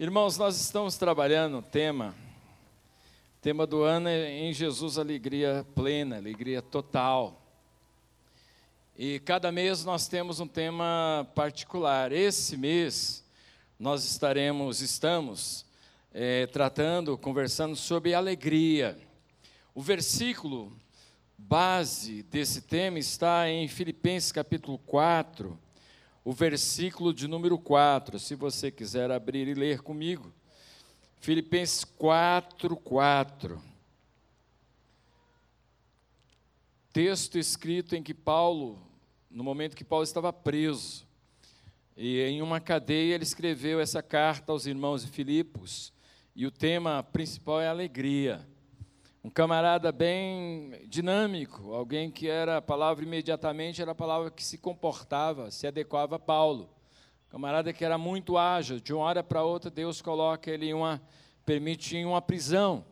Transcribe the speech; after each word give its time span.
Irmãos, 0.00 0.38
nós 0.38 0.60
estamos 0.60 0.96
trabalhando 0.96 1.58
o 1.58 1.62
tema, 1.62 2.14
o 3.36 3.40
tema 3.42 3.66
do 3.66 3.82
ano 3.82 4.08
é 4.08 4.30
em 4.30 4.52
Jesus 4.52 4.96
alegria 4.96 5.66
plena, 5.74 6.18
alegria 6.18 6.62
total. 6.62 7.42
E 8.96 9.18
cada 9.18 9.50
mês 9.50 9.84
nós 9.84 10.06
temos 10.06 10.38
um 10.38 10.46
tema 10.46 11.28
particular. 11.34 12.12
Esse 12.12 12.56
mês 12.56 13.24
nós 13.76 14.04
estaremos, 14.04 14.80
estamos 14.82 15.66
é, 16.14 16.46
tratando, 16.46 17.18
conversando 17.18 17.74
sobre 17.74 18.14
alegria. 18.14 18.96
O 19.74 19.82
versículo 19.82 20.72
base 21.36 22.22
desse 22.22 22.62
tema 22.62 23.00
está 23.00 23.50
em 23.50 23.66
Filipenses 23.66 24.30
capítulo 24.30 24.78
4, 24.78 25.58
o 26.28 26.32
versículo 26.34 27.14
de 27.14 27.26
número 27.26 27.58
4, 27.58 28.18
se 28.18 28.34
você 28.34 28.70
quiser 28.70 29.10
abrir 29.10 29.48
e 29.48 29.54
ler 29.54 29.80
comigo. 29.80 30.30
Filipenses 31.22 31.84
4, 31.84 32.76
4. 32.76 33.58
Texto 36.92 37.38
escrito 37.38 37.96
em 37.96 38.02
que 38.02 38.12
Paulo, 38.12 38.78
no 39.30 39.42
momento 39.42 39.74
que 39.74 39.82
Paulo 39.82 40.04
estava 40.04 40.30
preso, 40.30 41.06
e 41.96 42.20
em 42.20 42.42
uma 42.42 42.60
cadeia 42.60 43.14
ele 43.14 43.24
escreveu 43.24 43.80
essa 43.80 44.02
carta 44.02 44.52
aos 44.52 44.66
irmãos 44.66 45.06
de 45.06 45.10
Filipos, 45.10 45.94
e 46.36 46.44
o 46.44 46.50
tema 46.50 47.02
principal 47.02 47.58
é 47.58 47.68
alegria. 47.68 48.46
Um 49.22 49.30
camarada 49.30 49.90
bem 49.90 50.86
dinâmico, 50.86 51.74
alguém 51.74 52.08
que 52.08 52.28
era 52.28 52.58
a 52.58 52.62
palavra 52.62 53.04
imediatamente 53.04 53.82
era 53.82 53.90
a 53.90 53.94
palavra 53.94 54.30
que 54.30 54.44
se 54.44 54.56
comportava, 54.56 55.50
se 55.50 55.66
adequava 55.66 56.16
a 56.16 56.18
Paulo. 56.20 56.70
Camarada 57.28 57.72
que 57.72 57.84
era 57.84 57.98
muito 57.98 58.38
ágil, 58.38 58.78
de 58.78 58.94
uma 58.94 59.04
hora 59.04 59.22
para 59.22 59.42
outra 59.42 59.70
Deus 59.70 60.00
coloca 60.00 60.50
ele 60.50 60.68
em 60.68 60.74
uma 60.74 61.02
permite 61.44 61.96
em 61.96 62.04
uma 62.04 62.22
prisão. 62.22 62.84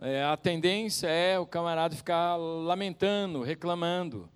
É, 0.00 0.24
a 0.24 0.36
tendência 0.36 1.06
é 1.06 1.38
o 1.38 1.46
camarada 1.46 1.94
ficar 1.94 2.36
lamentando, 2.36 3.42
reclamando. 3.42 4.28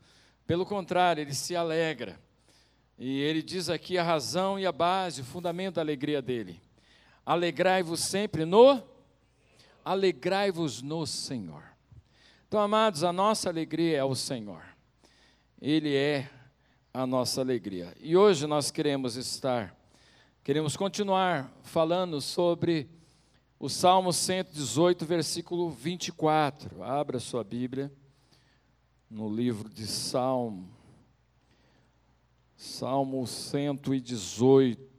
Pelo 0.47 0.64
contrário, 0.64 1.22
ele 1.22 1.34
se 1.34 1.56
alegra. 1.56 2.20
E 2.97 3.20
ele 3.20 3.42
diz 3.42 3.69
aqui 3.69 3.98
a 3.98 4.03
razão 4.03 4.58
e 4.58 4.66
a 4.66 4.72
base, 4.72 5.22
o 5.22 5.25
fundamento 5.25 5.75
da 5.75 5.81
alegria 5.81 6.22
dele. 6.22 6.61
Alegrai-vos 7.27 8.00
sempre 8.00 8.44
no 8.44 8.89
alegrai-vos 9.84 10.83
no 10.83 11.06
Senhor. 11.06 11.62
Então, 12.47 12.61
amados, 12.61 13.05
a 13.05 13.12
nossa 13.12 13.48
alegria 13.48 13.98
é 13.98 14.05
o 14.05 14.14
Senhor. 14.14 14.62
Ele 15.61 15.95
é 15.95 16.28
a 16.92 17.06
nossa 17.06 17.41
alegria. 17.41 17.95
E 18.00 18.17
hoje 18.17 18.47
nós 18.47 18.70
queremos 18.70 19.17
estar, 19.17 19.77
queremos 20.42 20.77
continuar 20.77 21.53
falando 21.62 22.20
sobre 22.20 22.89
o 23.59 23.69
Salmo 23.69 24.12
118, 24.12 25.05
versículo 25.05 25.70
24. 25.70 26.83
Abra 26.83 27.20
sua 27.20 27.44
Bíblia 27.44 27.92
no 29.09 29.28
livro 29.28 29.69
de 29.69 29.87
Salmo. 29.87 30.69
Salmo 32.56 33.27
118. 33.27 34.89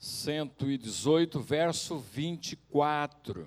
118, 0.00 1.38
verso 1.40 1.98
24. 1.98 3.46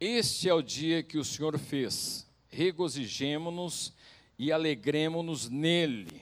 Este 0.00 0.48
é 0.48 0.52
o 0.52 0.60
dia 0.60 1.04
que 1.04 1.18
o 1.18 1.24
Senhor 1.24 1.56
fez, 1.56 2.28
regozijemo-nos 2.48 3.94
e 4.36 4.50
alegremos-nos 4.50 5.48
nele. 5.48 6.20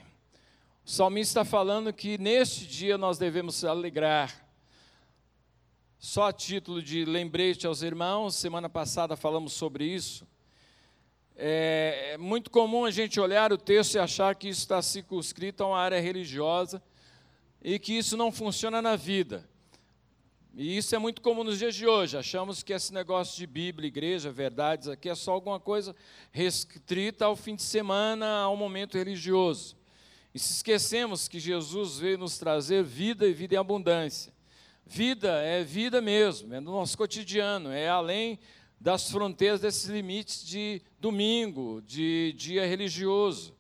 O 0.85 0.91
salmista 0.91 1.41
está 1.41 1.45
falando 1.45 1.91
que 1.91 2.19
neste 2.19 2.67
dia 2.67 2.99
nós 2.99 3.17
devemos 3.17 3.65
alegrar, 3.65 4.44
só 6.05 6.29
a 6.29 6.33
título 6.35 6.83
de 6.83 7.03
lembrete 7.07 7.67
aos 7.67 7.81
irmãos, 7.81 8.35
semana 8.35 8.69
passada 8.69 9.17
falamos 9.17 9.55
sobre 9.55 9.87
isso. 9.87 10.29
É, 11.35 12.11
é 12.13 12.19
muito 12.19 12.51
comum 12.51 12.85
a 12.85 12.91
gente 12.91 13.19
olhar 13.19 13.51
o 13.55 13.57
texto 13.57 13.95
e 13.95 13.99
achar 13.99 14.35
que 14.35 14.47
isso 14.47 14.61
está 14.61 14.83
circunscrito 14.83 15.63
a 15.63 15.69
uma 15.69 15.79
área 15.79 15.99
religiosa 15.99 16.83
e 17.63 17.79
que 17.79 17.97
isso 17.97 18.19
não 18.19 18.31
funciona 18.31 18.83
na 18.83 18.97
vida. 18.97 19.49
E 20.55 20.77
isso 20.77 20.95
é 20.95 20.99
muito 20.99 21.23
comum 21.23 21.43
nos 21.43 21.59
dias 21.59 21.75
de 21.75 21.87
hoje. 21.87 22.19
Achamos 22.19 22.63
que 22.63 22.75
esse 22.75 22.93
negócio 22.93 23.39
de 23.39 23.47
Bíblia, 23.47 23.89
igreja, 23.89 24.31
verdades 24.31 24.89
aqui 24.89 25.09
é 25.09 25.15
só 25.15 25.33
alguma 25.33 25.59
coisa 25.59 25.97
restrita 26.31 27.25
ao 27.25 27.35
fim 27.35 27.57
de 27.57 27.63
semana, 27.63 28.41
ao 28.41 28.59
momento 28.59 28.99
religioso. 28.99 29.75
E 30.35 30.39
se 30.39 30.53
esquecemos 30.53 31.29
que 31.29 31.41
Jesus 31.41 31.97
veio 31.97 32.19
nos 32.19 32.37
trazer 32.37 32.85
vida 32.85 33.27
e 33.27 33.33
vida 33.33 33.55
em 33.55 33.59
abundância. 33.59 34.34
Vida 34.87 35.41
é 35.43 35.65
vida 35.65 36.01
mesmo, 36.01 36.55
é 36.55 36.61
no 36.61 36.73
nosso 36.73 36.97
cotidiano, 36.97 37.71
é 37.71 37.89
além 37.89 38.39
das 38.79 39.11
fronteiras 39.11 39.61
desses 39.61 39.89
limites 39.89 40.47
de 40.47 40.83
domingo, 41.01 41.83
de 41.87 42.35
dia 42.37 42.67
religioso. 42.67 43.55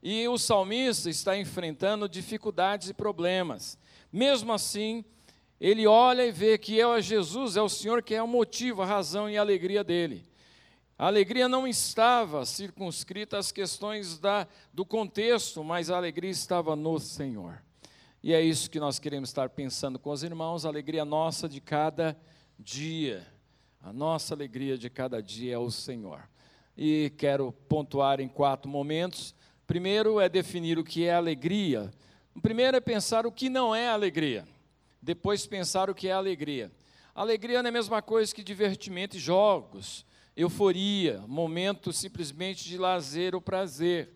E 0.00 0.28
o 0.28 0.38
salmista 0.38 1.10
está 1.10 1.36
enfrentando 1.36 2.08
dificuldades 2.08 2.88
e 2.88 2.94
problemas. 2.94 3.76
Mesmo 4.12 4.52
assim, 4.52 5.04
ele 5.60 5.86
olha 5.86 6.26
e 6.26 6.30
vê 6.30 6.56
que 6.56 6.80
é 6.80 7.02
Jesus, 7.02 7.56
é 7.56 7.62
o 7.62 7.68
Senhor 7.68 8.02
que 8.02 8.14
é 8.14 8.22
o 8.22 8.28
motivo, 8.28 8.82
a 8.82 8.86
razão 8.86 9.28
e 9.28 9.36
a 9.36 9.40
alegria 9.40 9.82
dele. 9.82 10.24
A 10.96 11.06
alegria 11.08 11.48
não 11.48 11.66
estava 11.66 12.46
circunscrita 12.46 13.36
às 13.38 13.50
questões 13.50 14.18
da, 14.18 14.46
do 14.72 14.84
contexto, 14.84 15.64
mas 15.64 15.90
a 15.90 15.96
alegria 15.96 16.30
estava 16.30 16.76
no 16.76 17.00
Senhor. 17.00 17.60
E 18.26 18.32
é 18.32 18.40
isso 18.40 18.70
que 18.70 18.80
nós 18.80 18.98
queremos 18.98 19.28
estar 19.28 19.50
pensando 19.50 19.98
com 19.98 20.08
os 20.08 20.22
irmãos, 20.22 20.64
a 20.64 20.70
alegria 20.70 21.04
nossa 21.04 21.46
de 21.46 21.60
cada 21.60 22.16
dia. 22.58 23.22
A 23.82 23.92
nossa 23.92 24.32
alegria 24.32 24.78
de 24.78 24.88
cada 24.88 25.22
dia 25.22 25.56
é 25.56 25.58
o 25.58 25.70
Senhor. 25.70 26.26
E 26.74 27.12
quero 27.18 27.52
pontuar 27.68 28.20
em 28.20 28.28
quatro 28.28 28.66
momentos. 28.66 29.34
Primeiro 29.66 30.18
é 30.18 30.26
definir 30.26 30.78
o 30.78 30.84
que 30.84 31.04
é 31.04 31.12
alegria. 31.12 31.90
O 32.34 32.40
primeiro 32.40 32.74
é 32.74 32.80
pensar 32.80 33.26
o 33.26 33.30
que 33.30 33.50
não 33.50 33.74
é 33.74 33.88
alegria. 33.88 34.48
Depois 35.02 35.46
pensar 35.46 35.90
o 35.90 35.94
que 35.94 36.08
é 36.08 36.12
alegria. 36.12 36.72
Alegria 37.14 37.62
não 37.62 37.68
é 37.68 37.68
a 37.68 37.72
mesma 37.72 38.00
coisa 38.00 38.34
que 38.34 38.42
divertimento 38.42 39.18
e 39.18 39.20
jogos, 39.20 40.06
euforia, 40.34 41.22
momento 41.28 41.92
simplesmente 41.92 42.64
de 42.64 42.78
lazer 42.78 43.34
ou 43.34 43.40
prazer. 43.42 44.14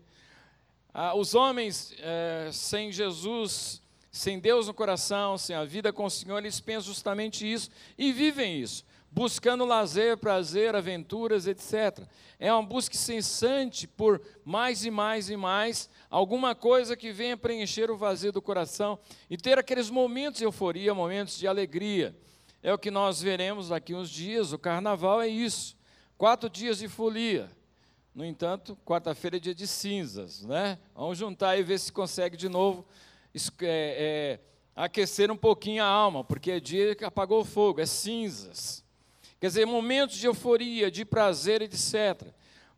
Ah, 0.91 1.13
os 1.13 1.35
homens 1.35 1.93
eh, 1.99 2.49
sem 2.51 2.91
Jesus 2.91 3.78
sem 4.11 4.39
Deus 4.39 4.67
no 4.67 4.73
coração, 4.73 5.37
sem 5.37 5.55
a 5.55 5.63
vida 5.63 5.93
com 5.93 6.05
o 6.05 6.09
Senhor, 6.09 6.37
eles 6.37 6.59
pensam 6.59 6.93
justamente 6.93 7.49
isso 7.49 7.69
e 7.97 8.11
vivem 8.11 8.59
isso, 8.59 8.83
buscando 9.11 9.65
lazer, 9.65 10.17
prazer, 10.17 10.75
aventuras, 10.75 11.45
etc. 11.45 12.07
É 12.39 12.51
uma 12.51 12.63
busca 12.63 12.95
incessante 12.95 13.87
por 13.87 14.21
mais 14.43 14.83
e 14.83 14.91
mais 14.91 15.29
e 15.29 15.37
mais, 15.37 15.89
alguma 16.09 16.55
coisa 16.55 16.97
que 16.97 17.11
venha 17.11 17.37
preencher 17.37 17.91
o 17.91 17.97
vazio 17.97 18.31
do 18.31 18.41
coração 18.41 18.97
e 19.29 19.37
ter 19.37 19.59
aqueles 19.59 19.89
momentos 19.89 20.39
de 20.39 20.45
euforia, 20.45 20.93
momentos 20.93 21.37
de 21.37 21.47
alegria. 21.47 22.15
É 22.61 22.73
o 22.73 22.77
que 22.77 22.91
nós 22.91 23.21
veremos 23.21 23.69
daqui 23.69 23.93
uns 23.93 24.09
dias, 24.09 24.51
o 24.51 24.57
carnaval 24.57 25.21
é 25.21 25.27
isso. 25.27 25.77
Quatro 26.17 26.49
dias 26.49 26.79
de 26.79 26.89
folia. 26.89 27.49
No 28.13 28.25
entanto, 28.25 28.77
quarta-feira 28.83 29.37
é 29.37 29.39
dia 29.39 29.55
de 29.55 29.65
cinzas, 29.65 30.41
né? 30.43 30.77
Vamos 30.93 31.17
juntar 31.17 31.57
e 31.57 31.63
ver 31.63 31.79
se 31.79 31.91
consegue 31.91 32.35
de 32.35 32.49
novo 32.49 32.85
é, 33.33 33.59
é, 33.61 34.39
aquecer 34.75 35.31
um 35.31 35.37
pouquinho 35.37 35.83
a 35.83 35.87
alma, 35.87 36.23
porque 36.23 36.51
é 36.51 36.59
dia 36.59 36.95
que 36.95 37.03
apagou 37.03 37.41
o 37.41 37.45
fogo, 37.45 37.81
é 37.81 37.85
cinzas. 37.85 38.83
Quer 39.39 39.47
dizer, 39.47 39.65
momentos 39.65 40.17
de 40.17 40.27
euforia, 40.27 40.91
de 40.91 41.05
prazer, 41.05 41.61
etc. 41.61 42.27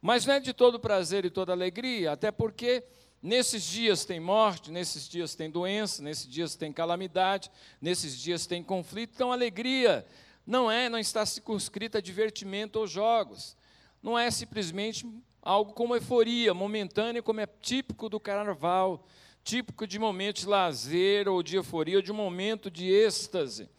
Mas 0.01 0.25
não 0.25 0.35
é 0.35 0.39
de 0.39 0.53
todo 0.53 0.79
prazer 0.79 1.25
e 1.25 1.29
toda 1.29 1.51
alegria, 1.51 2.11
até 2.11 2.31
porque 2.31 2.83
nesses 3.21 3.63
dias 3.63 4.03
tem 4.03 4.19
morte, 4.19 4.71
nesses 4.71 5.07
dias 5.07 5.35
tem 5.35 5.49
doença, 5.49 6.01
nesses 6.01 6.27
dias 6.27 6.55
tem 6.55 6.71
calamidade, 6.71 7.51
nesses 7.79 8.17
dias 8.17 8.45
tem 8.45 8.63
conflito. 8.63 9.13
Então, 9.15 9.31
alegria 9.31 10.05
não 10.45 10.71
é, 10.71 10.89
não 10.89 10.97
está 10.97 11.25
circunscrita 11.25 11.99
a 11.99 12.01
divertimento 12.01 12.79
ou 12.79 12.87
jogos. 12.87 13.55
Não 14.01 14.17
é 14.17 14.29
simplesmente 14.31 15.07
algo 15.41 15.73
como 15.73 15.95
euforia 15.95 16.53
momentânea, 16.53 17.21
como 17.21 17.39
é 17.39 17.47
típico 17.47 18.09
do 18.09 18.19
carnaval, 18.19 19.05
típico 19.43 19.87
de 19.87 19.97
momentos 19.97 20.43
de 20.43 20.49
lazer 20.49 21.27
ou 21.27 21.41
de 21.41 21.55
euforia, 21.55 21.97
ou 21.97 22.01
de 22.01 22.11
um 22.11 22.15
momento 22.15 22.69
de 22.69 22.91
êxtase. 22.91 23.69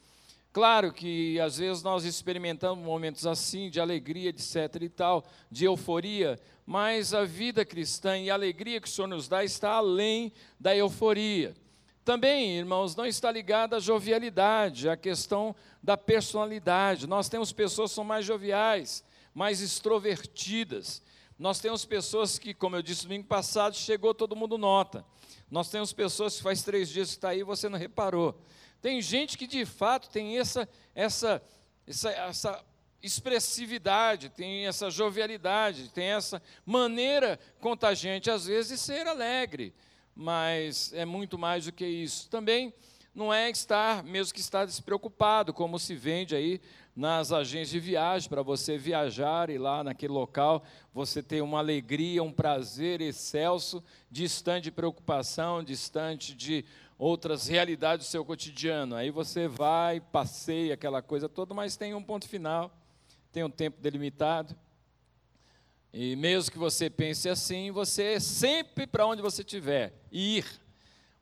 Claro 0.53 0.93
que 0.93 1.41
às 1.41 1.57
vezes 1.57 1.83
nós 1.83 2.05
experimentamos 2.05 2.85
momentos 2.85 3.27
assim, 3.27 3.71
de 3.71 3.81
alegria, 3.81 4.29
etc. 4.29 4.83
e 4.83 4.89
tal, 4.89 5.25
de 5.51 5.65
euforia, 5.65 6.39
mas 6.67 7.15
a 7.15 7.25
vida 7.25 7.65
cristã 7.65 8.19
e 8.19 8.31
a 8.31 8.35
alegria 8.35 8.81
que 8.81 8.87
o 8.87 8.91
Senhor 8.91 9.09
nos 9.09 9.29
dá 9.29 9.43
está 9.43 9.71
além 9.71 10.31
da 10.61 10.77
euforia. 10.77 11.55
Também, 12.05 12.59
irmãos, 12.59 12.97
não 12.97 13.07
está 13.07 13.31
ligada 13.31 13.77
à 13.77 13.81
jovialidade, 13.81 14.89
à 14.89 14.97
questão 14.97 15.55
da 15.83 15.97
personalidade. 15.97 17.07
Nós 17.07 17.29
temos 17.29 17.53
pessoas 17.53 17.91
que 17.91 17.95
são 17.95 18.05
mais 18.05 18.27
joviais, 18.27 19.05
mais 19.33 19.61
extrovertidas. 19.61 21.01
Nós 21.39 21.61
temos 21.61 21.85
pessoas 21.85 22.39
que, 22.39 22.53
como 22.53 22.77
eu 22.77 22.83
disse 22.83 23.05
domingo 23.05 23.27
passado, 23.27 23.77
chegou, 23.77 24.13
todo 24.13 24.37
mundo 24.37 24.59
nota. 24.59 25.05
Nós 25.53 25.69
temos 25.69 25.93
pessoas 25.93 26.39
que 26.39 26.43
faz 26.43 26.63
três 26.63 26.89
dias 26.89 27.11
que 27.11 27.17
está 27.17 27.29
aí 27.29 27.41
e 27.41 27.45
você 27.45 27.69
não 27.69 27.79
reparou. 27.79 28.41
Tem 28.81 29.03
gente 29.03 29.37
que 29.37 29.47
de 29.47 29.67
fato 29.67 30.09
tem 30.09 30.39
essa, 30.39 30.67
essa, 30.95 31.43
essa, 31.87 32.11
essa 32.11 32.65
expressividade, 33.03 34.31
tem 34.31 34.67
essa 34.67 34.89
jovialidade, 34.89 35.91
tem 35.91 36.07
essa 36.07 36.41
maneira 36.65 37.39
contagiante, 37.61 38.31
às 38.31 38.47
vezes, 38.47 38.71
de 38.71 38.79
ser 38.79 39.07
alegre, 39.07 39.75
mas 40.15 40.91
é 40.95 41.05
muito 41.05 41.37
mais 41.37 41.67
do 41.67 41.73
que 41.73 41.85
isso. 41.85 42.31
Também 42.31 42.73
não 43.15 43.31
é 43.31 43.51
estar, 43.51 44.03
mesmo 44.03 44.33
que 44.33 44.41
estar 44.41 44.65
despreocupado, 44.65 45.53
como 45.53 45.79
se 45.79 45.95
vende 45.95 46.35
aí 46.35 46.63
nas 46.95 47.33
agências 47.33 47.71
de 47.71 47.81
viagem, 47.81 48.29
para 48.29 48.43
você 48.43 48.77
viajar 48.77 49.49
e 49.49 49.57
lá 49.57 49.83
naquele 49.83 50.13
local 50.13 50.63
você 50.93 51.23
ter 51.23 51.41
uma 51.41 51.59
alegria, 51.59 52.23
um 52.23 52.33
prazer 52.33 53.01
excelso, 53.01 53.83
distante 54.11 54.65
de 54.65 54.71
preocupação, 54.71 55.65
distante 55.65 56.35
de 56.35 56.65
outras 56.99 57.49
realidades 57.49 58.07
do 58.07 58.11
seu 58.11 58.25
cotidiano. 58.25 58.95
Aí 58.95 59.11
você 59.11 59.49
vai, 59.49 60.01
passeia 60.01 60.75
aquela 60.75 61.01
coisa 61.01 61.29
toda, 61.29 61.55
mas 61.55 61.77
tem 61.77 61.95
um 61.95 62.03
ponto 62.03 62.29
final, 62.29 62.71
tem 63.33 63.43
um 63.43 63.51
tempo 63.51 63.81
delimitado. 63.81 64.55
E 65.93 66.15
mesmo 66.17 66.53
que 66.53 66.59
você 66.59 66.89
pense 66.89 67.29
assim, 67.29 67.71
você 67.71 68.21
sempre 68.21 68.87
para 68.87 69.07
onde 69.07 69.21
você 69.21 69.43
estiver, 69.43 69.93
ir. 70.11 70.62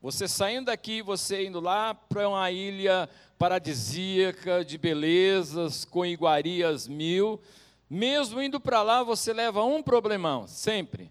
Você 0.03 0.27
saindo 0.27 0.67
daqui, 0.67 1.03
você 1.03 1.47
indo 1.47 1.61
lá 1.61 1.93
para 1.95 2.27
uma 2.27 2.51
ilha 2.51 3.09
paradisíaca, 3.39 4.65
de 4.65 4.79
belezas, 4.79 5.85
com 5.85 6.07
iguarias 6.07 6.89
mil. 6.89 7.39
Mesmo 7.89 8.41
indo 8.41 8.59
para 8.59 8.83
lá, 8.83 9.03
você 9.03 9.33
leva 9.33 9.63
um 9.63 9.83
problemão, 9.83 10.47
sempre. 10.47 11.11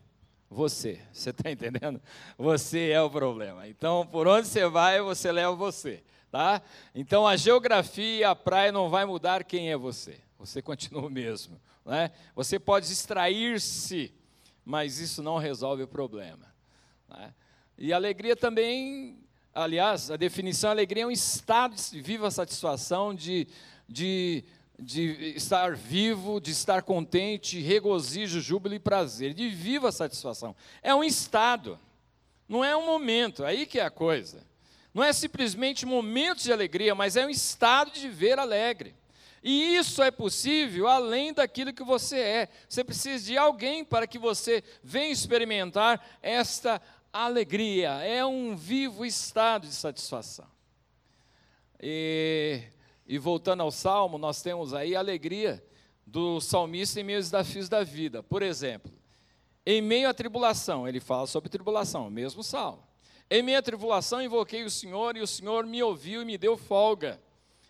Você, 0.50 1.00
você 1.14 1.30
está 1.30 1.52
entendendo? 1.52 2.02
Você 2.38 2.90
é 2.90 3.02
o 3.02 3.12
problema. 3.12 3.68
Então, 3.68 4.08
por 4.08 4.28
onde 4.28 4.48
você 4.48 4.68
vai, 4.68 5.00
você 5.02 5.32
leva 5.32 5.54
você, 5.54 6.04
tá? 6.32 6.60
Então, 6.96 7.28
a 7.28 7.36
geografia 7.36 8.18
e 8.18 8.24
a 8.24 8.34
praia 8.36 8.72
não 8.72 8.90
vai 8.90 9.06
mudar 9.06 9.44
quem 9.44 9.72
é 9.72 9.78
você. 9.78 10.20
Você 10.40 10.62
continua 10.64 11.06
o 11.06 11.12
mesmo, 11.12 11.62
né? 11.86 12.10
Você 12.36 12.58
pode 12.58 12.88
distrair-se, 12.88 14.12
mas 14.66 14.98
isso 14.98 15.22
não 15.22 15.38
resolve 15.38 15.84
o 15.84 15.88
problema. 15.88 16.52
Né? 17.08 17.34
E 17.80 17.94
alegria 17.94 18.36
também 18.36 19.18
aliás, 19.54 20.12
a 20.12 20.18
definição 20.18 20.70
alegria 20.70 21.04
é 21.04 21.08
um 21.08 21.12
estado 21.12 21.76
de 21.76 22.02
viva 22.02 22.30
satisfação, 22.32 23.14
de, 23.14 23.48
de, 23.88 24.44
de 24.78 25.34
estar 25.36 25.76
vivo, 25.76 26.40
de 26.40 26.52
estar 26.52 26.82
contente, 26.82 27.60
regozijo, 27.60 28.40
júbilo 28.40 28.76
e 28.76 28.80
prazer, 28.80 29.34
de 29.34 29.50
viva 29.50 29.92
satisfação. 29.92 30.56
É 30.82 30.94
um 30.94 31.04
estado, 31.04 31.80
não 32.48 32.64
é 32.64 32.76
um 32.76 32.86
momento, 32.86 33.44
aí 33.44 33.66
que 33.66 33.80
é 33.80 33.86
a 33.86 33.92
coisa. 33.92 34.48
Não 34.94 35.04
é 35.04 35.14
simplesmente 35.14 35.86
momentos 35.86 36.44
de 36.44 36.54
alegria, 36.54 36.96
mas 36.96 37.16
é 37.16 37.26
um 37.26 37.30
estado 37.30 37.92
de 37.92 38.02
viver 38.02 38.40
alegre. 38.40 38.96
E 39.42 39.78
isso 39.78 40.04
é 40.04 40.12
possível 40.12 40.88
além 40.88 41.32
daquilo 41.32 41.72
que 41.72 41.84
você 41.84 42.20
é. 42.20 42.50
Você 42.68 42.84
precisa 42.84 43.26
de 43.26 43.38
alguém 43.38 43.86
para 43.86 44.06
que 44.06 44.20
você 44.20 44.62
venha 44.84 45.12
experimentar 45.12 46.06
esta 46.22 46.82
alegria, 47.12 47.92
é 48.04 48.26
um 48.26 48.56
vivo 48.56 49.06
estado 49.06 49.68
de 49.68 49.74
satisfação. 49.74 50.48
E, 51.82 52.62
e, 53.08 53.18
voltando 53.18 53.62
ao 53.62 53.72
salmo, 53.72 54.18
nós 54.18 54.42
temos 54.42 54.74
aí 54.74 54.96
a 54.96 55.00
alegria 55.00 55.64
do 56.06 56.42
salmista 56.42 57.00
em 57.00 57.04
meio 57.04 57.20
aos 57.20 57.26
desafios 57.26 57.70
da 57.70 57.84
vida. 57.84 58.22
Por 58.22 58.42
exemplo, 58.42 58.92
em 59.66 59.82
meio 59.82 60.10
à 60.10 60.14
tribulação, 60.14 60.88
ele 60.88 61.00
fala 61.00 61.28
sobre 61.28 61.50
tribulação, 61.50 62.08
o 62.08 62.12
mesmo 62.12 62.44
salmo. 62.44 62.84
Em 63.30 63.44
meio 63.44 63.60
à 63.60 63.62
tribulação, 63.62 64.22
invoquei 64.22 64.64
o 64.64 64.70
Senhor 64.70 65.16
e 65.16 65.22
o 65.22 65.28
Senhor 65.28 65.66
me 65.66 65.82
ouviu 65.84 66.22
e 66.22 66.26
me 66.26 66.38
deu 66.38 66.58
folga. 66.58 67.22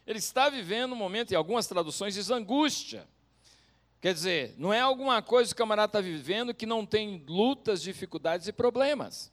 Ele 0.07 0.19
está 0.19 0.49
vivendo 0.49 0.93
um 0.93 0.95
momento, 0.95 1.31
em 1.31 1.35
algumas 1.35 1.67
traduções, 1.67 2.13
diz 2.13 2.31
angústia. 2.31 3.07
Quer 4.01 4.13
dizer, 4.13 4.55
não 4.57 4.73
é 4.73 4.79
alguma 4.79 5.21
coisa 5.21 5.49
que 5.49 5.55
o 5.55 5.57
camarada 5.57 5.89
está 5.89 6.01
vivendo 6.01 6.53
que 6.53 6.65
não 6.65 6.85
tem 6.85 7.23
lutas, 7.27 7.81
dificuldades 7.81 8.47
e 8.47 8.53
problemas. 8.53 9.29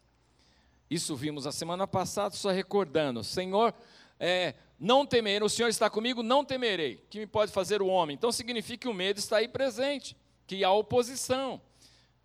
Isso 0.91 1.15
vimos 1.15 1.47
a 1.47 1.53
semana 1.53 1.87
passada, 1.87 2.35
só 2.35 2.51
recordando. 2.51 3.23
Senhor, 3.23 3.73
é, 4.19 4.55
não 4.79 5.07
temerei, 5.07 5.47
o 5.47 5.49
Senhor 5.49 5.69
está 5.69 5.89
comigo, 5.89 6.21
não 6.21 6.45
temerei. 6.45 7.05
que 7.09 7.21
me 7.21 7.27
pode 7.29 7.53
fazer 7.53 7.81
o 7.81 7.87
homem? 7.87 8.15
Então 8.15 8.33
significa 8.33 8.83
que 8.83 8.89
o 8.89 8.95
medo 8.95 9.19
está 9.19 9.37
aí 9.37 9.47
presente, 9.47 10.17
que 10.49 10.65
há 10.65 10.73
oposição, 10.73 11.61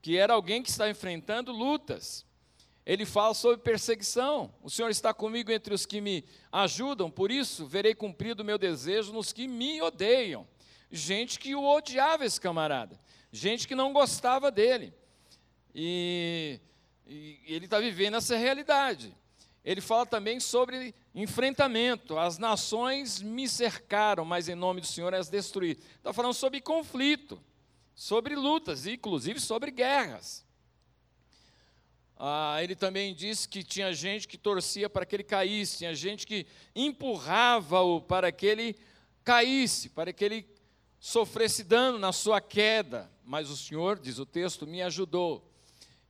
que 0.02 0.18
era 0.18 0.34
alguém 0.34 0.64
que 0.64 0.70
está 0.70 0.90
enfrentando 0.90 1.52
lutas. 1.52 2.26
Ele 2.84 3.06
fala 3.06 3.36
sobre 3.36 3.58
perseguição. 3.58 4.52
O 4.64 4.70
Senhor 4.70 4.90
está 4.90 5.14
comigo 5.14 5.52
entre 5.52 5.76
os 5.76 5.86
que 5.86 6.02
me 6.02 6.26
ajudam, 6.52 7.12
por 7.12 7.30
isso 7.30 7.68
verei 7.68 7.94
cumprido 7.94 8.42
o 8.42 8.46
meu 8.46 8.58
desejo 8.58 9.14
nos 9.14 9.32
que 9.32 9.48
me 9.48 9.80
odeiam 9.80 10.48
gente 10.92 11.40
que 11.40 11.56
o 11.56 11.64
odiava, 11.64 12.26
esse 12.26 12.40
camarada, 12.40 13.00
gente 13.32 13.68
que 13.68 13.76
não 13.76 13.94
gostava 13.94 14.52
dele. 14.52 14.94
E, 15.74 16.60
e 17.08 17.40
ele 17.48 17.66
está 17.66 17.80
vivendo 17.80 18.18
essa 18.18 18.36
realidade. 18.36 19.16
Ele 19.64 19.80
fala 19.80 20.06
também 20.06 20.40
sobre 20.40 20.94
enfrentamento. 21.14 22.18
As 22.18 22.38
nações 22.38 23.22
me 23.22 23.48
cercaram, 23.48 24.26
mas 24.26 24.50
em 24.50 24.56
nome 24.56 24.82
do 24.82 24.88
Senhor 24.88 25.14
as 25.14 25.30
destruí. 25.30 25.78
Está 25.98 26.12
falando 26.12 26.34
sobre 26.34 26.60
conflito, 26.60 27.42
sobre 27.94 28.36
lutas, 28.36 28.88
inclusive 28.88 29.40
sobre 29.40 29.72
guerras. 29.72 30.44
Ah, 32.18 32.58
ele 32.62 32.76
também 32.76 33.16
disse 33.16 33.48
que 33.48 33.64
tinha 33.64 33.94
gente 33.94 34.28
que 34.28 34.38
torcia 34.38 34.90
para 34.90 35.06
que 35.06 35.16
ele 35.16 35.24
caísse, 35.24 35.80
tinha 35.80 35.96
gente 35.96 36.28
que 36.28 36.46
empurrava-o 36.76 38.00
para 38.00 38.32
que 38.32 38.46
ele 38.46 38.76
caísse, 39.24 39.90
para 39.90 40.14
que 40.14 40.24
ele 40.24 40.48
sofresse 41.02 41.64
dano 41.64 41.98
na 41.98 42.14
sua 42.14 42.40
queda, 42.40 43.12
mas 43.26 43.50
o 43.50 43.58
Senhor, 43.58 43.98
diz 44.00 44.20
o 44.20 44.26
texto, 44.26 44.68
me 44.68 44.84
ajudou. 44.84 45.52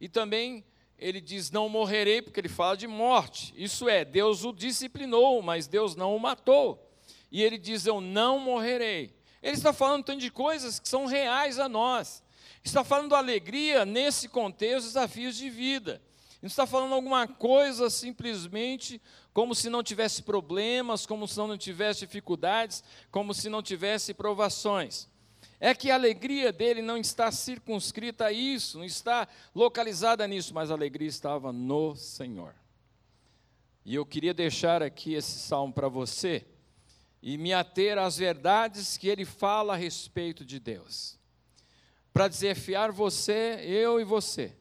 E 0.02 0.10
também 0.10 0.66
ele 1.00 1.22
diz: 1.22 1.50
Não 1.50 1.70
morrerei, 1.70 2.22
porque 2.22 2.42
ele 2.42 2.50
fala 2.50 2.76
de 2.76 2.88
morte. 2.88 3.54
Isso 3.56 3.88
é, 3.88 4.04
Deus 4.04 4.44
o 4.44 4.52
disciplinou, 4.52 5.42
mas 5.42 5.66
Deus 5.66 5.96
não 5.96 6.14
o 6.14 6.20
matou. 6.20 6.92
E 7.32 7.42
ele 7.42 7.58
diz: 7.58 7.86
Eu 7.86 8.02
não 8.02 8.38
morrerei. 8.38 9.16
Ele 9.42 9.56
está 9.56 9.72
falando 9.72 10.04
tanto 10.04 10.20
de 10.20 10.30
coisas 10.30 10.78
que 10.78 10.90
são 10.90 11.06
reais 11.06 11.58
a 11.58 11.70
nós. 11.70 12.22
Está 12.64 12.84
falando 12.84 13.16
alegria 13.16 13.86
nesse 13.86 14.28
contexto, 14.28 14.88
desafios 14.88 15.38
de 15.38 15.50
vida. 15.50 16.02
Não 16.42 16.48
está 16.48 16.68
falando 16.68 16.94
alguma 16.94 17.28
coisa 17.28 17.90
simplesmente 17.90 19.02
como 19.34 19.56
se 19.56 19.70
não 19.70 19.82
tivesse 19.82 20.24
problemas, 20.24 21.06
como 21.06 21.28
se 21.28 21.38
não 21.38 21.58
tivesse 21.58 22.02
dificuldades, 22.02 22.84
como 23.10 23.34
se 23.34 23.50
não 23.50 23.62
tivesse 23.62 24.14
provações. 24.14 25.08
É 25.60 25.74
que 25.74 25.92
a 25.92 25.96
alegria 25.96 26.52
dele 26.52 26.82
não 26.82 26.98
está 26.98 27.32
circunscrita 27.32 28.26
a 28.26 28.32
isso, 28.32 28.78
não 28.78 28.86
está 28.86 29.28
localizada 29.54 30.28
nisso, 30.28 30.54
mas 30.54 30.72
a 30.72 30.74
alegria 30.74 31.08
estava 31.08 31.54
no 31.54 31.96
Senhor. 31.96 32.56
E 33.86 33.96
eu 33.96 34.06
queria 34.06 34.34
deixar 34.34 34.84
aqui 34.84 35.14
esse 35.14 35.40
salmo 35.40 35.74
para 35.74 35.88
você 35.88 36.46
e 37.22 37.38
me 37.38 37.54
ater 37.54 37.98
às 37.98 38.18
verdades 38.18 38.98
que 38.98 39.08
ele 39.08 39.26
fala 39.26 39.74
a 39.74 39.78
respeito 39.78 40.44
de 40.44 40.60
Deus. 40.60 41.20
Para 42.12 42.28
desafiar 42.28 42.92
você, 42.92 43.62
eu 43.64 44.00
e 44.00 44.04
você, 44.04 44.56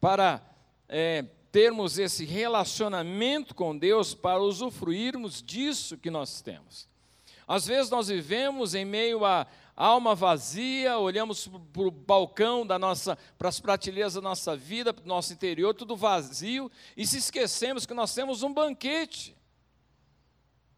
para 0.00 0.42
é, 0.88 1.24
termos 1.52 1.98
esse 1.98 2.24
relacionamento 2.24 3.54
com 3.54 3.76
Deus 3.76 4.14
para 4.14 4.42
usufruirmos 4.42 5.42
disso 5.42 5.98
que 5.98 6.10
nós 6.10 6.40
temos. 6.40 6.88
Às 7.46 7.66
vezes 7.66 7.90
nós 7.90 8.08
vivemos 8.08 8.74
em 8.74 8.86
meio 8.86 9.22
a 9.26 9.46
alma 9.76 10.14
vazia, 10.14 10.98
olhamos 10.98 11.48
para 11.72 11.82
o 11.82 11.90
balcão 11.90 12.66
da 12.66 12.78
nossa, 12.78 13.18
para 13.36 13.50
as 13.50 13.60
prateleiras 13.60 14.14
da 14.14 14.22
nossa 14.22 14.56
vida, 14.56 14.94
para 14.94 15.04
o 15.04 15.08
nosso 15.08 15.34
interior, 15.34 15.74
tudo 15.74 15.94
vazio, 15.94 16.70
e 16.96 17.06
se 17.06 17.18
esquecemos 17.18 17.84
que 17.84 17.92
nós 17.92 18.14
temos 18.14 18.42
um 18.42 18.52
banquete. 18.52 19.36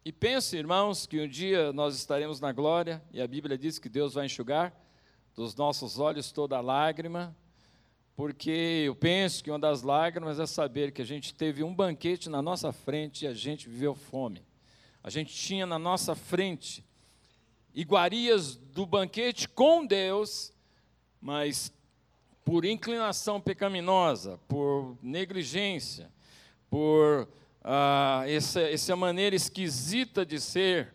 E 0.03 0.11
pense, 0.11 0.57
irmãos, 0.57 1.05
que 1.05 1.21
um 1.21 1.27
dia 1.27 1.71
nós 1.71 1.95
estaremos 1.95 2.41
na 2.41 2.51
glória, 2.51 3.01
e 3.13 3.21
a 3.21 3.27
Bíblia 3.27 3.57
diz 3.57 3.79
que 3.79 3.87
Deus 3.87 4.13
vai 4.13 4.25
enxugar 4.25 4.73
dos 5.33 5.55
nossos 5.55 5.99
olhos 5.99 6.31
toda 6.31 6.59
lágrima, 6.59 7.35
porque 8.15 8.83
eu 8.85 8.95
penso 8.95 9.43
que 9.43 9.51
uma 9.51 9.59
das 9.59 9.81
lágrimas 9.81 10.39
é 10.39 10.45
saber 10.45 10.91
que 10.91 11.01
a 11.01 11.05
gente 11.05 11.33
teve 11.33 11.63
um 11.63 11.75
banquete 11.75 12.29
na 12.29 12.41
nossa 12.41 12.71
frente 12.71 13.25
e 13.25 13.27
a 13.27 13.33
gente 13.33 13.67
viveu 13.67 13.93
fome. 13.93 14.41
A 15.03 15.09
gente 15.09 15.33
tinha 15.33 15.65
na 15.65 15.77
nossa 15.77 16.15
frente 16.15 16.83
iguarias 17.73 18.55
do 18.55 18.85
banquete 18.85 19.49
com 19.49 19.85
Deus, 19.85 20.53
mas 21.19 21.73
por 22.45 22.63
inclinação 22.63 23.41
pecaminosa, 23.41 24.39
por 24.47 24.97
negligência, 25.01 26.09
por 26.69 27.27
ah, 27.61 28.23
essa, 28.27 28.61
essa 28.61 28.95
maneira 28.95 29.35
esquisita 29.35 30.25
de 30.25 30.39
ser 30.39 30.93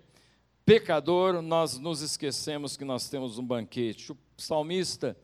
pecador, 0.64 1.42
nós 1.42 1.76
nos 1.76 2.00
esquecemos 2.00 2.76
que 2.76 2.84
nós 2.84 3.10
temos 3.10 3.38
um 3.38 3.44
banquete. 3.44 4.12
O 4.12 4.18
salmista, 4.38 5.16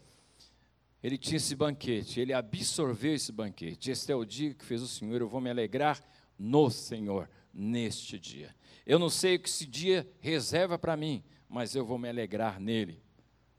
ele 1.06 1.16
tinha 1.16 1.36
esse 1.36 1.54
banquete, 1.54 2.18
ele 2.18 2.32
absorveu 2.32 3.14
esse 3.14 3.30
banquete. 3.30 3.92
Este 3.92 4.10
é 4.10 4.16
o 4.16 4.25
dia 4.25 4.52
que 4.52 4.64
fez 4.64 4.82
o 4.82 4.88
Senhor, 4.88 5.20
eu 5.20 5.28
vou 5.28 5.40
me 5.40 5.48
alegrar 5.48 6.02
no 6.36 6.68
Senhor 6.68 7.30
neste 7.54 8.18
dia. 8.18 8.52
Eu 8.84 8.98
não 8.98 9.08
sei 9.08 9.36
o 9.36 9.38
que 9.38 9.48
esse 9.48 9.64
dia 9.64 10.04
reserva 10.18 10.76
para 10.76 10.96
mim, 10.96 11.22
mas 11.48 11.76
eu 11.76 11.86
vou 11.86 11.96
me 11.96 12.08
alegrar 12.08 12.58
nele. 12.58 13.00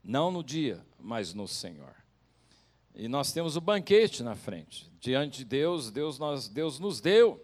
Não 0.03 0.29
no 0.29 0.43
dia, 0.43 0.85
mas 0.99 1.33
no 1.33 1.47
Senhor. 1.47 1.95
E 2.93 3.07
nós 3.07 3.31
temos 3.31 3.55
o 3.55 3.61
banquete 3.61 4.23
na 4.23 4.35
frente. 4.35 4.91
Diante 4.99 5.37
de 5.37 5.45
Deus, 5.45 5.89
Deus, 5.89 6.19
nós, 6.19 6.49
Deus 6.49 6.79
nos 6.79 6.99
deu. 6.99 7.41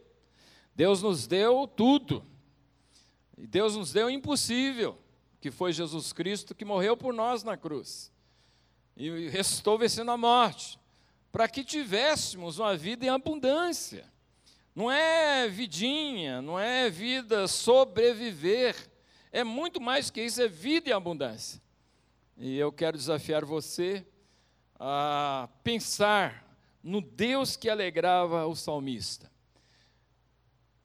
Deus 0.76 1.02
nos 1.02 1.28
deu 1.28 1.66
tudo. 1.66 2.26
E 3.38 3.48
Deus 3.48 3.78
nos 3.78 3.94
deu 3.94 4.08
o 4.08 4.10
impossível, 4.10 5.00
que 5.40 5.50
foi 5.50 5.72
Jesus 5.72 6.12
Cristo 6.12 6.54
que 6.54 6.66
morreu 6.66 6.98
por 6.98 7.14
nós 7.14 7.42
na 7.42 7.56
cruz. 7.56 8.12
E 8.96 9.30
restou 9.30 9.78
vencendo 9.78 10.12
a 10.12 10.18
morte, 10.18 10.80
para 11.32 11.48
que 11.48 11.64
tivéssemos 11.64 12.60
uma 12.60 12.78
vida 12.78 13.06
em 13.06 13.10
abundância. 13.10 14.12
Não 14.76 14.92
é 14.92 15.48
vidinha, 15.48 16.42
não 16.42 16.60
é 16.60 16.90
vida 16.90 17.48
sobreviver. 17.48 18.76
É 19.32 19.44
muito 19.44 19.82
mais 19.82 20.10
que 20.10 20.22
isso, 20.22 20.42
é 20.42 20.48
vida 20.48 20.90
em 20.90 20.94
abundância. 20.94 21.62
E 22.38 22.58
eu 22.58 22.72
quero 22.72 22.98
desafiar 22.98 23.46
você 23.46 24.06
a 24.80 25.48
pensar 25.64 26.44
no 26.82 27.02
Deus 27.02 27.56
que 27.56 27.70
alegrava 27.70 28.46
o 28.46 28.56
salmista. 28.56 29.32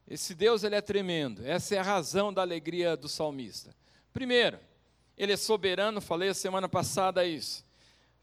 Esse 0.06 0.34
Deus 0.34 0.62
ele 0.64 0.74
é 0.74 0.80
tremendo. 0.80 1.44
Essa 1.46 1.74
é 1.74 1.78
a 1.78 1.82
razão 1.82 2.32
da 2.32 2.40
alegria 2.40 2.96
do 2.96 3.08
salmista. 3.08 3.74
Primeiro, 4.12 4.58
ele 5.16 5.32
é 5.32 5.36
soberano, 5.36 6.00
falei 6.00 6.30
a 6.30 6.34
semana 6.34 6.68
passada 6.68 7.26
isso. 7.26 7.67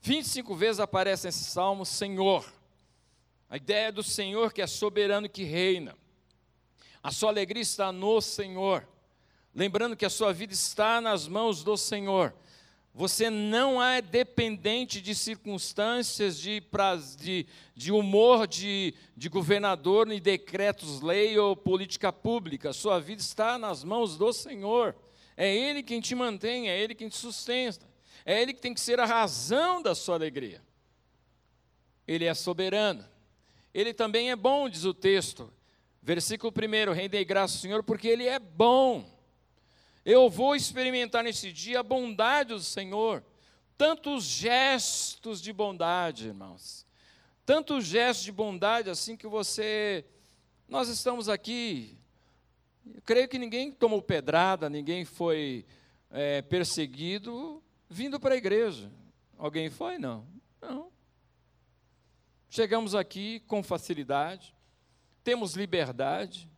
25 0.05 0.53
vezes 0.53 0.79
aparece 0.79 1.25
nesse 1.25 1.45
salmo 1.45 1.83
Senhor. 1.83 2.45
A 3.49 3.57
ideia 3.57 3.91
do 3.91 4.03
Senhor 4.03 4.53
que 4.53 4.61
é 4.61 4.67
soberano 4.67 5.27
que 5.27 5.43
reina. 5.43 5.97
A 7.01 7.09
sua 7.09 7.31
alegria 7.31 7.63
está 7.63 7.91
no 7.91 8.21
Senhor. 8.21 8.87
Lembrando 9.53 9.95
que 9.95 10.05
a 10.05 10.09
sua 10.09 10.31
vida 10.31 10.53
está 10.53 11.01
nas 11.01 11.27
mãos 11.27 11.63
do 11.63 11.75
Senhor. 11.75 12.35
Você 12.93 13.31
não 13.31 13.81
é 13.81 13.99
dependente 13.99 15.01
de 15.01 15.15
circunstâncias, 15.15 16.39
de, 16.39 16.61
de, 17.17 17.47
de 17.75 17.91
humor 17.91 18.45
de, 18.45 18.93
de 19.17 19.27
governador, 19.27 20.05
nem 20.05 20.21
decretos, 20.21 21.01
lei 21.01 21.35
ou 21.39 21.55
política 21.55 22.13
pública. 22.13 22.73
Sua 22.73 22.99
vida 22.99 23.21
está 23.21 23.57
nas 23.57 23.83
mãos 23.83 24.19
do 24.19 24.31
Senhor. 24.31 24.95
É 25.35 25.51
Ele 25.51 25.81
quem 25.81 25.99
te 25.99 26.13
mantém, 26.13 26.69
é 26.69 26.79
Ele 26.79 26.93
quem 26.93 27.09
te 27.09 27.17
sustenta. 27.17 27.94
É 28.25 28.41
Ele 28.41 28.53
que 28.53 28.61
tem 28.61 28.73
que 28.73 28.81
ser 28.81 28.99
a 28.99 29.05
razão 29.05 29.81
da 29.81 29.93
sua 29.93 30.15
alegria. 30.15 30.61
Ele 32.07 32.25
é 32.25 32.33
soberano. 32.33 33.05
Ele 33.73 33.93
também 33.93 34.31
é 34.31 34.35
bom, 34.35 34.67
diz 34.67 34.83
o 34.83 34.93
texto. 34.93 35.53
Versículo 36.01 36.51
1: 36.51 36.91
Rendei 36.91 37.23
graça 37.23 37.55
ao 37.55 37.61
Senhor, 37.61 37.83
porque 37.83 38.07
Ele 38.07 38.25
é 38.25 38.39
bom 38.39 39.15
eu 40.05 40.29
vou 40.29 40.55
experimentar 40.55 41.23
nesse 41.23 41.51
dia 41.51 41.79
a 41.79 41.83
bondade 41.83 42.53
do 42.53 42.59
Senhor. 42.59 43.23
Tantos 43.75 44.23
gestos 44.23 45.41
de 45.41 45.51
bondade, 45.51 46.27
irmãos. 46.27 46.85
Tantos 47.43 47.85
gestos 47.85 48.23
de 48.23 48.31
bondade 48.31 48.87
assim 48.87 49.17
que 49.17 49.25
você. 49.25 50.05
Nós 50.69 50.89
estamos 50.89 51.27
aqui. 51.27 51.97
Eu 52.85 53.01
creio 53.01 53.27
que 53.27 53.39
ninguém 53.39 53.71
tomou 53.71 53.99
pedrada, 53.99 54.69
ninguém 54.69 55.05
foi 55.05 55.65
é, 56.11 56.43
perseguido 56.43 57.63
vindo 57.89 58.19
para 58.19 58.35
a 58.35 58.37
igreja. 58.37 58.91
Alguém 59.37 59.69
foi? 59.69 59.97
Não. 59.97 60.25
Não. 60.61 60.91
Chegamos 62.49 62.95
aqui 62.95 63.41
com 63.41 63.61
facilidade, 63.61 64.55
temos 65.23 65.55
liberdade, 65.55 66.49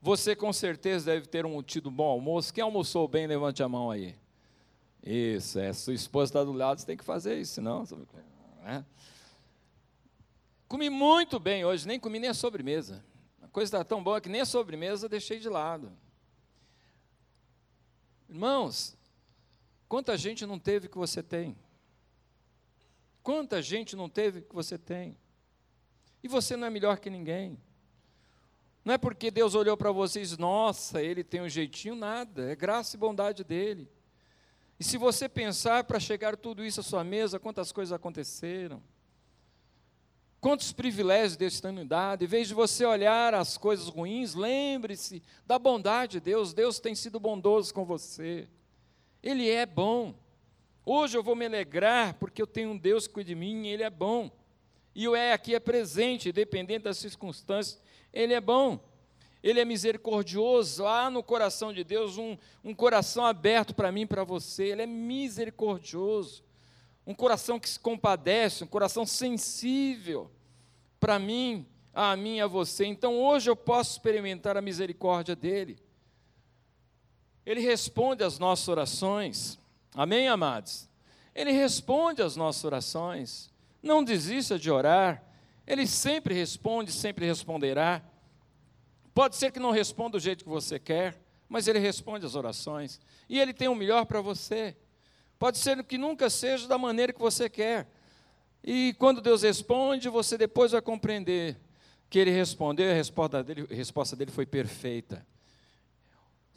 você 0.00 0.36
com 0.36 0.52
certeza 0.52 1.06
deve 1.06 1.26
ter 1.26 1.46
um, 1.46 1.62
tido 1.62 1.88
um 1.88 1.92
bom 1.92 2.04
almoço. 2.04 2.52
Quem 2.52 2.62
almoçou 2.62 3.08
bem, 3.08 3.26
levante 3.26 3.62
a 3.62 3.68
mão 3.68 3.90
aí. 3.90 4.14
Isso, 5.02 5.58
é. 5.58 5.72
Sua 5.72 5.94
esposa 5.94 6.30
está 6.30 6.44
do 6.44 6.52
lado, 6.52 6.78
você 6.78 6.86
tem 6.86 6.96
que 6.96 7.04
fazer 7.04 7.38
isso, 7.40 7.54
senão. 7.54 7.84
É. 8.64 8.84
Comi 10.68 10.90
muito 10.90 11.40
bem 11.40 11.64
hoje, 11.64 11.88
nem 11.88 11.98
comi 11.98 12.18
nem 12.18 12.30
a 12.30 12.34
sobremesa. 12.34 13.04
A 13.42 13.48
coisa 13.48 13.68
está 13.68 13.84
tão 13.84 14.04
boa 14.04 14.20
que 14.20 14.28
nem 14.28 14.40
a 14.40 14.46
sobremesa 14.46 15.08
deixei 15.08 15.38
de 15.38 15.48
lado. 15.48 15.90
Irmãos, 18.28 18.96
quanta 19.88 20.16
gente 20.16 20.46
não 20.46 20.58
teve 20.58 20.88
que 20.88 20.96
você 20.96 21.22
tem? 21.22 21.56
Quanta 23.22 23.62
gente 23.62 23.96
não 23.96 24.08
teve 24.08 24.42
que 24.42 24.54
você 24.54 24.76
tem? 24.76 25.16
E 26.22 26.28
você 26.28 26.56
não 26.56 26.66
é 26.66 26.70
melhor 26.70 26.98
que 26.98 27.08
ninguém. 27.08 27.58
Não 28.84 28.94
é 28.94 28.98
porque 28.98 29.30
Deus 29.30 29.54
olhou 29.54 29.76
para 29.76 29.90
vocês, 29.90 30.36
nossa, 30.36 31.02
ele 31.02 31.24
tem 31.24 31.40
um 31.40 31.48
jeitinho, 31.48 31.94
nada. 31.94 32.50
É 32.50 32.54
graça 32.54 32.96
e 32.96 32.98
bondade 32.98 33.42
dele. 33.42 33.88
E 34.78 34.84
se 34.84 34.98
você 34.98 35.28
pensar 35.28 35.84
para 35.84 35.98
chegar 35.98 36.36
tudo 36.36 36.64
isso 36.64 36.80
à 36.80 36.82
sua 36.82 37.02
mesa, 37.02 37.38
quantas 37.38 37.72
coisas 37.72 37.92
aconteceram? 37.92 38.82
Quantos 40.40 40.72
privilégios 40.72 41.38
Deus 41.38 41.58
tem 41.58 41.72
nos 41.72 41.88
dado? 41.88 42.22
Em 42.22 42.26
vez 42.26 42.48
de 42.48 42.52
você 42.52 42.84
olhar 42.84 43.32
as 43.32 43.56
coisas 43.56 43.88
ruins, 43.88 44.34
lembre-se 44.34 45.22
da 45.46 45.58
bondade 45.58 46.12
de 46.12 46.20
Deus. 46.20 46.52
Deus 46.52 46.78
tem 46.78 46.94
sido 46.94 47.18
bondoso 47.18 47.72
com 47.72 47.86
você. 47.86 48.46
Ele 49.24 49.50
é 49.50 49.64
bom. 49.64 50.14
Hoje 50.84 51.16
eu 51.16 51.22
vou 51.22 51.34
me 51.34 51.46
alegrar 51.46 52.14
porque 52.14 52.42
eu 52.42 52.46
tenho 52.46 52.70
um 52.70 52.76
Deus 52.76 53.06
que 53.06 53.14
cuida 53.14 53.28
de 53.28 53.34
mim 53.34 53.66
Ele 53.66 53.82
é 53.82 53.90
bom. 53.90 54.30
E 54.94 55.08
o 55.08 55.16
é 55.16 55.32
aqui 55.32 55.54
é 55.54 55.58
presente, 55.58 56.30
dependendo 56.30 56.84
das 56.84 56.98
circunstâncias 56.98 57.82
ele 58.14 58.32
é 58.32 58.40
bom, 58.40 58.78
Ele 59.42 59.58
é 59.58 59.64
misericordioso. 59.64 60.86
Há 60.86 61.10
no 61.10 61.22
coração 61.22 61.72
de 61.72 61.82
Deus 61.82 62.16
um, 62.16 62.38
um 62.62 62.72
coração 62.72 63.26
aberto 63.26 63.74
para 63.74 63.90
mim 63.90 64.02
e 64.02 64.06
para 64.06 64.22
você. 64.22 64.66
Ele 64.66 64.82
é 64.82 64.86
misericordioso, 64.86 66.44
um 67.04 67.12
coração 67.12 67.58
que 67.58 67.68
se 67.68 67.78
compadece, 67.78 68.62
um 68.62 68.68
coração 68.68 69.04
sensível 69.04 70.30
para 71.00 71.18
mim, 71.18 71.66
a 71.92 72.16
mim 72.16 72.36
e 72.36 72.40
a 72.40 72.46
você. 72.46 72.86
Então 72.86 73.20
hoje 73.20 73.50
eu 73.50 73.56
posso 73.56 73.92
experimentar 73.92 74.56
a 74.56 74.62
misericórdia 74.62 75.34
dEle. 75.34 75.76
Ele 77.46 77.60
responde 77.60 78.22
às 78.24 78.38
nossas 78.38 78.68
orações. 78.68 79.58
Amém, 79.94 80.28
amados? 80.28 80.88
Ele 81.34 81.52
responde 81.52 82.22
às 82.22 82.36
nossas 82.36 82.64
orações. 82.64 83.50
Não 83.82 84.02
desista 84.02 84.58
de 84.58 84.70
orar. 84.70 85.22
Ele 85.66 85.86
sempre 85.86 86.34
responde, 86.34 86.90
sempre 86.92 87.26
responderá. 87.26 88.02
Pode 89.14 89.36
ser 89.36 89.52
que 89.52 89.60
não 89.60 89.70
responda 89.70 90.12
do 90.12 90.20
jeito 90.20 90.44
que 90.44 90.50
você 90.50 90.78
quer, 90.78 91.20
mas 91.48 91.68
ele 91.68 91.78
responde 91.78 92.26
as 92.26 92.34
orações. 92.34 93.00
E 93.28 93.38
ele 93.38 93.52
tem 93.52 93.68
o 93.68 93.74
melhor 93.74 94.06
para 94.06 94.20
você. 94.20 94.76
Pode 95.38 95.58
ser 95.58 95.82
que 95.84 95.98
nunca 95.98 96.30
seja 96.30 96.66
da 96.66 96.78
maneira 96.78 97.12
que 97.12 97.20
você 97.20 97.48
quer. 97.48 97.88
E 98.62 98.94
quando 98.98 99.20
Deus 99.20 99.42
responde, 99.42 100.08
você 100.08 100.38
depois 100.38 100.72
vai 100.72 100.80
compreender 100.80 101.56
que 102.08 102.18
ele 102.18 102.30
respondeu 102.30 102.86
e 102.86 102.90
a 102.90 102.94
resposta 102.94 103.42
dele, 103.42 103.66
a 103.70 103.74
resposta 103.74 104.16
dele 104.16 104.30
foi 104.30 104.46
perfeita. 104.46 105.26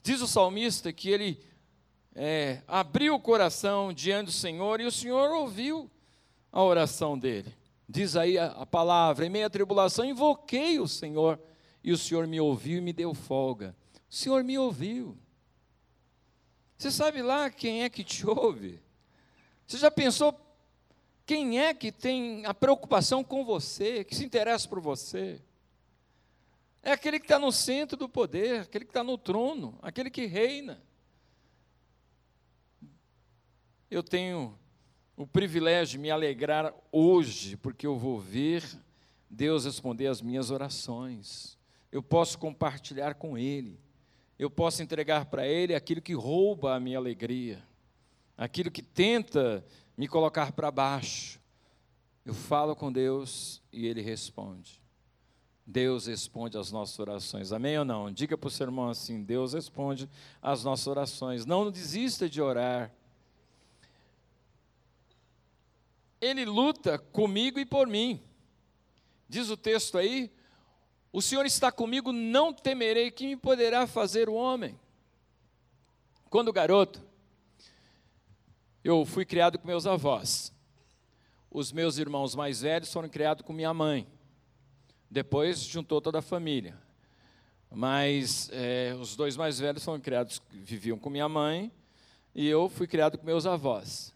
Diz 0.08 0.22
o 0.22 0.28
salmista 0.28 0.94
que 0.94 1.10
ele 1.10 1.38
é, 2.16 2.62
abriu 2.66 3.16
o 3.16 3.20
coração 3.20 3.92
diante 3.92 4.28
do 4.28 4.32
Senhor 4.32 4.80
e 4.80 4.86
o 4.86 4.92
Senhor 4.92 5.32
ouviu 5.32 5.92
a 6.50 6.64
oração 6.64 7.20
dele. 7.20 7.54
Diz 7.90 8.16
aí 8.16 8.38
a, 8.38 8.46
a 8.52 8.66
palavra: 8.66 9.26
em 9.26 9.30
meia 9.30 9.50
tribulação, 9.50 10.06
invoquei 10.06 10.80
o 10.80 10.88
Senhor, 10.88 11.38
e 11.84 11.92
o 11.92 11.98
Senhor 11.98 12.26
me 12.26 12.40
ouviu 12.40 12.78
e 12.78 12.82
me 12.82 12.94
deu 12.94 13.14
folga. 13.14 13.76
O 14.10 14.16
Senhor 14.16 14.46
me 14.46 14.58
ouviu. 14.58 15.18
Você 16.78 16.90
sabe 16.90 17.22
lá 17.22 17.50
quem 17.50 17.84
é 17.84 17.90
que 17.90 18.02
te 18.02 18.26
ouve? 18.26 18.80
Você 19.68 19.78
já 19.78 19.92
pensou 19.92 20.34
quem 21.26 21.60
é 21.60 21.74
que 21.74 21.92
tem 21.92 22.46
a 22.46 22.54
preocupação 22.54 23.26
com 23.26 23.44
você, 23.44 24.06
que 24.06 24.16
se 24.16 24.24
interessa 24.24 24.70
por 24.70 24.80
você? 24.80 25.42
É 26.82 26.92
aquele 26.92 27.20
que 27.20 27.26
está 27.26 27.38
no 27.38 27.52
centro 27.52 27.98
do 27.98 28.08
poder, 28.08 28.62
aquele 28.62 28.86
que 28.86 28.92
está 28.92 29.04
no 29.04 29.18
trono, 29.18 29.78
aquele 29.82 30.10
que 30.10 30.26
reina. 30.26 30.82
Eu 33.90 34.04
tenho 34.04 34.58
o 35.16 35.26
privilégio 35.26 35.94
de 35.94 35.98
me 35.98 36.12
alegrar 36.12 36.74
hoje, 36.92 37.58
porque 37.58 37.88
eu 37.88 37.98
vou 37.98 38.20
ver 38.20 38.64
Deus 39.30 39.66
responder 39.66 40.08
as 40.08 40.22
minhas 40.22 40.52
orações. 40.52 41.58
Eu 41.92 42.02
posso 42.02 42.38
compartilhar 42.38 43.16
com 43.16 43.38
Ele. 43.38 43.80
Eu 44.38 44.50
posso 44.50 44.82
entregar 44.82 45.26
para 45.26 45.48
Ele 45.48 45.74
aquilo 45.74 46.02
que 46.02 46.14
rouba 46.14 46.76
a 46.76 46.80
minha 46.80 46.98
alegria, 46.98 47.64
aquilo 48.38 48.70
que 48.70 48.84
tenta 48.84 49.66
me 49.98 50.08
colocar 50.08 50.52
para 50.52 50.70
baixo. 50.70 51.40
Eu 52.24 52.34
falo 52.34 52.76
com 52.76 52.92
Deus 52.92 53.62
e 53.72 53.88
Ele 53.88 54.02
responde. 54.02 54.77
Deus 55.70 56.06
responde 56.08 56.58
às 56.58 56.72
nossas 56.72 56.98
orações. 56.98 57.52
Amém 57.52 57.78
ou 57.78 57.84
não? 57.84 58.10
Diga 58.10 58.38
para 58.38 58.48
o 58.48 58.52
seu 58.52 58.68
irmão 58.68 58.88
assim: 58.88 59.22
Deus 59.22 59.52
responde 59.52 60.10
às 60.42 60.64
nossas 60.64 60.88
orações. 60.88 61.46
Não 61.46 61.70
desista 61.70 62.30
de 62.30 62.42
orar. 62.42 62.90
Ele 66.22 66.46
luta 66.46 66.98
comigo 66.98 67.60
e 67.60 67.66
por 67.66 67.86
mim. 67.86 68.24
Diz 69.28 69.50
o 69.50 69.58
texto 69.58 69.98
aí: 69.98 70.32
O 71.12 71.22
Senhor 71.22 71.46
está 71.46 71.70
comigo, 71.70 72.14
não 72.14 72.54
temerei, 72.54 73.12
que 73.12 73.28
me 73.28 73.36
poderá 73.36 73.86
fazer 73.86 74.30
o 74.30 74.36
homem. 74.36 74.80
Quando 76.30 76.54
garoto, 76.54 77.04
eu 78.86 79.06
fui 79.06 79.26
criado 79.26 79.60
com 79.60 79.68
meus 79.68 79.86
avós. 79.86 80.54
Os 81.52 81.74
meus 81.74 81.98
irmãos 81.98 82.36
mais 82.36 82.62
velhos 82.62 82.92
foram 82.92 83.10
criados 83.10 83.46
com 83.46 83.52
minha 83.52 83.74
mãe. 83.74 84.08
Depois 85.10 85.62
juntou 85.62 86.02
toda 86.02 86.20
a 86.20 86.22
família. 86.22 86.78
Mas 87.72 88.50
é, 88.54 88.96
os 89.00 89.16
dois 89.16 89.36
mais 89.36 89.60
velhos 89.60 89.84
foram 89.84 90.00
criados, 90.00 90.42
viviam 90.52 90.98
com 90.98 91.10
minha 91.10 91.28
mãe, 91.28 91.72
e 92.34 92.48
eu 92.48 92.70
fui 92.70 92.88
criado 92.88 93.18
com 93.18 93.26
meus 93.26 93.46
avós. 93.46 94.14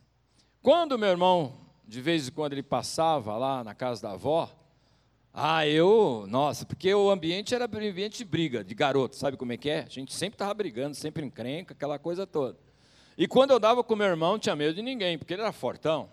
Quando 0.61 0.97
meu 0.97 1.09
irmão, 1.09 1.57
de 1.87 2.01
vez 2.01 2.27
em 2.27 2.31
quando 2.31 2.53
ele 2.53 2.63
passava 2.63 3.35
lá 3.37 3.63
na 3.63 3.73
casa 3.73 4.01
da 4.01 4.11
avó, 4.11 4.49
ah, 5.33 5.65
eu, 5.65 6.25
nossa, 6.27 6.65
porque 6.65 6.93
o 6.93 7.09
ambiente 7.09 7.55
era 7.55 7.65
ambiente 7.65 8.17
de 8.17 8.25
briga, 8.25 8.63
de 8.63 8.75
garoto, 8.75 9.15
sabe 9.15 9.37
como 9.37 9.53
é 9.53 9.57
que 9.57 9.69
é? 9.69 9.79
A 9.79 9.89
gente 9.89 10.13
sempre 10.13 10.35
estava 10.35 10.53
brigando, 10.53 10.95
sempre 10.95 11.25
encrenca, 11.25 11.73
aquela 11.73 11.97
coisa 11.97 12.27
toda. 12.27 12.57
E 13.17 13.27
quando 13.27 13.51
eu 13.51 13.59
dava 13.59 13.83
com 13.83 13.95
meu 13.95 14.07
irmão, 14.07 14.33
não 14.33 14.39
tinha 14.39 14.55
medo 14.55 14.73
de 14.73 14.81
ninguém, 14.81 15.17
porque 15.17 15.33
ele 15.33 15.41
era 15.41 15.51
fortão. 15.51 16.09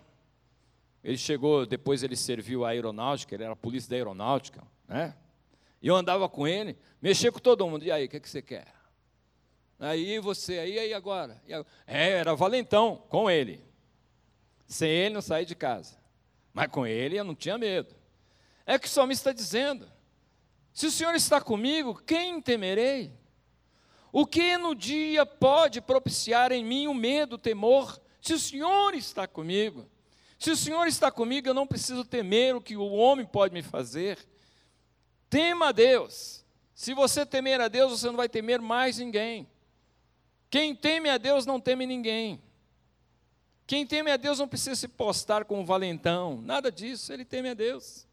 Ele 1.03 1.17
chegou, 1.17 1.65
depois 1.65 2.03
ele 2.03 2.15
serviu 2.15 2.65
a 2.65 2.69
aeronáutica, 2.69 3.35
ele 3.35 3.43
era 3.43 3.53
a 3.53 3.55
polícia 3.55 3.89
da 3.89 3.95
aeronáutica, 3.95 4.61
né? 4.87 5.15
E 5.81 5.87
eu 5.87 5.95
andava 5.95 6.27
com 6.27 6.47
ele, 6.47 6.77
mexia 7.01 7.31
com 7.31 7.39
todo 7.39 7.65
mundo. 7.67 7.85
E 7.85 7.91
aí, 7.91 8.05
o 8.05 8.09
que, 8.09 8.19
que 8.19 8.29
você 8.29 8.41
quer? 8.41 8.67
Aí 9.79 10.19
você, 10.19 10.59
aí, 10.59 10.77
aí 10.77 10.93
agora? 10.93 11.41
E 11.47 11.53
agora? 11.53 11.69
É, 11.87 12.09
era 12.09 12.35
valentão 12.35 12.97
com 13.07 13.31
ele. 13.31 13.63
Sem 14.67 14.89
ele 14.89 15.15
não 15.15 15.21
saí 15.21 15.45
de 15.45 15.55
casa. 15.55 15.97
Mas 16.53 16.67
com 16.67 16.85
ele 16.85 17.17
eu 17.17 17.23
não 17.23 17.33
tinha 17.33 17.57
medo. 17.57 17.95
É 18.65 18.75
o 18.75 18.79
que 18.79 18.87
o 18.87 18.89
salmista 18.89 19.29
está 19.29 19.41
dizendo. 19.41 19.89
Se 20.73 20.85
o 20.85 20.91
Senhor 20.91 21.15
está 21.15 21.39
comigo, 21.39 21.95
quem 22.05 22.41
temerei? 22.41 23.13
O 24.11 24.25
que 24.25 24.57
no 24.57 24.75
dia 24.75 25.25
pode 25.25 25.79
propiciar 25.79 26.51
em 26.51 26.63
mim 26.63 26.87
o 26.87 26.93
medo, 26.93 27.35
o 27.35 27.39
temor? 27.39 27.99
Se 28.21 28.33
o 28.33 28.39
Senhor 28.39 28.93
está 28.93 29.27
comigo. 29.27 29.89
Se 30.39 30.51
o 30.51 30.55
Senhor 30.55 30.87
está 30.87 31.11
comigo, 31.11 31.49
eu 31.49 31.53
não 31.53 31.67
preciso 31.67 32.05
temer 32.05 32.55
o 32.55 32.61
que 32.61 32.77
o 32.77 32.91
homem 32.91 33.25
pode 33.25 33.53
me 33.53 33.61
fazer. 33.61 34.17
Tema 35.29 35.67
a 35.67 35.71
Deus. 35.73 36.45
Se 36.73 36.93
você 36.93 37.25
temer 37.25 37.59
a 37.59 37.67
Deus, 37.67 37.99
você 37.99 38.07
não 38.07 38.15
vai 38.15 38.29
temer 38.29 38.61
mais 38.61 38.97
ninguém. 38.97 39.45
Quem 40.49 40.73
teme 40.73 41.09
a 41.09 41.17
Deus 41.17 41.45
não 41.45 41.59
teme 41.59 41.85
ninguém. 41.85 42.41
Quem 43.67 43.85
teme 43.85 44.11
a 44.11 44.17
Deus 44.17 44.39
não 44.39 44.47
precisa 44.47 44.75
se 44.75 44.87
postar 44.87 45.43
como 45.43 45.65
valentão, 45.65 46.41
nada 46.41 46.71
disso, 46.71 47.11
ele 47.13 47.25
teme 47.25 47.49
a 47.49 47.53
Deus. 47.53 48.07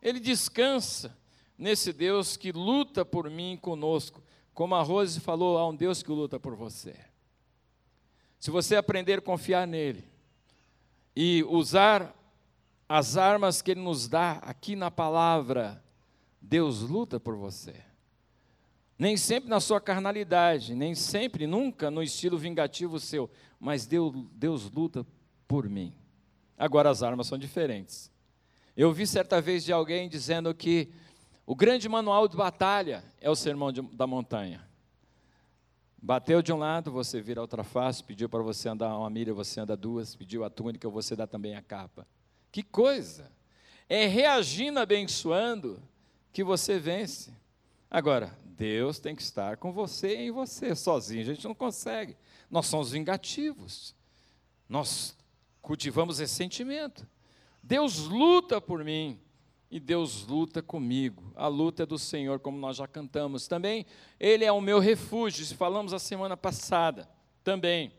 Ele 0.00 0.20
descansa 0.20 1.16
nesse 1.56 1.92
Deus 1.92 2.36
que 2.36 2.52
luta 2.52 3.04
por 3.04 3.28
mim 3.30 3.58
conosco. 3.60 4.22
Como 4.52 4.74
a 4.74 4.82
Rose 4.82 5.18
falou, 5.18 5.58
há 5.58 5.66
um 5.66 5.74
Deus 5.74 6.02
que 6.02 6.10
luta 6.10 6.38
por 6.38 6.54
você. 6.54 6.94
Se 8.38 8.50
você 8.50 8.76
aprender 8.76 9.18
a 9.18 9.22
confiar 9.22 9.66
nele, 9.66 10.09
e 11.14 11.44
usar 11.44 12.14
as 12.88 13.16
armas 13.16 13.62
que 13.62 13.70
Ele 13.70 13.80
nos 13.80 14.08
dá 14.08 14.32
aqui 14.42 14.74
na 14.74 14.90
palavra, 14.90 15.82
Deus 16.40 16.80
luta 16.80 17.20
por 17.20 17.36
você. 17.36 17.74
Nem 18.98 19.16
sempre 19.16 19.48
na 19.48 19.60
sua 19.60 19.80
carnalidade, 19.80 20.74
nem 20.74 20.94
sempre, 20.94 21.46
nunca 21.46 21.90
no 21.90 22.02
estilo 22.02 22.36
vingativo 22.36 23.00
seu, 23.00 23.30
mas 23.58 23.86
Deus, 23.86 24.14
Deus 24.32 24.70
luta 24.70 25.06
por 25.48 25.68
mim. 25.68 25.94
Agora 26.56 26.90
as 26.90 27.02
armas 27.02 27.26
são 27.26 27.38
diferentes. 27.38 28.10
Eu 28.76 28.92
vi 28.92 29.06
certa 29.06 29.40
vez 29.40 29.64
de 29.64 29.72
alguém 29.72 30.08
dizendo 30.08 30.54
que 30.54 30.92
o 31.46 31.56
grande 31.56 31.88
manual 31.88 32.28
de 32.28 32.36
batalha 32.36 33.02
é 33.20 33.28
o 33.30 33.34
sermão 33.34 33.72
de, 33.72 33.82
da 33.82 34.06
montanha. 34.06 34.69
Bateu 36.02 36.40
de 36.40 36.52
um 36.52 36.56
lado, 36.56 36.90
você 36.90 37.20
vira 37.20 37.40
outra 37.40 37.62
face, 37.62 38.02
pediu 38.02 38.28
para 38.28 38.42
você 38.42 38.68
andar 38.68 38.96
uma 38.96 39.10
milha, 39.10 39.34
você 39.34 39.60
anda 39.60 39.76
duas, 39.76 40.16
pediu 40.16 40.44
a 40.44 40.50
túnica, 40.50 40.88
você 40.88 41.14
dá 41.14 41.26
também 41.26 41.54
a 41.54 41.62
capa. 41.62 42.06
Que 42.50 42.62
coisa! 42.62 43.30
É 43.88 44.06
reagindo, 44.06 44.78
abençoando, 44.78 45.82
que 46.32 46.42
você 46.42 46.78
vence. 46.78 47.34
Agora, 47.90 48.34
Deus 48.44 48.98
tem 48.98 49.14
que 49.14 49.22
estar 49.22 49.56
com 49.56 49.72
você 49.72 50.16
e 50.16 50.28
em 50.28 50.30
você, 50.30 50.74
sozinho 50.74 51.22
a 51.22 51.24
gente 51.24 51.44
não 51.44 51.54
consegue. 51.54 52.16
Nós 52.50 52.66
somos 52.66 52.92
vingativos, 52.92 53.94
nós 54.68 55.16
cultivamos 55.60 56.18
ressentimento. 56.18 57.06
Deus 57.62 57.98
luta 57.98 58.60
por 58.60 58.82
mim, 58.84 59.20
e 59.70 59.78
Deus 59.78 60.26
luta 60.26 60.60
comigo. 60.60 61.32
A 61.36 61.46
luta 61.46 61.84
é 61.84 61.86
do 61.86 61.98
Senhor, 61.98 62.40
como 62.40 62.58
nós 62.58 62.78
já 62.78 62.88
cantamos. 62.88 63.46
Também, 63.46 63.86
Ele 64.18 64.44
é 64.44 64.50
o 64.50 64.60
meu 64.60 64.80
refúgio, 64.80 65.46
falamos 65.54 65.92
a 65.92 65.98
semana 65.98 66.36
passada. 66.36 67.08
Também, 67.44 67.92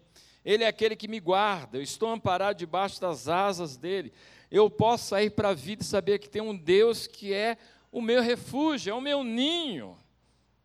Ele 0.44 0.66
é 0.66 0.68
aquele 0.68 0.96
que 0.96 1.08
me 1.08 1.20
guarda, 1.20 1.78
eu 1.78 1.82
estou 1.82 2.10
amparado 2.10 2.58
debaixo 2.58 3.00
das 3.00 3.30
asas 3.30 3.78
dEle. 3.78 4.12
Eu 4.50 4.70
posso 4.70 5.08
sair 5.08 5.30
para 5.30 5.50
a 5.50 5.54
vida 5.54 5.82
e 5.82 5.86
saber 5.86 6.20
que 6.20 6.30
tem 6.30 6.42
um 6.42 6.56
Deus 6.56 7.08
que 7.08 7.34
é 7.34 7.58
o 7.90 8.02
meu 8.02 8.22
refúgio, 8.22 8.92
é 8.92 8.94
o 8.94 9.00
meu 9.00 9.24
ninho. 9.24 9.98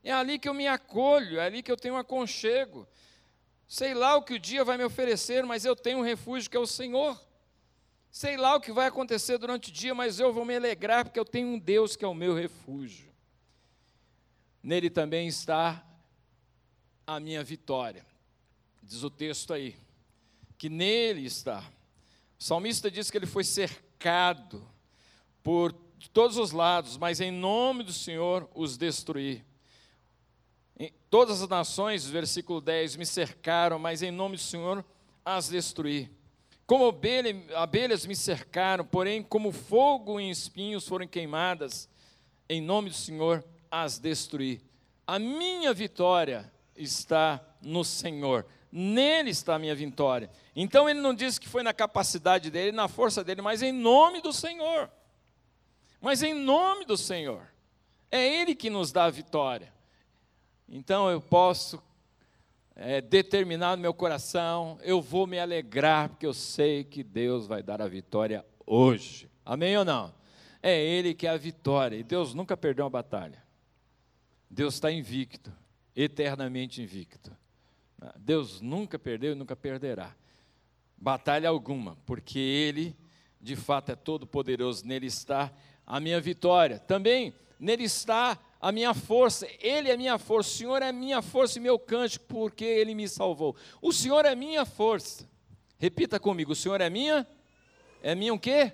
É 0.02 0.12
ali 0.12 0.38
que 0.40 0.48
eu 0.48 0.54
me 0.54 0.66
acolho, 0.66 1.38
é 1.38 1.46
ali 1.46 1.62
que 1.62 1.70
eu 1.70 1.76
tenho 1.76 1.94
um 1.94 1.98
aconchego. 1.98 2.86
Sei 3.68 3.94
lá 3.94 4.16
o 4.16 4.22
que 4.22 4.34
o 4.34 4.38
dia 4.38 4.64
vai 4.64 4.76
me 4.76 4.84
oferecer, 4.84 5.44
mas 5.44 5.64
eu 5.64 5.76
tenho 5.76 5.98
um 5.98 6.02
refúgio 6.02 6.50
que 6.50 6.56
é 6.56 6.60
o 6.60 6.66
Senhor. 6.66 7.20
Sei 8.10 8.36
lá 8.36 8.56
o 8.56 8.60
que 8.60 8.72
vai 8.72 8.86
acontecer 8.86 9.38
durante 9.38 9.70
o 9.70 9.72
dia, 9.72 9.94
mas 9.94 10.18
eu 10.18 10.32
vou 10.32 10.44
me 10.44 10.56
alegrar 10.56 11.04
porque 11.04 11.20
eu 11.20 11.24
tenho 11.24 11.48
um 11.48 11.58
Deus 11.58 11.96
que 11.96 12.04
é 12.04 12.08
o 12.08 12.14
meu 12.14 12.34
refúgio. 12.34 13.12
Nele 14.62 14.90
também 14.90 15.28
está 15.28 15.84
a 17.06 17.20
minha 17.20 17.44
vitória. 17.44 18.04
Diz 18.82 19.02
o 19.02 19.10
texto 19.10 19.52
aí, 19.52 19.76
que 20.58 20.68
nele 20.68 21.24
está. 21.24 21.60
O 22.38 22.42
salmista 22.42 22.90
diz 22.90 23.10
que 23.10 23.16
ele 23.16 23.26
foi 23.26 23.44
cercado 23.44 24.66
por 25.42 25.72
todos 26.12 26.36
os 26.36 26.50
lados, 26.50 26.96
mas 26.96 27.20
em 27.20 27.30
nome 27.30 27.82
do 27.82 27.92
Senhor 27.92 28.48
os 28.54 28.76
destruí. 28.76 29.44
Em 30.78 30.92
todas 31.08 31.40
as 31.42 31.48
nações, 31.48 32.06
versículo 32.06 32.60
10, 32.60 32.96
me 32.96 33.06
cercaram, 33.06 33.78
mas 33.78 34.02
em 34.02 34.10
nome 34.10 34.36
do 34.36 34.42
Senhor 34.42 34.84
as 35.24 35.48
destruí. 35.48 36.10
Como 36.66 36.92
abelhas 37.54 38.04
me 38.06 38.16
cercaram, 38.16 38.84
porém, 38.84 39.22
como 39.22 39.52
fogo 39.52 40.18
em 40.18 40.30
espinhos 40.30 40.86
foram 40.86 41.06
queimadas, 41.06 41.88
em 42.48 42.60
nome 42.60 42.90
do 42.90 42.96
Senhor 42.96 43.44
as 43.70 43.98
destruí. 43.98 44.60
A 45.06 45.18
minha 45.18 45.72
vitória 45.72 46.52
está 46.74 47.40
no 47.62 47.84
Senhor, 47.84 48.44
nele 48.72 49.30
está 49.30 49.54
a 49.54 49.58
minha 49.58 49.76
vitória. 49.76 50.28
Então 50.56 50.88
ele 50.88 51.00
não 51.00 51.14
diz 51.14 51.38
que 51.38 51.48
foi 51.48 51.62
na 51.62 51.72
capacidade 51.72 52.50
dele, 52.50 52.72
na 52.72 52.88
força 52.88 53.22
dele, 53.22 53.42
mas 53.42 53.62
em 53.62 53.70
nome 53.70 54.20
do 54.20 54.32
Senhor. 54.32 54.90
Mas 56.00 56.22
em 56.22 56.34
nome 56.34 56.84
do 56.84 56.96
Senhor. 56.96 57.46
É 58.10 58.26
ele 58.40 58.54
que 58.54 58.70
nos 58.70 58.90
dá 58.90 59.04
a 59.04 59.10
vitória. 59.10 59.72
Então 60.68 61.08
eu 61.08 61.20
posso 61.20 61.80
é, 62.76 63.00
determinado 63.00 63.76
no 63.76 63.82
meu 63.82 63.94
coração, 63.94 64.78
eu 64.82 65.00
vou 65.00 65.26
me 65.26 65.38
alegrar, 65.38 66.10
porque 66.10 66.26
eu 66.26 66.34
sei 66.34 66.84
que 66.84 67.02
Deus 67.02 67.46
vai 67.46 67.62
dar 67.62 67.80
a 67.80 67.88
vitória 67.88 68.44
hoje. 68.66 69.30
Amém 69.44 69.76
ou 69.78 69.84
não? 69.84 70.14
É 70.62 70.78
Ele 70.78 71.14
que 71.14 71.26
é 71.26 71.30
a 71.30 71.38
vitória, 71.38 71.96
e 71.96 72.02
Deus 72.02 72.34
nunca 72.34 72.54
perdeu 72.54 72.84
uma 72.84 72.90
batalha. 72.90 73.42
Deus 74.50 74.74
está 74.74 74.92
invicto, 74.92 75.50
eternamente 75.94 76.82
invicto. 76.82 77.34
Deus 78.18 78.60
nunca 78.60 78.98
perdeu 78.98 79.32
e 79.32 79.34
nunca 79.34 79.56
perderá. 79.56 80.14
Batalha 80.98 81.48
alguma, 81.48 81.96
porque 82.04 82.38
Ele, 82.38 82.94
de 83.40 83.56
fato, 83.56 83.90
é 83.90 83.96
todo-poderoso, 83.96 84.86
nele 84.86 85.06
está 85.06 85.50
a 85.86 85.98
minha 85.98 86.20
vitória. 86.20 86.78
Também 86.78 87.34
nele 87.58 87.84
está 87.84 88.38
a 88.66 88.72
minha 88.72 88.92
força, 88.92 89.46
Ele 89.60 89.88
é 89.88 89.96
minha 89.96 90.18
força, 90.18 90.50
o 90.50 90.52
Senhor 90.52 90.82
é 90.82 90.90
minha 90.90 91.22
força 91.22 91.56
e 91.56 91.60
meu 91.60 91.78
cântico, 91.78 92.24
porque 92.26 92.64
Ele 92.64 92.96
me 92.96 93.08
salvou. 93.08 93.54
O 93.80 93.92
Senhor 93.92 94.24
é 94.24 94.34
minha 94.34 94.64
força. 94.64 95.24
Repita 95.78 96.18
comigo, 96.18 96.50
o 96.50 96.56
Senhor 96.56 96.80
é 96.80 96.90
minha? 96.90 97.24
É 98.02 98.12
minha 98.16 98.34
o 98.34 98.40
quê? 98.40 98.72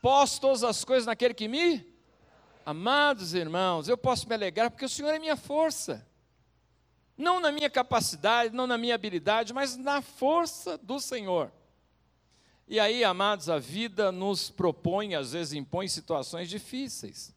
Posso 0.00 0.40
todas 0.40 0.64
as 0.64 0.86
coisas 0.86 1.04
naquele 1.04 1.34
que 1.34 1.48
me? 1.48 1.86
Amados 2.64 3.34
irmãos, 3.34 3.88
eu 3.88 3.98
posso 3.98 4.26
me 4.26 4.34
alegrar 4.34 4.70
porque 4.70 4.86
o 4.86 4.88
Senhor 4.88 5.10
é 5.10 5.18
minha 5.18 5.36
força. 5.36 6.08
Não 7.14 7.40
na 7.40 7.52
minha 7.52 7.68
capacidade, 7.68 8.54
não 8.54 8.66
na 8.66 8.78
minha 8.78 8.94
habilidade, 8.94 9.52
mas 9.52 9.76
na 9.76 10.00
força 10.00 10.78
do 10.78 10.98
Senhor. 10.98 11.52
E 12.66 12.80
aí, 12.80 13.04
amados, 13.04 13.50
a 13.50 13.58
vida 13.58 14.10
nos 14.10 14.48
propõe, 14.48 15.14
às 15.14 15.32
vezes 15.32 15.52
impõe 15.52 15.88
situações 15.88 16.48
difíceis. 16.48 17.34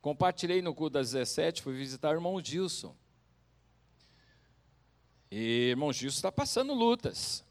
Compartilhei 0.00 0.62
no 0.62 0.74
culto 0.74 0.94
das 0.94 1.12
17, 1.12 1.62
fui 1.62 1.74
visitar 1.74 2.10
o 2.10 2.14
irmão 2.14 2.42
Gilson. 2.42 2.94
E 5.30 5.70
irmão 5.70 5.92
Gilson 5.92 6.16
está 6.16 6.32
passando 6.32 6.72
lutas. 6.72 7.44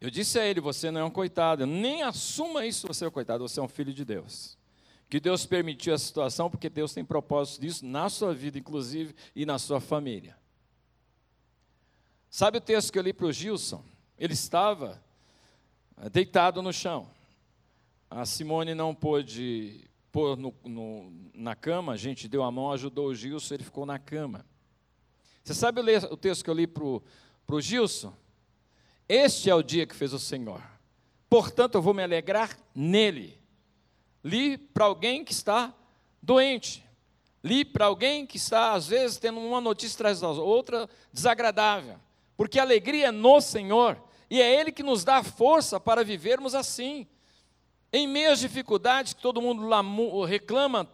Eu 0.00 0.10
disse 0.10 0.38
a 0.38 0.46
ele: 0.46 0.60
Você 0.60 0.90
não 0.90 1.00
é 1.00 1.04
um 1.04 1.10
coitado, 1.10 1.66
nem 1.66 2.02
assuma 2.02 2.64
isso, 2.64 2.86
você 2.86 3.04
é 3.04 3.08
um 3.08 3.12
coitado, 3.12 3.46
você 3.46 3.60
é 3.60 3.62
um 3.62 3.68
filho 3.68 3.92
de 3.92 4.04
Deus. 4.04 4.58
Que 5.10 5.20
Deus 5.20 5.44
permitiu 5.44 5.92
a 5.92 5.98
situação, 5.98 6.48
porque 6.48 6.70
Deus 6.70 6.94
tem 6.94 7.04
propósito 7.04 7.60
disso 7.60 7.84
na 7.84 8.08
sua 8.08 8.32
vida, 8.32 8.58
inclusive, 8.58 9.14
e 9.34 9.44
na 9.44 9.58
sua 9.58 9.80
família. 9.80 10.38
Sabe 12.30 12.58
o 12.58 12.60
texto 12.60 12.92
que 12.92 12.98
eu 12.98 13.02
li 13.02 13.12
para 13.12 13.26
o 13.26 13.32
Gilson? 13.32 13.84
Ele 14.16 14.34
estava 14.34 15.02
eh, 16.00 16.08
deitado 16.08 16.62
no 16.62 16.72
chão. 16.72 17.10
A 18.08 18.24
Simone 18.24 18.72
não 18.72 18.94
pôde 18.94 19.89
pôr 20.10 20.36
no, 20.36 20.54
no, 20.64 21.12
na 21.34 21.54
cama, 21.54 21.92
a 21.92 21.96
gente 21.96 22.28
deu 22.28 22.42
a 22.42 22.50
mão, 22.50 22.72
ajudou 22.72 23.08
o 23.08 23.14
Gilson, 23.14 23.54
ele 23.54 23.64
ficou 23.64 23.86
na 23.86 23.98
cama. 23.98 24.44
Você 25.42 25.54
sabe 25.54 25.80
o 25.80 26.16
texto 26.16 26.44
que 26.44 26.50
eu 26.50 26.54
li 26.54 26.66
para 26.66 26.84
o 26.84 27.60
Gilson? 27.60 28.12
Este 29.08 29.50
é 29.50 29.54
o 29.54 29.62
dia 29.62 29.86
que 29.86 29.94
fez 29.94 30.12
o 30.12 30.18
Senhor. 30.18 30.62
Portanto, 31.28 31.76
eu 31.76 31.82
vou 31.82 31.94
me 31.94 32.02
alegrar 32.02 32.56
nele. 32.74 33.40
Li 34.22 34.58
para 34.58 34.84
alguém 34.84 35.24
que 35.24 35.32
está 35.32 35.74
doente. 36.22 36.84
Li 37.42 37.64
para 37.64 37.86
alguém 37.86 38.26
que 38.26 38.36
está, 38.36 38.72
às 38.72 38.86
vezes, 38.86 39.16
tendo 39.16 39.40
uma 39.40 39.60
notícia 39.60 39.96
atrás 39.96 40.20
da 40.20 40.28
outra 40.28 40.88
desagradável. 41.12 41.96
Porque 42.36 42.58
a 42.58 42.62
alegria 42.62 43.08
é 43.08 43.10
no 43.12 43.40
Senhor. 43.40 44.00
E 44.28 44.40
é 44.40 44.60
Ele 44.60 44.70
que 44.70 44.82
nos 44.82 45.04
dá 45.04 45.22
força 45.22 45.80
para 45.80 46.04
vivermos 46.04 46.54
assim. 46.54 47.06
Em 47.92 48.06
meio 48.06 48.30
às 48.30 48.40
dificuldades 48.40 49.12
que 49.12 49.20
todo 49.20 49.42
mundo 49.42 50.24
reclama, 50.24 50.88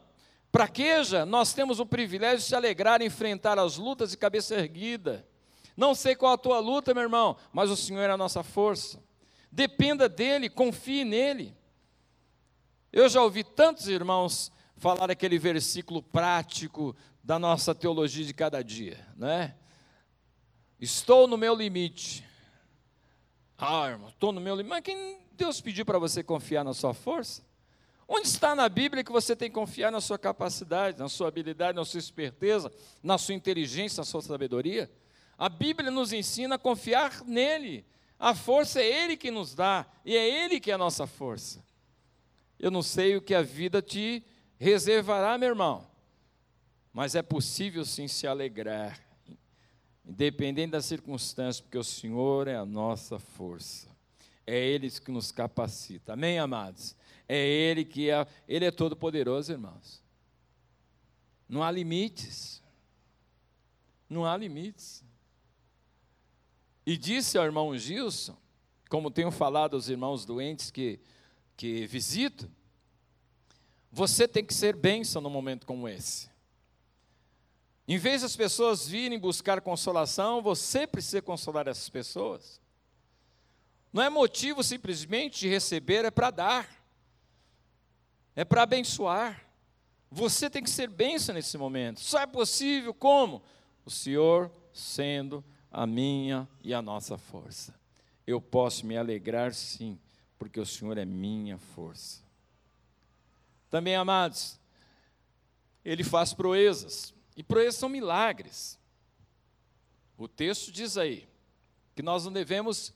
praqueja, 0.50 1.26
nós 1.26 1.52
temos 1.52 1.78
o 1.78 1.86
privilégio 1.86 2.38
de 2.38 2.44
se 2.44 2.54
alegrar, 2.54 3.02
enfrentar 3.02 3.58
as 3.58 3.76
lutas 3.76 4.10
de 4.10 4.16
cabeça 4.16 4.54
erguida. 4.54 5.26
Não 5.76 5.94
sei 5.94 6.16
qual 6.16 6.32
a 6.32 6.38
tua 6.38 6.58
luta, 6.58 6.94
meu 6.94 7.02
irmão, 7.02 7.36
mas 7.52 7.70
o 7.70 7.76
Senhor 7.76 8.02
é 8.02 8.10
a 8.10 8.16
nossa 8.16 8.42
força. 8.42 9.02
Dependa 9.52 10.08
dEle, 10.08 10.48
confie 10.48 11.04
nele. 11.04 11.56
Eu 12.90 13.08
já 13.08 13.22
ouvi 13.22 13.44
tantos 13.44 13.88
irmãos 13.88 14.50
falar 14.76 15.10
aquele 15.10 15.38
versículo 15.38 16.02
prático 16.02 16.96
da 17.22 17.38
nossa 17.38 17.74
teologia 17.74 18.24
de 18.24 18.32
cada 18.32 18.62
dia, 18.62 19.06
né? 19.16 19.54
Estou 20.80 21.26
no 21.26 21.36
meu 21.36 21.54
limite. 21.54 22.25
Ah, 23.58 23.88
irmão, 23.88 24.08
estou 24.08 24.32
no 24.32 24.40
meu 24.40 24.54
limite. 24.54 24.70
Mas 24.70 24.82
quem 24.82 25.18
Deus 25.32 25.60
pediu 25.60 25.84
para 25.84 25.98
você 25.98 26.22
confiar 26.22 26.64
na 26.64 26.74
sua 26.74 26.92
força? 26.92 27.42
Onde 28.08 28.28
está 28.28 28.54
na 28.54 28.68
Bíblia 28.68 29.02
que 29.02 29.10
você 29.10 29.34
tem 29.34 29.48
que 29.48 29.54
confiar 29.54 29.90
na 29.90 30.00
sua 30.00 30.18
capacidade, 30.18 30.98
na 30.98 31.08
sua 31.08 31.28
habilidade, 31.28 31.74
na 31.74 31.84
sua 31.84 31.98
esperteza, 31.98 32.72
na 33.02 33.18
sua 33.18 33.34
inteligência, 33.34 34.00
na 34.00 34.04
sua 34.04 34.22
sabedoria? 34.22 34.90
A 35.36 35.48
Bíblia 35.48 35.90
nos 35.90 36.12
ensina 36.12 36.54
a 36.54 36.58
confiar 36.58 37.24
nele. 37.24 37.84
A 38.18 38.34
força 38.34 38.80
é 38.80 39.04
Ele 39.04 39.16
que 39.16 39.30
nos 39.30 39.54
dá, 39.54 39.86
e 40.04 40.16
é 40.16 40.44
Ele 40.44 40.60
que 40.60 40.70
é 40.70 40.74
a 40.74 40.78
nossa 40.78 41.06
força. 41.06 41.64
Eu 42.58 42.70
não 42.70 42.82
sei 42.82 43.16
o 43.16 43.20
que 43.20 43.34
a 43.34 43.42
vida 43.42 43.82
te 43.82 44.24
reservará, 44.58 45.36
meu 45.36 45.50
irmão, 45.50 45.86
mas 46.92 47.14
é 47.14 47.20
possível 47.20 47.84
sim 47.84 48.08
se 48.08 48.26
alegrar, 48.26 48.98
independente 50.06 50.70
das 50.70 50.84
circunstâncias, 50.84 51.60
porque 51.60 51.78
o 51.78 51.84
Senhor 51.84 52.46
é 52.46 52.56
a 52.56 52.64
nossa 52.64 53.18
força. 53.18 53.88
É 54.46 54.56
Ele 54.56 54.88
que 54.90 55.10
nos 55.10 55.32
capacita. 55.32 56.12
Amém, 56.12 56.38
amados? 56.38 56.94
É 57.28 57.44
Ele 57.44 57.84
que 57.84 58.08
é, 58.08 58.26
Ele 58.46 58.64
é 58.64 58.70
todo 58.70 58.96
poderoso, 58.96 59.50
irmãos. 59.50 60.00
Não 61.48 61.62
há 61.62 61.70
limites. 61.70 62.62
Não 64.08 64.24
há 64.24 64.36
limites. 64.36 65.04
E 66.86 66.96
disse 66.96 67.36
ao 67.36 67.44
irmão 67.44 67.76
Gilson, 67.76 68.36
como 68.88 69.10
tenho 69.10 69.32
falado 69.32 69.74
aos 69.74 69.88
irmãos 69.88 70.24
doentes 70.24 70.70
que, 70.70 71.00
que 71.56 71.84
visito, 71.88 72.48
você 73.90 74.28
tem 74.28 74.44
que 74.44 74.54
ser 74.54 74.76
bênção 74.76 75.20
num 75.20 75.30
momento 75.30 75.66
como 75.66 75.88
esse. 75.88 76.30
Em 77.88 77.98
vez 77.98 78.22
das 78.22 78.34
pessoas 78.34 78.88
virem 78.88 79.18
buscar 79.18 79.60
consolação, 79.60 80.42
você 80.42 80.86
precisa 80.86 81.22
consolar 81.22 81.68
essas 81.68 81.88
pessoas. 81.88 82.60
Não 83.92 84.02
é 84.02 84.10
motivo 84.10 84.62
simplesmente 84.62 85.40
de 85.40 85.48
receber, 85.48 86.04
é 86.04 86.10
para 86.10 86.30
dar, 86.30 86.68
é 88.34 88.44
para 88.44 88.62
abençoar. 88.62 89.42
Você 90.10 90.50
tem 90.50 90.62
que 90.62 90.70
ser 90.70 90.88
bênção 90.88 91.34
nesse 91.34 91.56
momento. 91.56 92.00
Só 92.00 92.20
é 92.20 92.26
possível 92.26 92.92
como? 92.92 93.42
O 93.84 93.90
Senhor 93.90 94.50
sendo 94.72 95.44
a 95.70 95.86
minha 95.86 96.48
e 96.62 96.74
a 96.74 96.82
nossa 96.82 97.16
força. 97.16 97.74
Eu 98.26 98.40
posso 98.40 98.84
me 98.84 98.96
alegrar 98.96 99.54
sim, 99.54 99.98
porque 100.38 100.58
o 100.58 100.66
Senhor 100.66 100.98
é 100.98 101.04
minha 101.04 101.56
força. 101.56 102.22
Também, 103.70 103.94
amados, 103.94 104.58
ele 105.84 106.02
faz 106.02 106.34
proezas, 106.34 107.14
e 107.36 107.42
proezas 107.42 107.76
são 107.76 107.88
milagres. 107.88 108.78
O 110.16 110.26
texto 110.26 110.72
diz 110.72 110.96
aí 110.96 111.28
que 111.94 112.02
nós 112.02 112.24
não 112.24 112.32
devemos, 112.32 112.94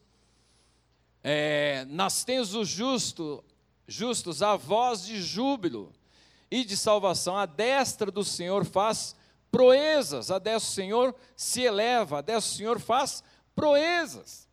é, 1.22 1.84
nas 1.86 2.24
tendas 2.24 2.50
dos 2.50 2.68
justo, 2.68 3.44
justos 3.86 4.42
a 4.42 4.56
voz 4.56 5.04
de 5.04 5.20
júbilo 5.20 5.92
e 6.50 6.64
de 6.64 6.76
salvação, 6.76 7.36
a 7.36 7.44
destra 7.44 8.10
do 8.10 8.24
Senhor 8.24 8.64
faz 8.64 9.14
proezas. 9.50 10.30
A 10.30 10.38
destra 10.38 10.70
do 10.70 10.74
Senhor 10.74 11.14
se 11.36 11.62
eleva, 11.62 12.18
a 12.18 12.22
destra 12.22 12.50
do 12.52 12.56
Senhor 12.56 12.80
faz 12.80 13.22
proezas. 13.54 14.48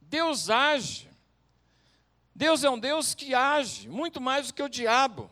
Deus 0.00 0.48
age. 0.48 1.10
Deus 2.34 2.64
é 2.64 2.70
um 2.70 2.78
Deus 2.78 3.14
que 3.14 3.34
age, 3.34 3.88
muito 3.88 4.20
mais 4.20 4.46
do 4.46 4.54
que 4.54 4.62
o 4.62 4.68
diabo. 4.68 5.30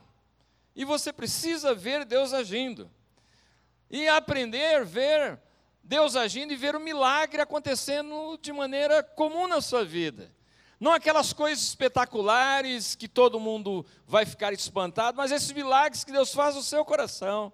E 0.76 0.84
você 0.84 1.10
precisa 1.10 1.74
ver 1.74 2.04
Deus 2.04 2.34
agindo. 2.34 2.90
E 3.90 4.08
aprender 4.08 4.84
ver 4.84 5.40
Deus 5.82 6.16
agindo 6.16 6.52
e 6.52 6.56
ver 6.56 6.76
o 6.76 6.80
milagre 6.80 7.40
acontecendo 7.40 8.38
de 8.42 8.52
maneira 8.52 9.02
comum 9.02 9.48
na 9.48 9.60
sua 9.62 9.84
vida. 9.84 10.30
Não 10.78 10.92
aquelas 10.92 11.32
coisas 11.32 11.64
espetaculares 11.64 12.94
que 12.94 13.08
todo 13.08 13.40
mundo 13.40 13.86
vai 14.06 14.26
ficar 14.26 14.52
espantado, 14.52 15.16
mas 15.16 15.32
esses 15.32 15.50
milagres 15.50 16.04
que 16.04 16.12
Deus 16.12 16.32
faz 16.34 16.54
no 16.54 16.62
seu 16.62 16.84
coração. 16.84 17.52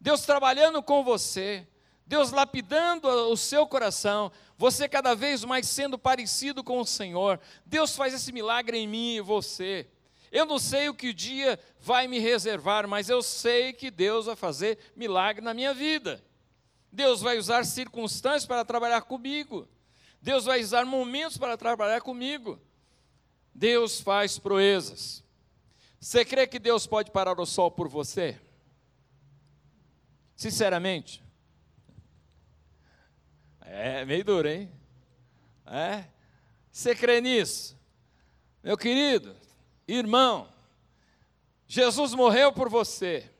Deus 0.00 0.22
trabalhando 0.22 0.82
com 0.82 1.04
você, 1.04 1.66
Deus 2.04 2.32
lapidando 2.32 3.08
o 3.08 3.36
seu 3.36 3.66
coração, 3.66 4.32
você 4.58 4.88
cada 4.88 5.14
vez 5.14 5.44
mais 5.44 5.68
sendo 5.68 5.96
parecido 5.96 6.62
com 6.62 6.80
o 6.80 6.84
Senhor. 6.84 7.40
Deus 7.64 7.96
faz 7.96 8.12
esse 8.12 8.32
milagre 8.32 8.76
em 8.76 8.86
mim 8.88 9.14
e 9.14 9.20
você. 9.20 9.88
Eu 10.34 10.44
não 10.44 10.58
sei 10.58 10.88
o 10.88 10.94
que 10.94 11.10
o 11.10 11.14
dia 11.14 11.60
vai 11.78 12.08
me 12.08 12.18
reservar, 12.18 12.88
mas 12.88 13.08
eu 13.08 13.22
sei 13.22 13.72
que 13.72 13.88
Deus 13.88 14.26
vai 14.26 14.34
fazer 14.34 14.76
milagre 14.96 15.40
na 15.40 15.54
minha 15.54 15.72
vida. 15.72 16.20
Deus 16.90 17.20
vai 17.20 17.38
usar 17.38 17.64
circunstâncias 17.64 18.44
para 18.44 18.64
trabalhar 18.64 19.02
comigo. 19.02 19.68
Deus 20.20 20.44
vai 20.44 20.60
usar 20.60 20.84
momentos 20.84 21.38
para 21.38 21.56
trabalhar 21.56 22.00
comigo. 22.00 22.60
Deus 23.54 24.00
faz 24.00 24.36
proezas. 24.36 25.22
Você 26.00 26.24
crê 26.24 26.48
que 26.48 26.58
Deus 26.58 26.84
pode 26.84 27.12
parar 27.12 27.38
o 27.38 27.46
sol 27.46 27.70
por 27.70 27.86
você? 27.86 28.36
Sinceramente. 30.34 31.22
É 33.60 34.04
meio 34.04 34.24
duro, 34.24 34.48
hein? 34.48 34.68
É? 35.64 36.06
Você 36.72 36.92
crê 36.92 37.20
nisso? 37.20 37.78
Meu 38.64 38.76
querido, 38.76 39.36
irmão, 39.86 40.48
Jesus 41.66 42.14
morreu 42.14 42.52
por 42.52 42.68
você. 42.68 43.30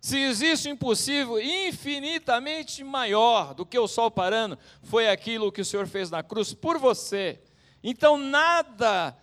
Se 0.00 0.18
existe 0.18 0.68
um 0.68 0.72
impossível 0.72 1.40
infinitamente 1.40 2.84
maior 2.84 3.54
do 3.54 3.66
que 3.66 3.78
o 3.78 3.88
sol 3.88 4.10
parando, 4.10 4.58
foi 4.82 5.08
aquilo 5.08 5.50
que 5.50 5.60
o 5.60 5.64
Senhor 5.64 5.86
fez 5.88 6.10
na 6.10 6.22
cruz 6.22 6.54
por 6.54 6.78
você. 6.78 7.40
Então 7.82 8.16
nada 8.16 9.16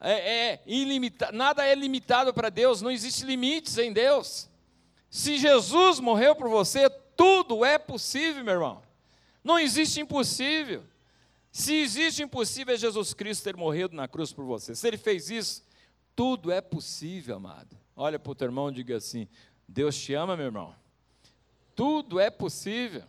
é, 0.00 0.52
é 0.52 0.62
ilimitado, 0.66 1.36
nada 1.36 1.66
é 1.66 1.74
limitado 1.74 2.32
para 2.32 2.50
Deus, 2.50 2.82
não 2.82 2.90
existe 2.90 3.24
limites 3.24 3.78
em 3.78 3.92
Deus. 3.92 4.48
Se 5.10 5.38
Jesus 5.38 6.00
morreu 6.00 6.34
por 6.34 6.48
você, 6.48 6.88
tudo 7.16 7.64
é 7.64 7.78
possível, 7.78 8.44
meu 8.44 8.54
irmão. 8.54 8.82
Não 9.42 9.58
existe 9.58 10.00
impossível. 10.00 10.84
Se 11.50 11.74
existe 11.74 12.22
impossível, 12.22 12.74
é 12.74 12.78
Jesus 12.78 13.12
Cristo 13.12 13.44
ter 13.44 13.56
morrido 13.56 13.94
na 13.94 14.08
cruz 14.08 14.32
por 14.32 14.44
você. 14.44 14.74
Se 14.74 14.86
ele 14.88 14.96
fez 14.96 15.30
isso, 15.30 15.62
tudo 16.14 16.52
é 16.52 16.60
possível, 16.60 17.36
amado. 17.36 17.76
Olha 17.96 18.18
para 18.18 18.32
o 18.32 18.34
teu 18.34 18.46
irmão 18.46 18.70
e 18.70 18.74
diga 18.74 18.96
assim: 18.96 19.28
Deus 19.66 19.96
te 19.96 20.14
ama, 20.14 20.36
meu 20.36 20.46
irmão. 20.46 20.74
Tudo 21.74 22.20
é 22.20 22.30
possível. 22.30 23.02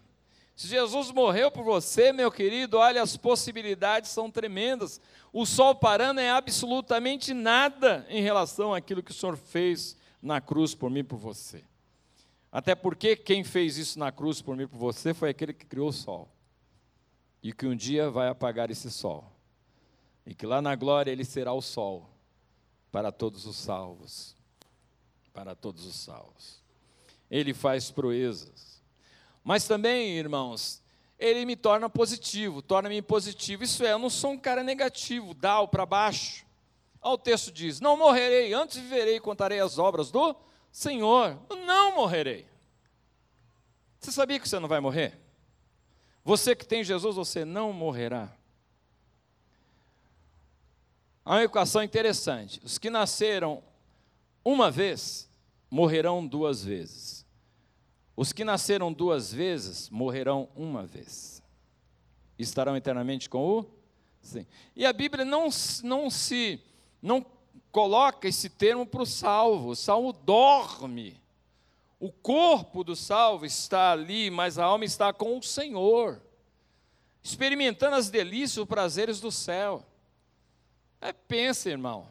Se 0.55 0.67
Jesus 0.67 1.11
morreu 1.11 1.51
por 1.51 1.63
você, 1.63 2.13
meu 2.13 2.31
querido, 2.31 2.77
olha, 2.77 3.01
as 3.01 3.17
possibilidades 3.17 4.11
são 4.11 4.29
tremendas. 4.29 5.01
O 5.31 5.45
sol 5.45 5.73
parando 5.73 6.19
é 6.19 6.29
absolutamente 6.29 7.33
nada 7.33 8.05
em 8.07 8.21
relação 8.21 8.73
àquilo 8.73 9.01
que 9.01 9.11
o 9.11 9.13
Senhor 9.13 9.35
fez 9.35 9.97
na 10.21 10.39
cruz 10.39 10.75
por 10.75 10.91
mim 10.91 10.99
e 10.99 11.03
por 11.03 11.17
você. 11.17 11.63
Até 12.51 12.75
porque 12.75 13.15
quem 13.15 13.43
fez 13.43 13.77
isso 13.77 13.97
na 13.97 14.11
cruz 14.11 14.41
por 14.41 14.55
mim 14.55 14.63
e 14.63 14.67
por 14.67 14.77
você 14.77 15.11
foi 15.11 15.31
aquele 15.31 15.53
que 15.53 15.65
criou 15.65 15.89
o 15.89 15.93
sol. 15.93 16.29
E 17.41 17.51
que 17.51 17.65
um 17.65 17.75
dia 17.75 18.11
vai 18.11 18.29
apagar 18.29 18.69
esse 18.69 18.91
sol. 18.91 19.25
E 20.25 20.35
que 20.35 20.45
lá 20.45 20.61
na 20.61 20.75
glória 20.75 21.11
ele 21.11 21.25
será 21.25 21.51
o 21.51 21.61
sol 21.61 22.12
para 22.93 23.11
todos 23.11 23.47
os 23.47 23.55
salvos. 23.55 24.35
Para 25.33 25.55
todos 25.55 25.83
os 25.87 25.95
salvos. 25.95 26.61
Ele 27.29 27.51
faz 27.51 27.89
proezas. 27.89 28.83
Mas 29.43 29.67
também, 29.67 30.15
irmãos, 30.15 30.79
ele 31.17 31.43
me 31.43 31.55
torna 31.55 31.89
positivo, 31.89 32.61
torna-me 32.61 33.01
positivo. 33.01 33.63
Isso 33.63 33.83
é, 33.83 33.93
eu 33.93 33.97
não 33.97 34.11
sou 34.11 34.33
um 34.33 34.37
cara 34.37 34.61
negativo, 34.61 35.33
dá 35.33 35.65
para 35.65 35.87
baixo. 35.87 36.45
Olha 37.01 37.15
o 37.15 37.17
texto 37.17 37.51
diz: 37.51 37.81
Não 37.81 37.97
morrerei, 37.97 38.53
antes 38.53 38.77
viverei 38.77 39.15
e 39.15 39.19
contarei 39.19 39.59
as 39.59 39.79
obras 39.79 40.11
do 40.11 40.35
Senhor. 40.71 41.39
Não 41.65 41.95
morrerei. 41.95 42.45
Você 43.99 44.11
sabia 44.11 44.39
que 44.39 44.47
você 44.47 44.59
não 44.59 44.67
vai 44.67 44.79
morrer? 44.79 45.19
Você 46.23 46.55
que 46.55 46.65
tem 46.65 46.83
Jesus, 46.83 47.15
você 47.15 47.43
não 47.43 47.73
morrerá. 47.73 48.31
Há 51.25 51.35
uma 51.35 51.43
equação 51.43 51.81
interessante. 51.83 52.59
Os 52.63 52.77
que 52.77 52.89
nasceram 52.89 53.63
uma 54.43 54.69
vez 54.69 55.29
morrerão 55.69 56.25
duas 56.25 56.63
vezes. 56.63 57.25
Os 58.15 58.31
que 58.31 58.43
nasceram 58.43 58.91
duas 58.91 59.33
vezes 59.33 59.89
morrerão 59.89 60.49
uma 60.55 60.85
vez. 60.85 61.41
Estarão 62.37 62.75
eternamente 62.75 63.29
com 63.29 63.59
o 63.59 63.83
Sim. 64.23 64.47
E 64.73 64.85
a 64.85 64.93
Bíblia 64.93 65.25
não, 65.25 65.49
não 65.83 66.09
se 66.09 66.61
não 67.01 67.23
coloca 67.71 68.27
esse 68.27 68.49
termo 68.49 68.85
para 68.85 69.03
o 69.03 69.05
salvo. 69.05 69.69
O 69.69 69.75
salvo 69.75 70.13
dorme. 70.13 71.21
O 71.99 72.11
corpo 72.11 72.83
do 72.83 72.95
salvo 72.95 73.45
está 73.45 73.91
ali, 73.91 74.29
mas 74.29 74.57
a 74.57 74.65
alma 74.65 74.85
está 74.85 75.13
com 75.13 75.37
o 75.37 75.43
Senhor, 75.43 76.21
experimentando 77.21 77.95
as 77.95 78.09
delícias, 78.09 78.57
os 78.57 78.67
prazeres 78.67 79.19
do 79.21 79.31
céu. 79.31 79.85
É, 81.03 81.11
pensa, 81.11 81.69
irmão. 81.69 82.07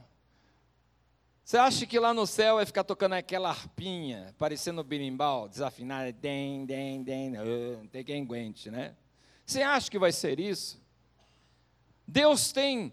Você 1.42 1.56
acha 1.56 1.86
que 1.86 1.98
lá 1.98 2.12
no 2.12 2.26
céu 2.26 2.56
vai 2.56 2.66
ficar 2.66 2.84
tocando 2.84 3.14
aquela 3.14 3.48
harpinha, 3.48 4.34
parecendo 4.38 4.84
berimbau, 4.84 5.48
desafinada, 5.48 6.12
den, 6.12 6.66
den, 6.66 7.02
den, 7.02 7.30
não 7.30 7.86
tem 7.86 8.04
quem 8.04 8.22
aguente, 8.22 8.70
né? 8.70 8.94
Você 9.46 9.62
acha 9.62 9.90
que 9.90 9.98
vai 9.98 10.12
ser 10.12 10.38
isso? 10.38 10.78
Deus 12.06 12.52
tem 12.52 12.92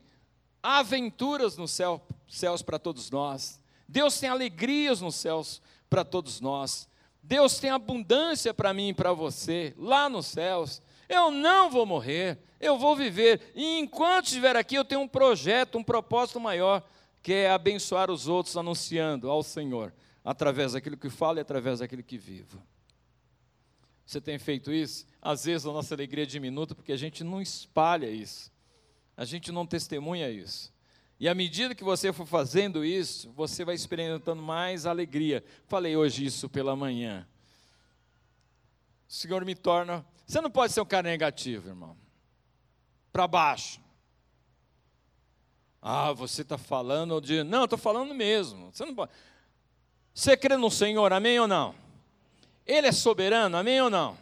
aventuras 0.63 1.57
nos 1.57 1.71
céu, 1.71 2.01
céus 2.29 2.62
para 2.62 2.79
todos 2.79 3.12
nós. 3.12 3.62
Deus 3.85 4.17
tem 4.21 4.29
alegrias 4.29 5.01
nos 5.01 5.15
céus 5.15 5.62
para 5.89 6.05
todos 6.05 6.39
nós. 6.39 6.88
Deus 7.21 7.59
tem 7.59 7.71
abundância 7.71 8.53
para 8.53 8.73
mim 8.73 8.88
e 8.89 8.93
para 8.93 9.12
você, 9.12 9.73
lá 9.77 10.07
nos 10.07 10.27
céus. 10.27 10.81
Eu 11.09 11.31
não 11.31 11.71
vou 11.71 11.87
morrer, 11.87 12.37
eu 12.59 12.77
vou 12.77 12.95
viver. 12.95 13.51
E 13.55 13.79
enquanto 13.79 14.27
estiver 14.27 14.55
aqui, 14.55 14.75
eu 14.75 14.85
tenho 14.85 15.01
um 15.01 15.07
projeto, 15.07 15.79
um 15.79 15.83
propósito 15.83 16.39
maior, 16.39 16.87
que 17.23 17.33
é 17.33 17.49
abençoar 17.49 18.11
os 18.11 18.27
outros, 18.27 18.55
anunciando 18.55 19.27
ao 19.27 19.41
Senhor, 19.41 19.91
através 20.23 20.73
daquilo 20.73 20.95
que 20.95 21.09
falo 21.09 21.39
e 21.39 21.41
através 21.41 21.79
daquilo 21.79 22.03
que 22.03 22.17
vivo. 22.17 22.61
Você 24.05 24.21
tem 24.21 24.37
feito 24.37 24.71
isso? 24.71 25.05
Às 25.21 25.45
vezes 25.45 25.65
a 25.65 25.71
nossa 25.71 25.93
alegria 25.95 26.25
diminuta 26.25 26.75
porque 26.75 26.91
a 26.91 26.97
gente 26.97 27.23
não 27.23 27.41
espalha 27.41 28.07
isso, 28.07 28.51
a 29.17 29.25
gente 29.25 29.51
não 29.51 29.65
testemunha 29.65 30.29
isso. 30.29 30.71
E 31.19 31.27
à 31.27 31.35
medida 31.35 31.75
que 31.75 31.83
você 31.83 32.13
for 32.13 32.25
fazendo 32.25 32.85
isso, 32.85 33.29
você 33.31 33.65
vai 33.65 33.75
experimentando 33.75 34.41
mais 34.41 34.85
alegria. 34.85 35.43
Falei 35.67 35.97
hoje 35.97 36.25
isso 36.25 36.47
pela 36.47 36.75
manhã. 36.75 37.27
O 39.07 39.11
Senhor 39.11 39.43
me 39.43 39.53
torna 39.53 40.05
você 40.29 40.41
não 40.41 40.51
pode 40.51 40.71
ser 40.71 40.81
um 40.81 40.85
cara 40.85 41.09
negativo, 41.09 41.69
irmão. 41.69 41.97
Para 43.11 43.27
baixo. 43.27 43.81
Ah, 45.81 46.11
você 46.11 46.43
está 46.43 46.55
falando 46.55 47.19
de. 47.19 47.41
Não, 47.43 47.63
estou 47.63 47.79
falando 47.79 48.13
mesmo. 48.13 48.69
Você 48.71 48.85
não 48.85 48.93
pode. 48.93 49.11
Você 50.13 50.37
crê 50.37 50.55
no 50.55 50.69
Senhor, 50.69 51.11
amém 51.11 51.39
ou 51.39 51.47
não? 51.47 51.73
Ele 52.63 52.85
é 52.85 52.91
soberano, 52.91 53.57
amém 53.57 53.81
ou 53.81 53.89
não? 53.89 54.15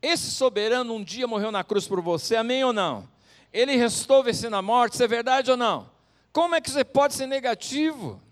Esse 0.00 0.30
soberano 0.30 0.94
um 0.94 1.02
dia 1.02 1.26
morreu 1.26 1.50
na 1.50 1.64
cruz 1.64 1.88
por 1.88 2.00
você, 2.00 2.36
amém 2.36 2.62
ou 2.62 2.72
não? 2.72 3.08
Ele 3.52 3.74
restou 3.74 4.22
vencendo 4.22 4.54
a 4.54 4.62
morte, 4.62 4.92
isso 4.92 5.02
é 5.02 5.08
verdade 5.08 5.50
ou 5.50 5.56
não? 5.56 5.90
Como 6.32 6.54
é 6.54 6.60
que 6.60 6.70
você 6.70 6.84
pode 6.84 7.14
ser 7.14 7.26
negativo? 7.26 8.22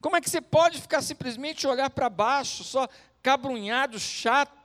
Como 0.00 0.16
é 0.16 0.20
que 0.20 0.28
você 0.28 0.40
pode 0.40 0.80
ficar 0.80 1.02
simplesmente 1.02 1.68
olhar 1.68 1.88
para 1.88 2.08
baixo, 2.08 2.64
só 2.64 2.88
cabrunhado, 3.22 4.00
chato? 4.00 4.61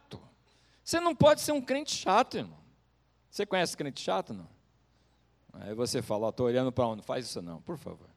Você 0.87 1.01
não 1.01 1.13
pode 1.13 1.41
ser 1.41 1.51
um 1.51 1.61
crente 1.61 1.93
chato, 1.93 2.37
irmão. 2.37 2.57
Você 3.29 3.45
conhece 3.45 3.75
crente 3.75 3.99
chato, 3.99 4.33
não? 4.33 4.47
Aí 5.51 5.75
você 5.75 6.01
fala, 6.01 6.29
estou 6.29 6.45
olhando 6.45 6.71
para 6.71 6.87
onde? 6.87 7.01
Faz 7.01 7.25
isso 7.25 7.41
não, 7.41 7.61
por 7.61 7.77
favor. 7.77 8.07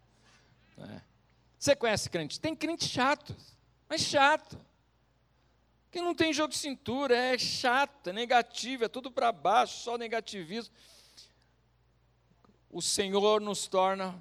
É. 0.79 1.01
Você 1.59 1.75
conhece 1.75 2.09
crente? 2.09 2.39
Tem 2.39 2.55
crente 2.55 2.85
chato, 2.85 3.35
mas 3.89 4.03
chato. 4.03 4.57
Que 5.91 6.01
não 6.01 6.15
tem 6.15 6.33
jogo 6.33 6.53
de 6.53 6.59
cintura, 6.59 7.17
é 7.17 7.37
chato, 7.37 8.11
é 8.11 8.13
negativo, 8.13 8.85
é 8.85 8.89
tudo 8.89 9.11
para 9.11 9.33
baixo, 9.33 9.83
só 9.83 9.99
negativismo. 9.99 10.73
O 12.71 12.81
Senhor 12.81 13.41
nos 13.41 13.67
torna 13.67 14.17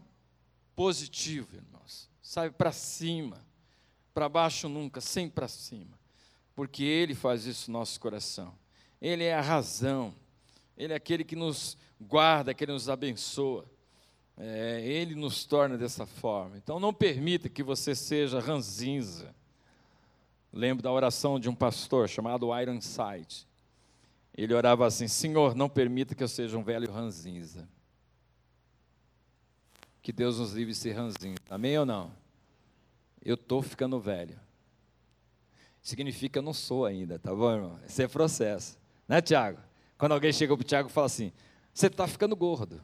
positivo, 0.76 1.56
irmãos. 1.56 2.10
Sabe, 2.20 2.50
para 2.50 2.72
cima. 2.72 3.46
Para 4.12 4.28
baixo 4.28 4.68
nunca, 4.68 5.00
sempre 5.00 5.36
para 5.36 5.48
cima 5.48 5.99
porque 6.60 6.84
Ele 6.84 7.16
faz 7.16 7.46
isso 7.46 7.72
no 7.72 7.80
nosso 7.80 7.98
coração. 8.02 8.54
Ele 9.02 9.24
é 9.24 9.34
a 9.34 9.40
razão, 9.40 10.14
Ele 10.76 10.92
é 10.92 10.96
aquele 10.98 11.24
que 11.24 11.34
nos 11.34 11.78
guarda, 12.02 12.54
que 12.54 12.68
nos 12.68 12.90
abençoa. 12.90 13.64
É, 14.36 14.82
ele 14.86 15.16
nos 15.16 15.46
torna 15.46 15.78
dessa 15.78 16.06
forma. 16.06 16.58
Então 16.58 16.78
não 16.78 16.94
permita 16.94 17.48
que 17.48 17.64
você 17.64 17.96
seja 17.96 18.42
ranzinza. 18.42 19.34
Lembro 20.52 20.84
da 20.84 20.92
oração 20.92 21.40
de 21.40 21.48
um 21.48 21.56
pastor 21.56 22.10
chamado 22.10 22.50
Ironside. 22.54 23.48
Ele 24.36 24.54
orava 24.54 24.86
assim: 24.86 25.08
Senhor, 25.08 25.56
não 25.56 25.70
permita 25.70 26.14
que 26.14 26.22
eu 26.22 26.28
seja 26.28 26.58
um 26.58 26.64
velho 26.64 26.92
ranzinza. 26.92 27.70
Que 30.02 30.12
Deus 30.12 30.40
nos 30.40 30.52
livre 30.52 30.74
de 30.74 30.78
ser 30.78 30.92
ranzinza. 30.92 31.40
Amém 31.50 31.80
ou 31.80 31.86
não? 31.86 32.12
Eu 33.24 33.36
estou 33.36 33.62
ficando 33.62 33.98
velho 33.98 34.38
significa 35.82 36.42
não 36.42 36.54
sou 36.54 36.86
ainda, 36.86 37.18
tá 37.20 37.34
bom, 37.34 37.52
irmão? 37.52 37.80
Esse 37.86 38.04
é 38.04 38.08
processo. 38.08 38.78
Né, 39.08 39.22
Tiago? 39.22 39.60
Quando 39.98 40.14
alguém 40.14 40.32
chega 40.32 40.56
para 40.56 40.64
o 40.64 40.66
Tiago 40.66 40.90
e 40.90 40.92
fala 40.92 41.08
assim: 41.08 41.32
você 41.74 41.88
está 41.88 42.08
ficando 42.08 42.36
gordo. 42.36 42.82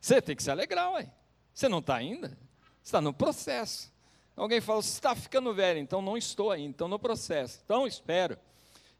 Você 0.00 0.20
tem 0.20 0.34
que 0.34 0.42
se 0.42 0.50
alegrar, 0.50 0.92
ué. 0.92 1.12
Você 1.52 1.68
não 1.68 1.78
está 1.78 1.96
ainda? 1.96 2.28
Você 2.28 2.36
está 2.84 3.00
no 3.00 3.12
processo. 3.12 3.92
Alguém 4.36 4.60
fala, 4.60 4.80
você 4.80 4.88
está 4.88 5.14
ficando 5.14 5.52
velho, 5.52 5.78
então 5.78 6.00
não 6.00 6.16
estou 6.16 6.50
ainda, 6.50 6.70
então 6.70 6.88
no 6.88 6.98
processo. 6.98 7.60
Então 7.64 7.86
espero 7.86 8.38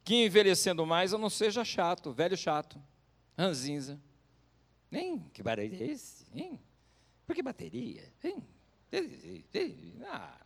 que 0.03 0.25
envelhecendo 0.25 0.85
mais 0.85 1.13
eu 1.13 1.17
não 1.17 1.29
seja 1.29 1.65
chato, 1.65 2.11
velho 2.11 2.37
chato, 2.37 2.79
ranzinza. 3.37 3.99
Nem, 4.89 5.19
que 5.33 5.41
barulho 5.41 5.73
é 5.73 5.83
esse? 5.83 6.25
Hein? 6.35 6.59
Por 7.25 7.35
que 7.35 7.41
bateria? 7.41 8.03
Hein? 8.23 8.43
Ah, 10.05 10.37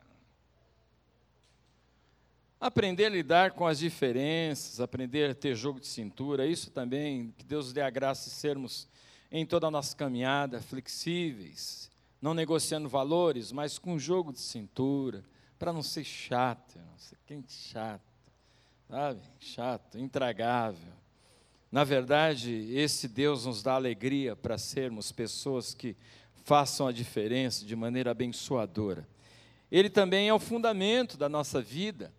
Aprender 2.60 3.06
a 3.06 3.10
lidar 3.10 3.50
com 3.50 3.66
as 3.66 3.78
diferenças, 3.78 4.80
aprender 4.80 5.30
a 5.30 5.34
ter 5.34 5.54
jogo 5.54 5.78
de 5.78 5.86
cintura, 5.86 6.46
isso 6.46 6.70
também, 6.70 7.34
que 7.36 7.44
Deus 7.44 7.72
dê 7.72 7.82
a 7.82 7.90
graça 7.90 8.30
de 8.30 8.36
sermos 8.36 8.88
em 9.30 9.44
toda 9.44 9.66
a 9.66 9.70
nossa 9.70 9.94
caminhada 9.94 10.62
flexíveis, 10.62 11.90
não 12.20 12.32
negociando 12.32 12.88
valores, 12.88 13.52
mas 13.52 13.78
com 13.78 13.98
jogo 13.98 14.32
de 14.32 14.40
cintura, 14.40 15.22
para 15.58 15.72
não 15.72 15.82
ser 15.82 16.04
chato, 16.04 16.78
não 16.78 16.98
ser 16.98 17.18
quente 17.26 17.52
chato, 17.52 18.00
sabe? 18.88 19.20
Chato, 19.38 19.98
intragável. 19.98 20.94
Na 21.70 21.84
verdade, 21.84 22.72
esse 22.72 23.06
Deus 23.06 23.44
nos 23.44 23.62
dá 23.62 23.74
alegria 23.74 24.34
para 24.34 24.56
sermos 24.56 25.12
pessoas 25.12 25.74
que 25.74 25.94
façam 26.44 26.86
a 26.86 26.92
diferença 26.92 27.66
de 27.66 27.76
maneira 27.76 28.12
abençoadora. 28.12 29.06
Ele 29.70 29.90
também 29.90 30.28
é 30.28 30.32
o 30.32 30.38
fundamento 30.38 31.18
da 31.18 31.28
nossa 31.28 31.60
vida. 31.60 32.12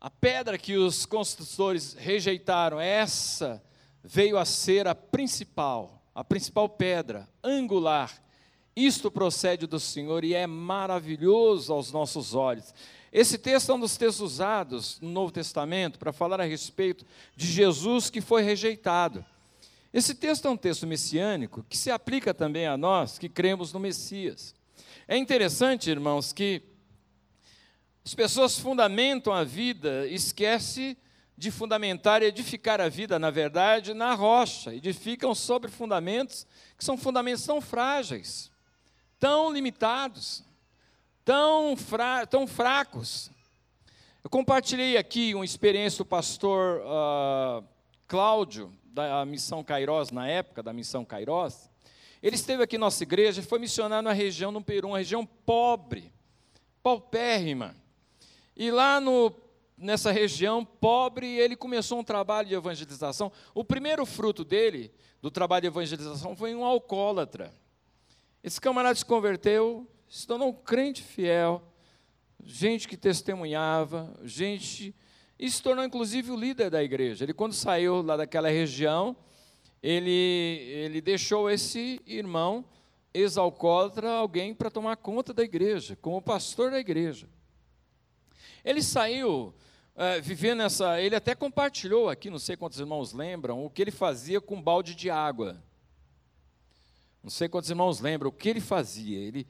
A 0.00 0.08
pedra 0.08 0.56
que 0.56 0.76
os 0.76 1.04
construtores 1.04 1.94
rejeitaram, 1.94 2.80
essa 2.80 3.60
veio 4.02 4.38
a 4.38 4.44
ser 4.44 4.86
a 4.86 4.94
principal, 4.94 6.00
a 6.14 6.22
principal 6.22 6.68
pedra, 6.68 7.28
angular. 7.42 8.22
Isto 8.76 9.10
procede 9.10 9.66
do 9.66 9.80
Senhor 9.80 10.22
e 10.22 10.34
é 10.34 10.46
maravilhoso 10.46 11.72
aos 11.72 11.90
nossos 11.90 12.32
olhos. 12.32 12.72
Esse 13.12 13.36
texto 13.38 13.72
é 13.72 13.74
um 13.74 13.80
dos 13.80 13.96
textos 13.96 14.20
usados 14.20 15.00
no 15.00 15.10
Novo 15.10 15.32
Testamento 15.32 15.98
para 15.98 16.12
falar 16.12 16.40
a 16.40 16.44
respeito 16.44 17.04
de 17.34 17.48
Jesus 17.48 18.08
que 18.08 18.20
foi 18.20 18.42
rejeitado. 18.42 19.24
Esse 19.92 20.14
texto 20.14 20.46
é 20.46 20.50
um 20.50 20.56
texto 20.56 20.86
messiânico 20.86 21.66
que 21.68 21.76
se 21.76 21.90
aplica 21.90 22.32
também 22.32 22.68
a 22.68 22.76
nós 22.76 23.18
que 23.18 23.28
cremos 23.28 23.72
no 23.72 23.80
Messias. 23.80 24.54
É 25.08 25.16
interessante, 25.16 25.90
irmãos, 25.90 26.32
que 26.32 26.62
as 28.08 28.14
pessoas 28.14 28.58
fundamentam 28.58 29.34
a 29.34 29.44
vida, 29.44 30.08
esquece 30.08 30.96
de 31.36 31.50
fundamentar 31.50 32.22
e 32.22 32.24
edificar 32.24 32.80
a 32.80 32.88
vida, 32.88 33.18
na 33.18 33.30
verdade, 33.30 33.92
na 33.92 34.14
rocha. 34.14 34.74
Edificam 34.74 35.34
sobre 35.34 35.70
fundamentos 35.70 36.46
que 36.78 36.82
são 36.82 36.96
fundamentos 36.96 37.44
tão 37.44 37.60
frágeis, 37.60 38.50
tão 39.20 39.52
limitados, 39.52 40.42
tão, 41.22 41.76
fra 41.76 42.24
tão 42.24 42.46
fracos. 42.46 43.30
Eu 44.24 44.30
compartilhei 44.30 44.96
aqui 44.96 45.34
uma 45.34 45.44
experiência 45.44 45.98
do 45.98 46.06
pastor 46.06 46.80
uh, 46.80 47.62
Cláudio, 48.06 48.72
da 48.86 49.22
Missão 49.26 49.62
Cairós, 49.62 50.10
na 50.10 50.26
época 50.26 50.62
da 50.62 50.72
Missão 50.72 51.04
Cairós. 51.04 51.68
Ele 52.22 52.36
esteve 52.36 52.62
aqui 52.62 52.78
na 52.78 52.86
nossa 52.86 53.02
igreja 53.02 53.42
e 53.42 53.44
foi 53.44 53.58
missionar 53.58 54.00
na 54.00 54.14
região 54.14 54.50
do 54.50 54.62
Peru, 54.62 54.88
uma 54.88 54.98
região 54.98 55.26
pobre, 55.26 56.10
paupérrima. 56.82 57.76
E 58.58 58.72
lá 58.72 59.00
no, 59.00 59.32
nessa 59.76 60.10
região 60.10 60.64
pobre, 60.64 61.26
ele 61.38 61.54
começou 61.54 62.00
um 62.00 62.04
trabalho 62.04 62.48
de 62.48 62.54
evangelização. 62.54 63.30
O 63.54 63.62
primeiro 63.62 64.04
fruto 64.04 64.44
dele, 64.44 64.92
do 65.22 65.30
trabalho 65.30 65.62
de 65.62 65.66
evangelização, 65.68 66.34
foi 66.34 66.56
um 66.56 66.64
alcoólatra. 66.64 67.54
Esse 68.42 68.60
camarada 68.60 68.96
se 68.96 69.04
converteu, 69.04 69.86
se 70.08 70.26
tornou 70.26 70.48
um 70.48 70.52
crente 70.52 71.04
fiel, 71.04 71.62
gente 72.42 72.88
que 72.88 72.96
testemunhava, 72.96 74.12
gente. 74.24 74.92
E 75.38 75.48
se 75.48 75.62
tornou 75.62 75.84
inclusive 75.84 76.32
o 76.32 76.36
líder 76.36 76.68
da 76.68 76.82
igreja. 76.82 77.24
Ele, 77.24 77.32
quando 77.32 77.52
saiu 77.52 78.02
lá 78.02 78.16
daquela 78.16 78.48
região, 78.48 79.16
ele, 79.80 80.10
ele 80.10 81.00
deixou 81.00 81.48
esse 81.48 82.00
irmão 82.04 82.64
ex-alcoólatra, 83.14 84.10
alguém 84.10 84.52
para 84.52 84.68
tomar 84.68 84.96
conta 84.96 85.32
da 85.32 85.44
igreja, 85.44 85.96
como 86.02 86.20
pastor 86.20 86.72
da 86.72 86.80
igreja. 86.80 87.28
Ele 88.64 88.82
saiu 88.82 89.54
é, 89.94 90.20
vivendo 90.20 90.62
essa. 90.62 91.00
Ele 91.00 91.16
até 91.16 91.34
compartilhou 91.34 92.08
aqui, 92.08 92.30
não 92.30 92.38
sei 92.38 92.56
quantos 92.56 92.78
irmãos 92.78 93.12
lembram, 93.12 93.64
o 93.64 93.70
que 93.70 93.82
ele 93.82 93.90
fazia 93.90 94.40
com 94.40 94.56
um 94.56 94.62
balde 94.62 94.94
de 94.94 95.10
água. 95.10 95.62
Não 97.22 97.30
sei 97.30 97.48
quantos 97.48 97.68
irmãos 97.68 98.00
lembram 98.00 98.28
o 98.30 98.32
que 98.32 98.48
ele 98.48 98.60
fazia. 98.60 99.18
Ele 99.18 99.46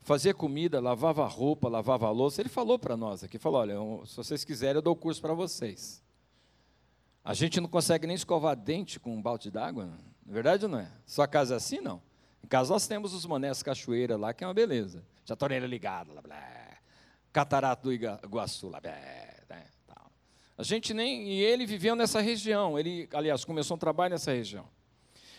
fazia 0.00 0.32
comida, 0.32 0.80
lavava 0.80 1.26
roupa, 1.26 1.68
lavava 1.68 2.10
louça. 2.10 2.40
Ele 2.40 2.48
falou 2.48 2.78
para 2.78 2.96
nós 2.96 3.24
aqui, 3.24 3.38
falou, 3.38 3.60
olha, 3.60 3.74
se 4.06 4.16
vocês 4.16 4.44
quiserem 4.44 4.76
eu 4.76 4.82
dou 4.82 4.94
curso 4.94 5.20
para 5.20 5.34
vocês. 5.34 6.02
A 7.24 7.34
gente 7.34 7.60
não 7.60 7.68
consegue 7.68 8.06
nem 8.06 8.16
escovar 8.16 8.56
dente 8.56 8.98
com 8.98 9.14
um 9.14 9.20
balde 9.20 9.50
d'água, 9.50 9.84
não 9.84 9.94
é 9.94 10.32
verdade 10.32 10.66
não 10.66 10.78
é? 10.78 10.90
Sua 11.06 11.26
casa 11.26 11.54
é 11.54 11.56
assim, 11.56 11.80
não? 11.80 12.00
Em 12.44 12.46
casa 12.46 12.72
nós 12.72 12.86
temos 12.86 13.12
os 13.12 13.26
monés 13.26 13.62
cachoeira 13.62 14.16
lá, 14.16 14.32
que 14.32 14.44
é 14.44 14.46
uma 14.46 14.54
beleza. 14.54 15.04
Já 15.24 15.34
torneira 15.34 15.66
ligada, 15.66 16.12
lá, 16.12 16.22
blá. 16.22 16.67
Catarato 17.38 17.84
do 17.84 17.92
Iguaçu, 17.92 18.68
lá, 18.68 18.80
né. 18.82 19.36
A 20.56 20.64
gente 20.64 20.92
nem... 20.92 21.28
E 21.28 21.40
ele 21.40 21.64
viveu 21.66 21.94
nessa 21.94 22.20
região. 22.20 22.76
Ele, 22.76 23.08
aliás, 23.12 23.44
começou 23.44 23.76
um 23.76 23.78
trabalho 23.78 24.10
nessa 24.10 24.32
região. 24.32 24.68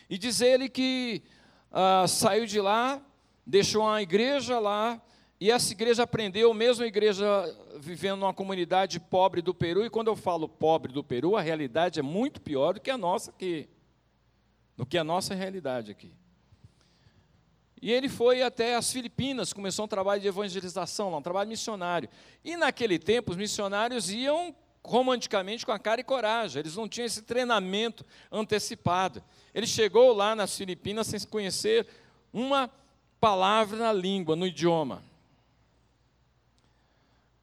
E 0.09 0.17
diz 0.17 0.39
ele 0.39 0.69
que 0.69 1.21
ah, 1.69 2.05
saiu 2.07 2.45
de 2.45 2.61
lá, 2.61 3.01
deixou 3.45 3.83
uma 3.83 4.01
igreja 4.01 4.59
lá, 4.59 5.01
e 5.41 5.51
essa 5.51 5.73
igreja 5.73 6.03
aprendeu, 6.03 6.53
mesmo 6.53 6.85
a 6.85 6.87
igreja 6.87 7.27
vivendo 7.81 8.21
numa 8.21 8.33
comunidade 8.33 8.97
pobre 8.97 9.41
do 9.41 9.53
Peru, 9.53 9.85
e 9.85 9.89
quando 9.89 10.07
eu 10.07 10.15
falo 10.15 10.47
pobre 10.47 10.93
do 10.93 11.03
Peru, 11.03 11.35
a 11.35 11.41
realidade 11.41 11.99
é 11.99 12.03
muito 12.03 12.39
pior 12.39 12.75
do 12.75 12.79
que 12.79 12.89
a 12.89 12.97
nossa 12.97 13.31
aqui, 13.31 13.67
do 14.77 14.85
que 14.85 14.97
a 14.97 15.03
nossa 15.03 15.35
realidade 15.35 15.91
aqui. 15.91 16.13
E 17.81 17.91
ele 17.91 18.09
foi 18.09 18.41
até 18.41 18.75
as 18.75 18.91
Filipinas, 18.91 19.53
começou 19.53 19.85
um 19.85 19.87
trabalho 19.87 20.21
de 20.21 20.27
evangelização 20.27 21.09
lá, 21.09 21.17
um 21.17 21.21
trabalho 21.21 21.47
missionário. 21.47 22.09
E 22.43 22.57
naquele 22.57 22.99
tempo 22.99 23.31
os 23.31 23.37
missionários 23.37 24.09
iam 24.09 24.53
romanticamente 24.83 25.65
com 25.65 25.71
a 25.71 25.79
cara 25.79 26.01
e 26.01 26.03
coragem, 26.03 26.59
eles 26.59 26.75
não 26.75 26.87
tinham 26.87 27.05
esse 27.05 27.21
treinamento 27.21 28.05
antecipado. 28.31 29.23
Ele 29.53 29.67
chegou 29.67 30.13
lá 30.13 30.35
nas 30.35 30.57
Filipinas 30.57 31.07
sem 31.07 31.19
conhecer 31.21 31.87
uma 32.33 32.69
palavra 33.19 33.77
na 33.77 33.93
língua, 33.93 34.35
no 34.35 34.47
idioma. 34.47 35.03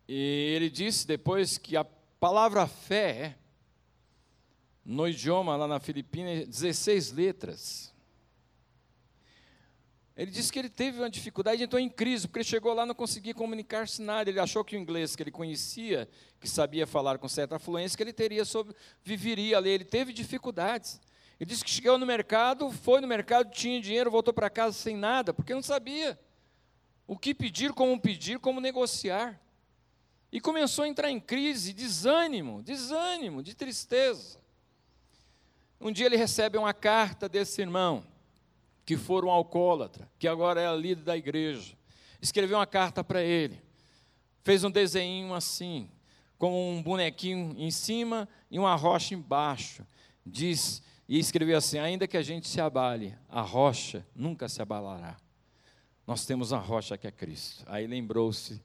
E 0.09 0.53
ele 0.55 0.71
disse 0.71 1.07
depois 1.07 1.59
que 1.59 1.77
a 1.77 1.85
palavra 2.21 2.67
fé, 2.67 3.37
no 4.85 5.09
idioma 5.09 5.57
lá 5.57 5.67
na 5.67 5.81
Filipina, 5.81 6.31
é 6.31 6.45
16 6.45 7.13
letras. 7.13 7.93
Ele 10.17 10.31
disse 10.31 10.51
que 10.51 10.59
ele 10.59 10.71
teve 10.71 10.99
uma 10.99 11.11
dificuldade, 11.11 11.63
entrou 11.63 11.79
em 11.79 11.91
crise, 11.91 12.27
porque 12.27 12.39
ele 12.39 12.49
chegou 12.49 12.73
lá 12.73 12.87
não 12.87 12.95
conseguia 12.95 13.35
comunicar-se 13.35 14.01
nada. 14.01 14.31
Ele 14.31 14.41
achou 14.41 14.65
que 14.65 14.75
o 14.75 14.79
inglês 14.79 15.15
que 15.15 15.23
ele 15.23 15.31
conhecia, 15.31 16.09
que 16.41 16.49
sabia 16.49 16.87
falar 16.87 17.19
com 17.19 17.29
certa 17.29 17.59
fluência, 17.59 17.97
que 17.97 18.03
ele 18.03 18.15
teria 18.15 18.45
sobre, 18.47 18.75
viveria 19.05 19.59
ali. 19.59 19.69
Ele 19.69 19.85
teve 19.85 20.15
dificuldades. 20.15 20.99
Ele 21.39 21.51
disse 21.51 21.63
que 21.63 21.71
chegou 21.71 21.99
no 21.99 22.07
mercado, 22.07 22.71
foi 22.71 23.03
no 23.03 23.07
mercado, 23.07 23.51
tinha 23.51 23.79
dinheiro, 23.79 24.11
voltou 24.11 24.33
para 24.33 24.49
casa 24.49 24.73
sem 24.73 24.97
nada, 24.97 25.35
porque 25.35 25.53
não 25.53 25.63
sabia 25.63 26.19
o 27.07 27.19
que 27.19 27.35
pedir, 27.35 27.75
como 27.75 28.01
pedir, 28.01 28.39
como 28.39 28.59
negociar. 28.59 29.39
E 30.33 30.41
começou 30.41 30.85
a 30.85 30.89
entrar 30.89 31.11
em 31.11 31.21
crise, 31.21 31.75
desânimo, 31.75 32.63
desânimo, 32.63 33.43
de 33.43 33.55
tristeza. 33.55 34.39
Um 35.79 35.93
dia 35.93 36.07
ele 36.07 36.17
recebe 36.17 36.57
uma 36.57 36.73
carta 36.73 37.29
desse 37.29 37.61
irmão, 37.61 38.03
que 38.87 38.97
for 38.97 39.25
um 39.25 39.31
alcoólatra, 39.31 40.09
que 40.17 40.29
agora 40.29 40.61
é 40.61 40.77
líder 40.77 41.03
da 41.03 41.17
igreja. 41.17 41.77
Escreveu 42.23 42.57
uma 42.57 42.67
carta 42.67 43.03
para 43.03 43.21
ele, 43.21 43.61
fez 44.45 44.63
um 44.63 44.71
desenho 44.71 45.35
assim, 45.35 45.91
com 46.39 46.77
um 46.77 46.81
bonequinho 46.81 47.55
em 47.59 47.71
cima 47.71 48.29
e 48.49 48.59
uma 48.59 48.77
rocha 48.77 49.13
embaixo. 49.15 49.85
Diz 50.25 50.83
e 51.09 51.19
escreveu 51.19 51.59
assim: 51.59 51.79
ainda 51.79 52.07
que 52.07 52.17
a 52.17 52.23
gente 52.23 52.49
se 52.49 52.61
abale, 52.61 53.15
a 53.29 53.41
rocha 53.41 54.07
nunca 54.15 54.49
se 54.49 54.63
abalará. 54.63 55.17
Nós 56.07 56.25
temos 56.25 56.53
a 56.53 56.59
rocha 56.59 56.97
que 56.97 57.09
é 57.09 57.11
Cristo. 57.11 57.65
Aí 57.67 57.87
lembrou-se 57.87 58.63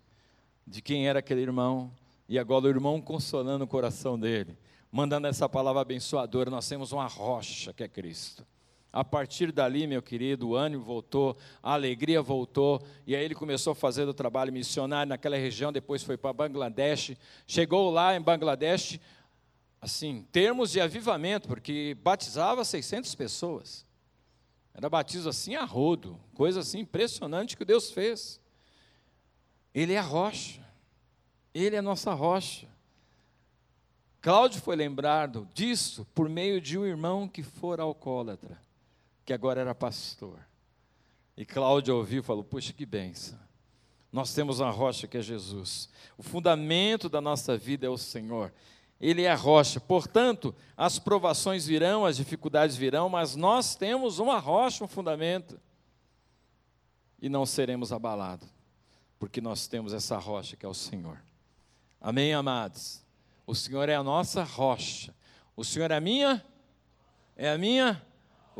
de 0.66 0.82
quem 0.82 1.08
era 1.08 1.20
aquele 1.20 1.42
irmão, 1.42 1.92
e 2.30 2.38
agora 2.38 2.66
o 2.66 2.70
irmão 2.70 3.02
consolando 3.02 3.64
o 3.64 3.68
coração 3.68 4.20
dele, 4.20 4.56
mandando 4.92 5.28
essa 5.28 5.50
palavra 5.50 5.82
abençoadora. 5.82 6.52
Nós 6.52 6.68
temos 6.70 6.92
uma 6.92 7.08
rocha 7.08 7.74
que 7.74 7.84
é 7.84 7.88
Cristo. 7.88 8.46
A 8.94 9.04
partir 9.04 9.52
dali, 9.52 9.88
meu 9.88 10.02
querido, 10.02 10.50
o 10.50 10.56
ânimo 10.56 10.84
voltou, 10.84 11.38
a 11.64 11.74
alegria 11.74 12.22
voltou, 12.22 12.82
e 13.08 13.16
aí 13.16 13.24
ele 13.24 13.36
começou 13.36 13.72
a 13.72 13.76
fazer 13.76 14.08
o 14.08 14.14
trabalho 14.14 14.52
missionário 14.52 15.10
naquela 15.10 15.38
região, 15.38 15.72
depois 15.72 16.04
foi 16.04 16.18
para 16.18 16.34
Bangladesh. 16.34 17.16
Chegou 17.48 17.90
lá 17.90 18.16
em 18.16 18.22
Bangladesh, 18.22 19.00
assim, 19.80 20.28
termos 20.32 20.72
de 20.72 20.82
avivamento, 20.82 21.48
porque 21.48 21.98
batizava 22.04 22.66
600 22.66 23.16
pessoas. 23.16 23.86
Era 24.74 24.90
batismo 24.90 25.30
assim 25.30 25.56
a 25.56 25.64
rodo, 25.64 26.20
coisa 26.34 26.62
assim 26.62 26.80
impressionante 26.80 27.56
que 27.56 27.66
Deus 27.66 27.92
fez. 27.92 28.40
Ele 29.74 29.94
é 29.94 29.98
a 29.98 30.04
rocha, 30.04 30.62
ele 31.54 31.76
é 31.76 31.80
a 31.80 31.84
nossa 31.84 32.14
rocha. 32.14 32.68
Cláudio 34.22 34.62
foi 34.62 34.76
lembrado 34.76 35.48
disso 35.54 36.06
por 36.14 36.30
meio 36.30 36.62
de 36.62 36.78
um 36.78 36.86
irmão 36.86 37.28
que 37.28 37.42
fora 37.42 37.84
alcoólatra, 37.84 38.60
que 39.26 39.34
agora 39.34 39.62
era 39.62 39.76
pastor. 39.76 40.40
E 41.38 41.46
Cláudio 41.46 41.96
ouviu 41.96 42.22
e 42.22 42.26
falou: 42.26 42.44
Puxa, 42.44 42.74
que 42.74 42.86
benção. 42.86 43.40
Nós 44.12 44.34
temos 44.34 44.60
uma 44.60 44.72
rocha 44.72 45.08
que 45.08 45.18
é 45.18 45.22
Jesus. 45.22 45.90
O 46.18 46.24
fundamento 46.24 47.08
da 47.08 47.22
nossa 47.22 47.58
vida 47.58 47.88
é 47.88 47.90
o 47.90 47.98
Senhor. 47.98 48.54
Ele 49.00 49.24
é 49.24 49.32
a 49.32 49.36
rocha. 49.36 49.80
Portanto, 49.80 50.54
as 50.76 51.00
provações 51.00 51.66
virão, 51.66 52.06
as 52.06 52.18
dificuldades 52.18 52.76
virão, 52.76 53.08
mas 53.10 53.36
nós 53.36 53.74
temos 53.74 54.20
uma 54.20 54.38
rocha, 54.38 54.84
um 54.84 54.88
fundamento. 54.88 55.60
E 57.22 57.30
não 57.30 57.46
seremos 57.46 57.92
abalados, 57.92 58.48
porque 59.18 59.40
nós 59.40 59.68
temos 59.68 59.94
essa 59.94 60.18
rocha 60.18 60.56
que 60.58 60.66
é 60.66 60.70
o 60.70 60.74
Senhor. 60.74 61.22
Amém, 62.00 62.34
amados? 62.34 63.02
O 63.48 63.56
Senhor 63.56 63.88
é 63.88 63.96
a 63.96 64.04
nossa 64.04 64.44
rocha. 64.44 65.16
O 65.56 65.64
Senhor 65.64 65.90
é 65.90 65.96
a 65.96 66.02
minha, 66.02 66.44
é 67.36 67.50
a 67.50 67.58
minha, 67.58 68.02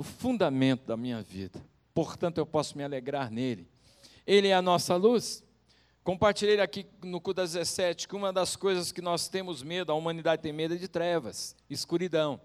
o 0.02 0.04
fundamento 0.04 0.88
da 0.88 0.98
minha 0.98 1.22
vida. 1.22 1.64
Portanto, 1.94 2.40
eu 2.40 2.46
posso 2.46 2.76
me 2.76 2.84
alegrar 2.84 3.30
nele. 3.30 3.68
Ele 4.26 4.48
é 4.48 4.54
a 4.54 4.62
nossa 4.62 4.96
luz. 4.96 5.44
Compartilhei 6.04 6.60
aqui 6.60 6.88
no 7.04 7.22
CU 7.22 7.36
17 7.36 8.08
que 8.08 8.16
uma 8.16 8.34
das 8.34 8.56
coisas 8.56 8.92
que 8.92 9.00
nós 9.00 9.30
temos 9.30 9.62
medo, 9.62 9.92
a 9.92 9.96
humanidade 9.96 10.42
tem 10.42 10.52
medo 10.52 10.74
é 10.74 10.78
de 10.78 10.88
trevas, 10.88 11.56
escuridão. 11.70 12.42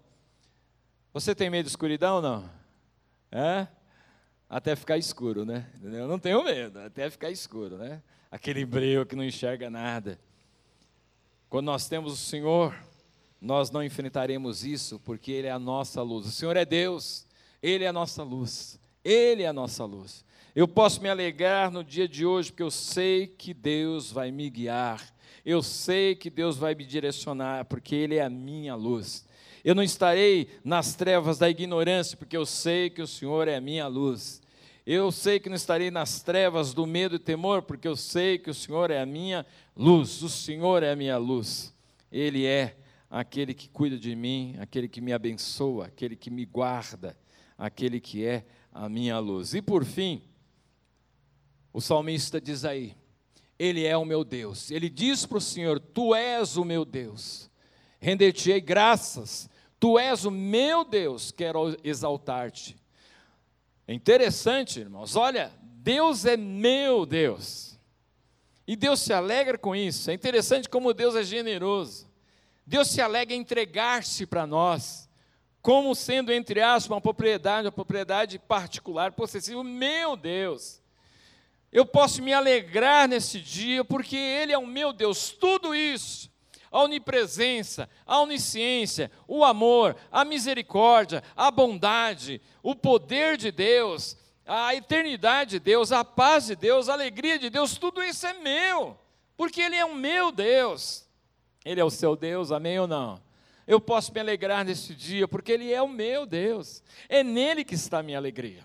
Você 1.11 1.33
tem 1.33 1.49
medo 1.49 1.63
de 1.63 1.71
escuridão 1.71 2.17
ou 2.17 2.21
não? 2.21 2.49
É? 3.31 3.67
Até 4.47 4.75
ficar 4.75 4.99
escuro, 4.99 5.43
né? 5.43 5.67
Eu 5.81 6.07
não 6.07 6.19
tenho 6.19 6.43
medo, 6.43 6.79
até 6.79 7.09
ficar 7.09 7.31
escuro, 7.31 7.75
né? 7.77 8.03
Aquele 8.29 8.63
breu 8.67 9.03
que 9.03 9.15
não 9.15 9.23
enxerga 9.23 9.67
nada. 9.67 10.19
Quando 11.49 11.65
nós 11.65 11.87
temos 11.87 12.13
o 12.13 12.17
Senhor, 12.17 12.77
nós 13.41 13.71
não 13.71 13.83
enfrentaremos 13.83 14.63
isso, 14.63 14.99
porque 14.99 15.31
Ele 15.31 15.47
é 15.47 15.51
a 15.51 15.57
nossa 15.57 16.03
luz. 16.03 16.27
O 16.27 16.31
Senhor 16.31 16.55
é 16.55 16.63
Deus, 16.63 17.26
Ele 17.61 17.83
é 17.83 17.87
a 17.87 17.93
nossa 17.93 18.23
luz, 18.23 18.79
Ele 19.03 19.43
é 19.43 19.47
a 19.47 19.53
nossa 19.53 19.85
luz. 19.85 20.25
Eu 20.55 20.67
posso 20.67 21.01
me 21.01 21.09
alegrar 21.09 21.69
no 21.71 21.83
dia 21.83 22.07
de 22.07 22.25
hoje, 22.25 22.51
porque 22.51 22.63
eu 22.63 22.71
sei 22.71 23.27
que 23.27 23.53
Deus 23.53 24.11
vai 24.11 24.31
me 24.31 24.49
guiar. 24.49 25.13
Eu 25.45 25.61
sei 25.61 26.15
que 26.15 26.29
Deus 26.29 26.57
vai 26.57 26.73
me 26.73 26.83
direcionar, 26.83 27.65
porque 27.65 27.95
Ele 27.95 28.15
é 28.15 28.23
a 28.23 28.29
minha 28.29 28.75
luz. 28.75 29.25
Eu 29.63 29.75
não 29.75 29.83
estarei 29.83 30.49
nas 30.63 30.95
trevas 30.95 31.37
da 31.37 31.49
ignorância, 31.49 32.17
porque 32.17 32.35
eu 32.35 32.45
sei 32.45 32.89
que 32.89 33.01
o 33.01 33.07
Senhor 33.07 33.47
é 33.47 33.55
a 33.55 33.61
minha 33.61 33.85
luz. 33.85 34.41
Eu 34.85 35.11
sei 35.11 35.39
que 35.39 35.49
não 35.49 35.55
estarei 35.55 35.91
nas 35.91 36.21
trevas 36.21 36.73
do 36.73 36.85
medo 36.85 37.17
e 37.17 37.19
temor, 37.19 37.61
porque 37.61 37.87
eu 37.87 37.95
sei 37.95 38.37
que 38.37 38.49
o 38.49 38.53
Senhor 38.53 38.89
é 38.89 39.01
a 39.01 39.05
minha 39.05 39.45
luz. 39.75 40.23
O 40.23 40.29
Senhor 40.29 40.81
é 40.83 40.91
a 40.91 40.95
minha 40.95 41.17
luz. 41.17 41.73
Ele 42.11 42.45
é 42.45 42.77
aquele 43.09 43.53
que 43.53 43.67
cuida 43.67 43.97
de 43.97 44.15
mim, 44.15 44.55
aquele 44.59 44.87
que 44.87 45.01
me 45.01 45.11
abençoa, 45.11 45.87
aquele 45.87 46.15
que 46.15 46.29
me 46.29 46.45
guarda, 46.45 47.17
aquele 47.57 47.99
que 47.99 48.25
é 48.25 48.45
a 48.71 48.87
minha 48.87 49.17
luz. 49.19 49.53
E 49.53 49.61
por 49.61 49.83
fim, 49.83 50.21
o 51.73 51.81
salmista 51.81 52.39
diz 52.39 52.63
aí: 52.65 52.95
Ele 53.57 53.85
é 53.85 53.97
o 53.97 54.05
meu 54.05 54.23
Deus. 54.23 54.71
Ele 54.71 54.89
diz 54.89 55.25
para 55.25 55.37
o 55.37 55.41
Senhor: 55.41 55.79
Tu 55.79 56.13
és 56.13 56.57
o 56.57 56.63
meu 56.63 56.85
Deus. 56.85 57.49
Render-te-ei 57.99 58.61
graças. 58.61 59.49
Tu 59.79 59.99
és 59.99 60.25
o 60.25 60.31
meu 60.31 60.83
Deus, 60.83 61.31
quero 61.31 61.77
exaltar-te. 61.83 62.75
É 63.87 63.93
interessante, 63.93 64.79
irmãos. 64.79 65.15
Olha, 65.15 65.51
Deus 65.61 66.25
é 66.25 66.35
meu 66.35 67.05
Deus. 67.05 67.79
E 68.67 68.75
Deus 68.75 68.99
se 68.99 69.13
alegra 69.13 69.57
com 69.57 69.75
isso. 69.75 70.11
É 70.11 70.13
interessante 70.13 70.67
como 70.67 70.93
Deus 70.93 71.15
é 71.15 71.23
generoso. 71.23 72.07
Deus 72.65 72.89
se 72.89 72.99
alegra 72.99 73.33
em 73.33 73.39
entregar-se 73.39 74.25
para 74.25 74.45
nós, 74.45 75.06
como 75.61 75.93
sendo, 75.95 76.31
entre 76.31 76.61
aspas, 76.61 76.91
uma 76.91 77.01
propriedade, 77.01 77.67
uma 77.67 77.71
propriedade 77.71 78.39
particular, 78.39 79.11
possessiva. 79.11 79.63
Meu 79.63 80.15
Deus! 80.15 80.81
Eu 81.71 81.85
posso 81.85 82.21
me 82.21 82.33
alegrar 82.33 83.07
nesse 83.07 83.39
dia, 83.39 83.83
porque 83.83 84.15
Ele 84.15 84.53
é 84.53 84.57
o 84.57 84.65
meu 84.65 84.93
Deus. 84.93 85.29
Tudo 85.29 85.75
isso, 85.75 86.31
a 86.71 86.81
onipresença, 86.81 87.89
a 88.05 88.19
onisciência, 88.19 89.11
o 89.27 89.43
amor, 89.43 89.95
a 90.11 90.23
misericórdia, 90.23 91.21
a 91.35 91.51
bondade, 91.51 92.41
o 92.63 92.73
poder 92.73 93.37
de 93.37 93.51
Deus, 93.51 94.17
a 94.45 94.73
eternidade 94.73 95.51
de 95.51 95.59
Deus, 95.59 95.91
a 95.91 96.05
paz 96.05 96.45
de 96.47 96.55
Deus, 96.55 96.87
a 96.87 96.93
alegria 96.93 97.37
de 97.37 97.49
Deus, 97.49 97.77
tudo 97.77 98.01
isso 98.01 98.25
é 98.25 98.33
meu, 98.33 98.97
porque 99.35 99.61
Ele 99.61 99.75
é 99.75 99.85
o 99.85 99.93
meu 99.93 100.31
Deus. 100.31 101.05
Ele 101.65 101.81
é 101.81 101.83
o 101.83 101.89
seu 101.89 102.15
Deus, 102.15 102.51
amém 102.51 102.79
ou 102.79 102.87
não? 102.87 103.26
Eu 103.67 103.81
posso 103.81 104.13
me 104.13 104.19
alegrar 104.21 104.63
neste 104.63 104.95
dia, 104.95 105.27
porque 105.27 105.51
Ele 105.51 105.73
é 105.73 105.81
o 105.81 105.89
meu 105.89 106.25
Deus, 106.25 106.81
é 107.09 107.21
nele 107.21 107.65
que 107.65 107.75
está 107.75 107.99
a 107.99 108.03
minha 108.03 108.17
alegria. 108.17 108.63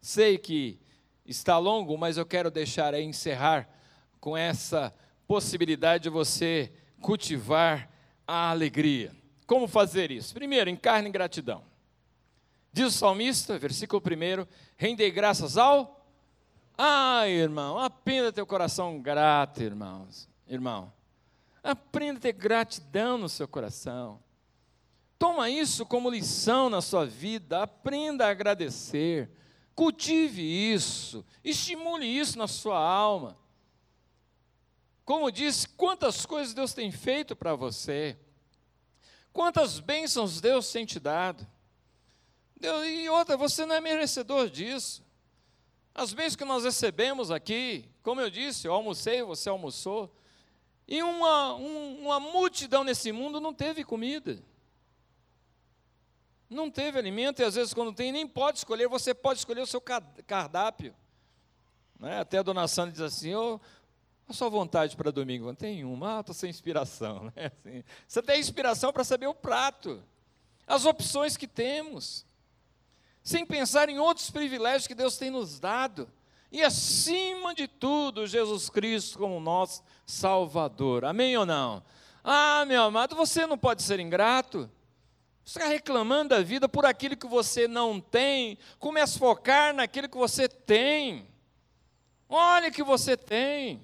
Sei 0.00 0.36
que 0.36 0.80
está 1.24 1.56
longo, 1.56 1.96
mas 1.96 2.16
eu 2.16 2.26
quero 2.26 2.50
deixar 2.50 2.92
aí 2.94 3.04
encerrar 3.04 3.68
com 4.20 4.36
essa 4.36 4.92
possibilidade 5.26 6.02
de 6.04 6.08
você 6.10 6.72
cultivar 7.00 7.88
a 8.26 8.50
alegria. 8.50 9.14
Como 9.46 9.68
fazer 9.68 10.10
isso? 10.10 10.34
Primeiro, 10.34 10.68
encarne 10.68 11.08
gratidão. 11.08 11.62
Diz 12.72 12.86
o 12.86 12.90
salmista, 12.98 13.58
versículo 13.58 14.02
1, 14.02 14.46
rendei 14.76 15.10
graças 15.10 15.56
ao. 15.56 16.04
Ah, 16.76 17.28
irmão, 17.28 17.78
aprenda 17.78 18.32
teu 18.32 18.46
coração 18.46 19.00
grato, 19.00 19.62
irmãos. 19.62 20.28
Irmão, 20.48 20.92
Aprenda 21.62 22.18
a 22.18 22.22
ter 22.22 22.32
gratidão 22.32 23.16
no 23.16 23.28
seu 23.28 23.46
coração. 23.46 24.22
Toma 25.18 25.48
isso 25.48 25.86
como 25.86 26.10
lição 26.10 26.68
na 26.68 26.80
sua 26.80 27.06
vida. 27.06 27.62
Aprenda 27.62 28.26
a 28.26 28.30
agradecer. 28.30 29.30
Cultive 29.74 30.42
isso. 30.42 31.24
Estimule 31.44 32.06
isso 32.06 32.36
na 32.36 32.48
sua 32.48 32.78
alma. 32.78 33.38
Como 35.04 35.30
disse, 35.30 35.68
quantas 35.68 36.26
coisas 36.26 36.54
Deus 36.54 36.74
tem 36.74 36.90
feito 36.90 37.36
para 37.36 37.54
você. 37.54 38.18
Quantas 39.32 39.78
bênçãos 39.78 40.40
Deus 40.40 40.70
tem 40.70 40.84
te 40.84 40.98
dado. 40.98 41.46
Deus, 42.56 42.86
e 42.86 43.08
outra, 43.08 43.36
você 43.36 43.64
não 43.64 43.74
é 43.74 43.80
merecedor 43.80 44.50
disso. 44.50 45.04
As 45.94 46.12
bênçãos 46.12 46.36
que 46.36 46.44
nós 46.44 46.64
recebemos 46.64 47.30
aqui, 47.30 47.88
como 48.02 48.20
eu 48.20 48.30
disse, 48.30 48.66
eu 48.66 48.72
almocei, 48.72 49.22
você 49.22 49.48
almoçou. 49.48 50.14
E 50.86 51.02
uma, 51.02 51.54
um, 51.54 52.02
uma 52.02 52.20
multidão 52.20 52.84
nesse 52.84 53.12
mundo 53.12 53.40
não 53.40 53.54
teve 53.54 53.84
comida. 53.84 54.38
Não 56.48 56.70
teve 56.70 56.98
alimento, 56.98 57.40
e 57.40 57.44
às 57.44 57.54
vezes, 57.54 57.72
quando 57.72 57.94
tem, 57.94 58.12
nem 58.12 58.28
pode 58.28 58.58
escolher, 58.58 58.86
você 58.86 59.14
pode 59.14 59.38
escolher 59.38 59.62
o 59.62 59.66
seu 59.66 59.80
cardápio. 59.80 60.94
Né? 61.98 62.20
Até 62.20 62.38
a 62.38 62.42
dona 62.42 62.68
Sandra 62.68 62.92
diz 62.92 63.00
assim: 63.00 63.34
oh, 63.34 63.58
a 64.28 64.32
sua 64.32 64.50
vontade 64.50 64.96
para 64.96 65.10
domingo? 65.10 65.46
Não 65.46 65.54
tem 65.54 65.84
uma, 65.84 66.18
ah, 66.18 66.20
estou 66.20 66.34
sem 66.34 66.50
inspiração. 66.50 67.32
Né? 67.34 67.46
Assim, 67.46 67.84
você 68.06 68.22
tem 68.22 68.40
inspiração 68.40 68.92
para 68.92 69.04
saber 69.04 69.28
o 69.28 69.34
prato, 69.34 70.02
as 70.66 70.84
opções 70.84 71.36
que 71.36 71.46
temos, 71.46 72.26
sem 73.22 73.46
pensar 73.46 73.88
em 73.88 73.98
outros 73.98 74.30
privilégios 74.30 74.86
que 74.86 74.94
Deus 74.94 75.16
tem 75.16 75.30
nos 75.30 75.58
dado. 75.58 76.10
E 76.52 76.62
acima 76.62 77.54
de 77.54 77.66
tudo, 77.66 78.26
Jesus 78.26 78.68
Cristo 78.68 79.18
como 79.18 79.40
nosso 79.40 79.82
Salvador. 80.04 81.02
Amém 81.02 81.34
ou 81.34 81.46
não? 81.46 81.82
Ah, 82.22 82.66
meu 82.66 82.82
amado, 82.82 83.16
você 83.16 83.46
não 83.46 83.56
pode 83.56 83.82
ser 83.82 83.98
ingrato. 83.98 84.70
Você 85.42 85.58
está 85.58 85.66
reclamando 85.66 86.28
da 86.28 86.42
vida 86.42 86.68
por 86.68 86.84
aquilo 86.84 87.16
que 87.16 87.26
você 87.26 87.66
não 87.66 87.98
tem. 87.98 88.58
Comece 88.78 89.16
a 89.16 89.18
focar 89.18 89.74
naquilo 89.74 90.10
que 90.10 90.16
você 90.16 90.46
tem. 90.46 91.26
Olha 92.28 92.68
o 92.68 92.72
que 92.72 92.82
você 92.82 93.16
tem. 93.16 93.80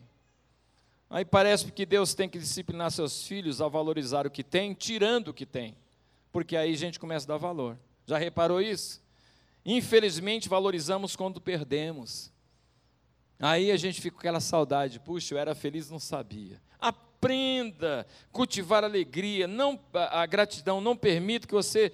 Aí 1.08 1.24
parece 1.24 1.72
que 1.72 1.86
Deus 1.86 2.12
tem 2.12 2.28
que 2.28 2.38
disciplinar 2.38 2.90
seus 2.90 3.26
filhos 3.26 3.62
a 3.62 3.68
valorizar 3.68 4.26
o 4.26 4.30
que 4.30 4.44
tem, 4.44 4.74
tirando 4.74 5.28
o 5.28 5.34
que 5.34 5.46
tem. 5.46 5.74
Porque 6.30 6.54
aí 6.54 6.74
a 6.74 6.76
gente 6.76 7.00
começa 7.00 7.24
a 7.24 7.28
dar 7.28 7.38
valor. 7.38 7.78
Já 8.06 8.18
reparou 8.18 8.60
isso? 8.60 9.02
Infelizmente 9.64 10.50
valorizamos 10.50 11.16
quando 11.16 11.40
perdemos. 11.40 12.30
Aí 13.40 13.70
a 13.70 13.76
gente 13.76 14.00
fica 14.00 14.14
com 14.16 14.20
aquela 14.20 14.40
saudade, 14.40 14.98
puxa, 14.98 15.34
eu 15.34 15.38
era 15.38 15.54
feliz, 15.54 15.88
não 15.88 16.00
sabia. 16.00 16.60
Aprenda 16.80 18.00
a 18.00 18.32
cultivar 18.32 18.82
alegria, 18.82 19.46
não 19.46 19.78
a 19.94 20.26
gratidão, 20.26 20.80
não 20.80 20.96
permita 20.96 21.46
que 21.46 21.54
você 21.54 21.92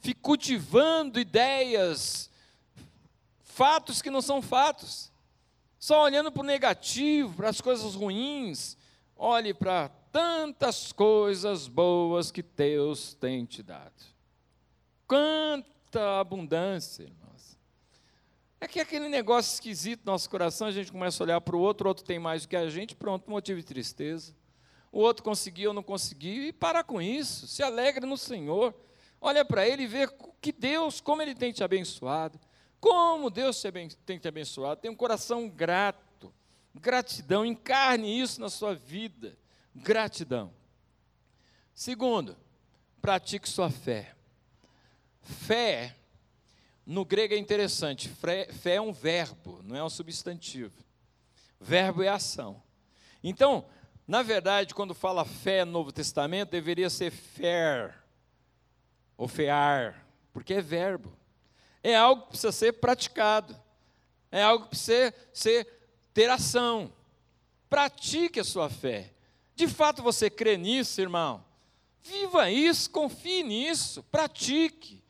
fique 0.00 0.20
cultivando 0.20 1.20
ideias, 1.20 2.30
fatos 3.42 4.00
que 4.00 4.10
não 4.10 4.22
são 4.22 4.40
fatos. 4.40 5.12
Só 5.78 6.02
olhando 6.02 6.32
para 6.32 6.40
o 6.40 6.46
negativo, 6.46 7.34
para 7.34 7.50
as 7.50 7.60
coisas 7.60 7.94
ruins, 7.94 8.76
olhe 9.16 9.52
para 9.52 9.90
tantas 10.10 10.92
coisas 10.92 11.68
boas 11.68 12.30
que 12.30 12.42
Deus 12.42 13.12
tem 13.14 13.44
te 13.44 13.62
dado. 13.62 13.92
Quanta 15.06 16.20
abundância, 16.20 17.02
irmão. 17.02 17.33
É 18.64 18.66
que 18.66 18.80
aquele 18.80 19.10
negócio 19.10 19.52
esquisito 19.52 20.06
no 20.06 20.12
nosso 20.12 20.30
coração, 20.30 20.66
a 20.66 20.72
gente 20.72 20.90
começa 20.90 21.22
a 21.22 21.24
olhar 21.26 21.38
para 21.42 21.54
o 21.54 21.60
outro, 21.60 21.86
o 21.86 21.88
outro 21.88 22.02
tem 22.02 22.18
mais 22.18 22.42
do 22.42 22.48
que 22.48 22.56
a 22.56 22.70
gente, 22.70 22.96
pronto, 22.96 23.30
motivo 23.30 23.60
de 23.60 23.66
tristeza. 23.66 24.34
O 24.90 25.00
outro 25.00 25.22
conseguiu 25.22 25.68
ou 25.68 25.74
não 25.74 25.82
conseguiu, 25.82 26.44
e 26.44 26.50
para 26.50 26.82
com 26.82 27.02
isso, 27.02 27.46
se 27.46 27.62
alegre 27.62 28.06
no 28.06 28.16
Senhor. 28.16 28.74
Olha 29.20 29.44
para 29.44 29.68
Ele 29.68 29.82
e 29.82 29.86
vê 29.86 30.08
que 30.40 30.50
Deus, 30.50 30.98
como 30.98 31.20
Ele 31.20 31.34
tem 31.34 31.52
te 31.52 31.62
abençoado, 31.62 32.40
como 32.80 33.28
Deus 33.28 33.62
tem 34.06 34.18
te 34.18 34.28
abençoado, 34.28 34.80
tem 34.80 34.90
um 34.90 34.96
coração 34.96 35.46
grato, 35.46 36.32
gratidão, 36.74 37.44
encarne 37.44 38.18
isso 38.18 38.40
na 38.40 38.48
sua 38.48 38.74
vida, 38.74 39.36
gratidão. 39.74 40.50
Segundo, 41.74 42.34
pratique 43.02 43.46
sua 43.46 43.68
fé. 43.68 44.14
Fé 45.20 45.94
no 46.86 47.04
grego 47.04 47.34
é 47.34 47.38
interessante, 47.38 48.08
fé 48.08 48.74
é 48.74 48.80
um 48.80 48.92
verbo, 48.92 49.60
não 49.62 49.74
é 49.74 49.82
um 49.82 49.88
substantivo. 49.88 50.84
Verbo 51.58 52.02
é 52.02 52.08
ação. 52.08 52.62
Então, 53.22 53.64
na 54.06 54.22
verdade, 54.22 54.74
quando 54.74 54.92
fala 54.92 55.24
fé 55.24 55.64
no 55.64 55.72
Novo 55.72 55.90
Testamento, 55.90 56.50
deveria 56.50 56.90
ser 56.90 57.10
fair, 57.10 57.94
ou 59.16 59.26
fear, 59.26 60.06
porque 60.30 60.54
é 60.54 60.60
verbo. 60.60 61.16
É 61.82 61.96
algo 61.96 62.22
que 62.22 62.28
precisa 62.30 62.52
ser 62.52 62.72
praticado. 62.74 63.58
É 64.30 64.42
algo 64.42 64.64
que 64.64 64.70
precisa 64.70 65.14
ser, 65.32 65.66
ter 66.12 66.28
ação. 66.28 66.92
Pratique 67.70 68.40
a 68.40 68.44
sua 68.44 68.68
fé. 68.68 69.12
De 69.54 69.66
fato 69.68 70.02
você 70.02 70.28
crê 70.28 70.58
nisso, 70.58 71.00
irmão? 71.00 71.42
Viva 72.02 72.50
isso, 72.50 72.90
confie 72.90 73.42
nisso, 73.42 74.02
pratique 74.02 75.03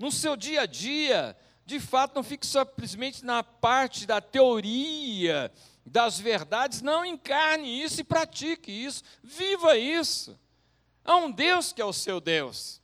no 0.00 0.10
seu 0.10 0.34
dia 0.34 0.62
a 0.62 0.66
dia, 0.66 1.36
de 1.66 1.78
fato, 1.78 2.14
não 2.14 2.22
fique 2.22 2.46
simplesmente 2.46 3.22
na 3.22 3.42
parte 3.42 4.06
da 4.06 4.18
teoria, 4.18 5.52
das 5.84 6.18
verdades, 6.18 6.80
não 6.80 7.04
encarne 7.04 7.82
isso 7.82 8.00
e 8.00 8.04
pratique 8.04 8.72
isso, 8.72 9.04
viva 9.22 9.76
isso. 9.76 10.40
Há 11.04 11.16
um 11.16 11.30
Deus 11.30 11.70
que 11.70 11.82
é 11.82 11.84
o 11.84 11.92
seu 11.92 12.18
Deus, 12.18 12.80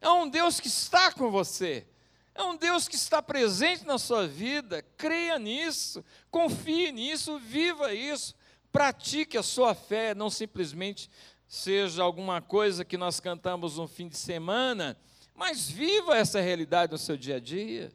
há 0.00 0.14
um 0.14 0.30
Deus 0.30 0.58
que 0.58 0.68
está 0.68 1.12
com 1.12 1.30
você, 1.30 1.86
É 2.34 2.42
um 2.42 2.56
Deus 2.56 2.88
que 2.88 2.94
está 2.94 3.20
presente 3.20 3.84
na 3.84 3.98
sua 3.98 4.26
vida. 4.26 4.82
Creia 4.96 5.38
nisso, 5.38 6.02
confie 6.30 6.90
nisso, 6.90 7.38
viva 7.38 7.92
isso, 7.92 8.34
pratique 8.72 9.36
a 9.36 9.42
sua 9.42 9.74
fé, 9.74 10.14
não 10.14 10.30
simplesmente 10.30 11.10
seja 11.46 12.02
alguma 12.02 12.40
coisa 12.40 12.84
que 12.84 12.96
nós 12.96 13.18
cantamos 13.20 13.76
no 13.76 13.86
fim 13.88 14.08
de 14.08 14.16
semana, 14.16 14.96
mas 15.34 15.70
viva 15.70 16.16
essa 16.16 16.40
realidade 16.40 16.92
no 16.92 16.98
seu 16.98 17.16
dia 17.16 17.36
a 17.36 17.40
dia. 17.40 17.92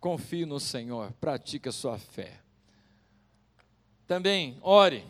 Confie 0.00 0.44
no 0.44 0.60
Senhor, 0.60 1.12
pratique 1.14 1.68
a 1.68 1.72
sua 1.72 1.98
fé. 1.98 2.40
Também, 4.06 4.58
ore, 4.60 5.04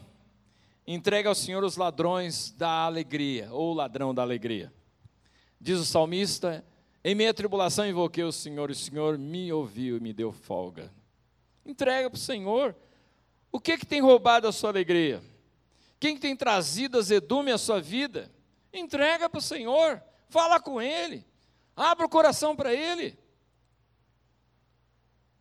entregue 0.87 1.27
ao 1.27 1.35
Senhor 1.35 1.65
os 1.65 1.77
ladrões 1.77 2.53
da 2.53 2.85
alegria, 2.85 3.49
ou 3.51 3.75
ladrão 3.75 4.15
da 4.15 4.23
alegria. 4.23 4.73
Diz 5.61 5.81
o 5.81 5.85
salmista: 5.85 6.65
Em 7.03 7.15
minha 7.15 7.35
tribulação 7.35 7.89
invoquei 7.89 8.23
o 8.23 8.31
Senhor, 8.31 8.71
e 8.71 8.73
o 8.73 8.77
Senhor 8.77 9.19
me 9.19 9.53
ouviu 9.53 9.97
e 9.97 10.01
me 10.01 10.13
deu 10.13 10.31
folga. 10.31 10.93
Entrega 11.67 12.09
para 12.09 12.17
o 12.17 12.21
Senhor. 12.21 12.77
O 13.51 13.59
que, 13.59 13.79
que 13.79 13.87
tem 13.87 14.01
roubado 14.01 14.47
a 14.47 14.53
sua 14.53 14.71
alegria? 14.71 15.23
Quem 16.05 16.19
tem 16.19 16.37
trazido 16.37 16.99
azedume 16.99 17.51
à 17.51 17.57
sua 17.57 17.81
vida? 17.81 18.31
Entrega 18.71 19.27
para 19.27 19.39
o 19.39 19.41
Senhor, 19.41 20.03
fala 20.29 20.61
com 20.61 20.79
Ele, 20.79 21.25
abra 21.75 22.05
o 22.05 22.11
coração 22.11 22.55
para 22.55 22.75
Ele. 22.75 23.19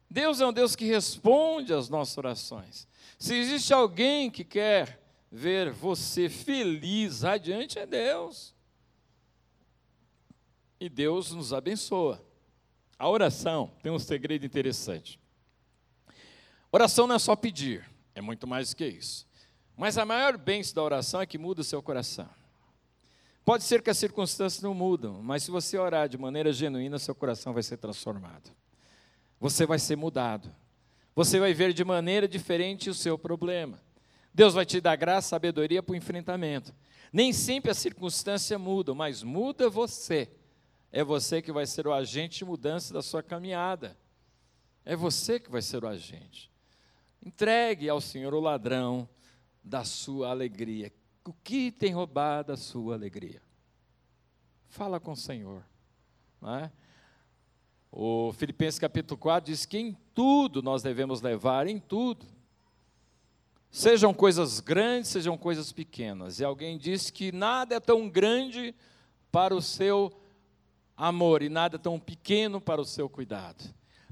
Deus 0.09 0.39
é 0.39 0.47
um 0.47 0.53
Deus 0.53 0.73
que 0.73 0.85
responde 0.85 1.73
às 1.73 1.89
nossas 1.89 2.17
orações. 2.17 2.87
Se 3.19 3.35
existe 3.35 3.73
alguém 3.73 4.31
que 4.31 4.45
quer 4.45 5.03
ver 5.29 5.69
você 5.69 6.29
feliz 6.29 7.25
adiante, 7.25 7.77
é 7.77 7.85
Deus. 7.85 8.55
E 10.79 10.87
Deus 10.87 11.33
nos 11.33 11.51
abençoa. 11.51 12.25
A 12.97 13.09
oração 13.09 13.69
tem 13.81 13.91
um 13.91 13.99
segredo 13.99 14.45
interessante. 14.45 15.19
Oração 16.71 17.05
não 17.05 17.15
é 17.15 17.19
só 17.19 17.35
pedir, 17.35 17.85
é 18.15 18.21
muito 18.21 18.47
mais 18.47 18.69
do 18.69 18.77
que 18.77 18.87
isso. 18.87 19.27
Mas 19.75 19.97
a 19.97 20.05
maior 20.05 20.37
bênção 20.37 20.75
da 20.75 20.83
oração 20.83 21.21
é 21.21 21.25
que 21.25 21.37
muda 21.37 21.61
o 21.61 21.63
seu 21.63 21.81
coração. 21.81 22.29
Pode 23.43 23.63
ser 23.63 23.81
que 23.81 23.89
as 23.89 23.97
circunstâncias 23.97 24.61
não 24.61 24.73
mudam, 24.73 25.21
mas 25.21 25.43
se 25.43 25.51
você 25.51 25.77
orar 25.77 26.07
de 26.07 26.17
maneira 26.17 26.53
genuína, 26.53 26.97
seu 26.99 27.13
coração 27.13 27.53
vai 27.53 27.63
ser 27.63 27.77
transformado 27.77 28.51
você 29.43 29.65
vai 29.65 29.77
ser 29.77 29.97
mudado. 29.97 30.49
Você 31.13 31.37
vai 31.37 31.53
ver 31.53 31.73
de 31.73 31.83
maneira 31.83 32.29
diferente 32.29 32.89
o 32.89 32.93
seu 32.93 33.17
problema. 33.17 33.77
Deus 34.33 34.53
vai 34.53 34.65
te 34.65 34.79
dar 34.79 34.95
graça, 34.95 35.27
sabedoria 35.27 35.83
para 35.83 35.91
o 35.91 35.97
enfrentamento. 35.97 36.73
Nem 37.11 37.33
sempre 37.33 37.69
a 37.69 37.73
circunstância 37.73 38.57
muda, 38.57 38.93
mas 38.93 39.21
muda 39.21 39.69
você. 39.69 40.29
É 40.93 41.03
você 41.03 41.41
que 41.41 41.51
vai 41.51 41.65
ser 41.65 41.85
o 41.85 41.91
agente 41.91 42.37
de 42.37 42.45
mudança 42.45 42.93
da 42.93 43.01
sua 43.01 43.21
caminhada. 43.21 43.97
É 44.85 44.95
você 44.95 45.37
que 45.41 45.51
vai 45.51 45.61
ser 45.61 45.83
o 45.83 45.89
agente. 45.89 46.49
Entregue 47.21 47.89
ao 47.89 47.99
Senhor 47.99 48.33
o 48.33 48.39
ladrão 48.39 49.09
da 49.63 49.83
sua 49.83 50.29
alegria. 50.29 50.91
O 51.25 51.33
que 51.33 51.71
tem 51.71 51.93
roubado 51.93 52.51
a 52.51 52.57
sua 52.57 52.95
alegria? 52.95 53.41
Fala 54.67 54.99
com 54.99 55.11
o 55.13 55.15
Senhor. 55.15 55.63
Não 56.41 56.55
é? 56.55 56.71
O 57.91 58.33
Filipenses 58.33 58.79
capítulo 58.79 59.17
4 59.17 59.51
diz 59.51 59.65
que 59.65 59.77
em 59.77 59.95
tudo 60.13 60.61
nós 60.61 60.81
devemos 60.81 61.21
levar, 61.21 61.67
em 61.67 61.79
tudo. 61.79 62.25
Sejam 63.69 64.13
coisas 64.13 64.59
grandes, 64.59 65.11
sejam 65.11 65.37
coisas 65.37 65.71
pequenas. 65.71 66.39
E 66.39 66.43
alguém 66.43 66.77
disse 66.77 67.13
que 67.13 67.31
nada 67.31 67.75
é 67.75 67.79
tão 67.79 68.09
grande 68.09 68.75
para 69.31 69.55
o 69.55 69.61
seu 69.61 70.11
amor 70.97 71.41
e 71.41 71.49
nada 71.49 71.75
é 71.75 71.79
tão 71.79 71.99
pequeno 71.99 72.59
para 72.59 72.81
o 72.81 72.85
seu 72.85 73.07
cuidado. 73.07 73.63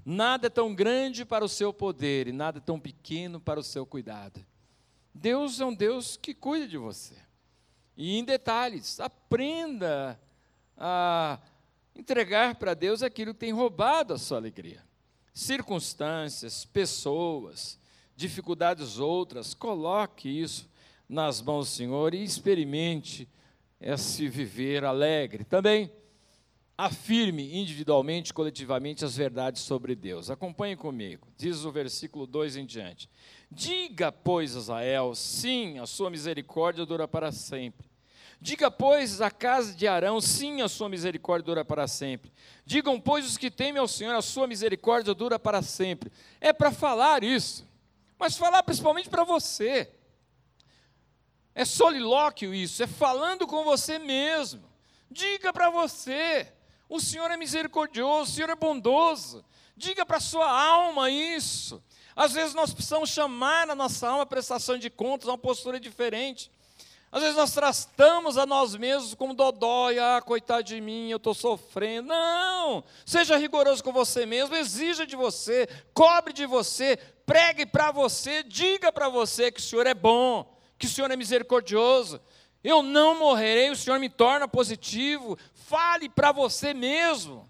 Nada 0.05 0.47
é 0.47 0.49
tão 0.49 0.73
grande 0.73 1.25
para 1.25 1.45
o 1.45 1.49
seu 1.49 1.71
poder 1.73 2.27
e 2.27 2.31
nada 2.31 2.57
é 2.57 2.61
tão 2.61 2.79
pequeno 2.79 3.39
para 3.39 3.59
o 3.59 3.63
seu 3.63 3.85
cuidado. 3.85 4.43
Deus 5.13 5.59
é 5.59 5.65
um 5.65 5.73
Deus 5.73 6.17
que 6.17 6.33
cuida 6.33 6.67
de 6.67 6.77
você. 6.77 7.15
E 7.95 8.17
em 8.17 8.23
detalhes, 8.23 8.99
aprenda 8.99 10.19
a 10.77 11.39
Entregar 11.95 12.55
para 12.55 12.73
Deus 12.73 13.03
aquilo 13.03 13.33
que 13.33 13.41
tem 13.41 13.51
roubado 13.51 14.13
a 14.13 14.17
sua 14.17 14.37
alegria. 14.37 14.83
Circunstâncias, 15.33 16.65
pessoas, 16.65 17.77
dificuldades 18.15 18.97
outras, 18.97 19.53
coloque 19.53 20.29
isso 20.29 20.69
nas 21.07 21.41
mãos 21.41 21.69
do 21.69 21.75
Senhor 21.75 22.13
e 22.13 22.23
experimente 22.23 23.27
esse 23.79 24.27
viver 24.29 24.85
alegre. 24.85 25.43
Também 25.43 25.91
afirme 26.77 27.55
individualmente, 27.55 28.33
coletivamente 28.33 29.03
as 29.03 29.15
verdades 29.15 29.61
sobre 29.61 29.93
Deus. 29.93 30.29
Acompanhe 30.29 30.75
comigo. 30.75 31.27
Diz 31.37 31.65
o 31.65 31.71
versículo 31.71 32.25
2 32.25 32.55
em 32.55 32.65
diante. 32.65 33.09
Diga, 33.51 34.11
pois, 34.11 34.55
Israel, 34.55 35.13
sim, 35.13 35.77
a 35.77 35.85
sua 35.85 36.09
misericórdia 36.09 36.85
dura 36.85 37.07
para 37.07 37.31
sempre 37.31 37.91
Diga, 38.43 38.71
pois, 38.71 39.21
a 39.21 39.29
casa 39.29 39.71
de 39.71 39.87
Arão, 39.87 40.19
sim, 40.19 40.63
a 40.63 40.67
sua 40.67 40.89
misericórdia 40.89 41.45
dura 41.45 41.63
para 41.63 41.87
sempre. 41.87 42.33
Digam, 42.65 42.99
pois, 42.99 43.23
os 43.23 43.37
que 43.37 43.51
temem 43.51 43.79
ao 43.79 43.87
Senhor, 43.87 44.15
a 44.15 44.21
sua 44.21 44.47
misericórdia 44.47 45.13
dura 45.13 45.37
para 45.37 45.61
sempre. 45.61 46.11
É 46.39 46.51
para 46.51 46.71
falar 46.71 47.23
isso, 47.23 47.69
mas 48.17 48.35
falar 48.35 48.63
principalmente 48.63 49.09
para 49.09 49.23
você. 49.23 49.93
É 51.53 51.63
solilóquio 51.63 52.51
isso, 52.51 52.81
é 52.81 52.87
falando 52.87 53.45
com 53.45 53.63
você 53.63 53.99
mesmo. 53.99 54.63
Diga 55.11 55.53
para 55.53 55.69
você: 55.69 56.51
o 56.89 56.99
Senhor 56.99 57.29
é 57.29 57.37
misericordioso, 57.37 58.31
o 58.31 58.33
Senhor 58.33 58.49
é 58.49 58.55
bondoso. 58.55 59.45
Diga 59.77 60.03
para 60.03 60.17
a 60.17 60.21
sua 60.21 60.49
alma 60.49 61.11
isso. 61.11 61.83
Às 62.15 62.33
vezes 62.33 62.53
nós 62.53 62.73
precisamos 62.73 63.09
chamar 63.09 63.69
a 63.69 63.75
nossa 63.75 64.07
alma 64.07 64.23
a 64.23 64.25
prestação 64.25 64.77
de 64.77 64.89
contas, 64.89 65.27
uma 65.27 65.37
postura 65.37 65.79
diferente. 65.79 66.51
Às 67.11 67.21
vezes 67.21 67.35
nós 67.35 67.53
tratamos 67.53 68.37
a 68.37 68.45
nós 68.45 68.73
mesmos 68.73 69.13
como 69.13 69.33
dodói, 69.33 69.99
ah, 69.99 70.21
coitado 70.21 70.63
de 70.63 70.79
mim, 70.79 71.09
eu 71.09 71.17
estou 71.17 71.33
sofrendo. 71.33 72.07
Não! 72.07 72.83
Seja 73.05 73.35
rigoroso 73.35 73.83
com 73.83 73.91
você 73.91 74.25
mesmo, 74.25 74.55
exija 74.55 75.05
de 75.05 75.17
você, 75.17 75.67
cobre 75.93 76.31
de 76.31 76.45
você, 76.45 76.97
pregue 77.25 77.65
para 77.65 77.91
você, 77.91 78.43
diga 78.43 78.93
para 78.93 79.09
você 79.09 79.51
que 79.51 79.59
o 79.59 79.63
Senhor 79.63 79.85
é 79.85 79.93
bom, 79.93 80.57
que 80.77 80.85
o 80.85 80.89
Senhor 80.89 81.11
é 81.11 81.17
misericordioso. 81.17 82.21
Eu 82.63 82.81
não 82.81 83.19
morrerei, 83.19 83.69
o 83.71 83.75
Senhor 83.75 83.99
me 83.99 84.09
torna 84.09 84.47
positivo. 84.47 85.37
Fale 85.53 86.07
para 86.07 86.31
você 86.31 86.73
mesmo. 86.73 87.49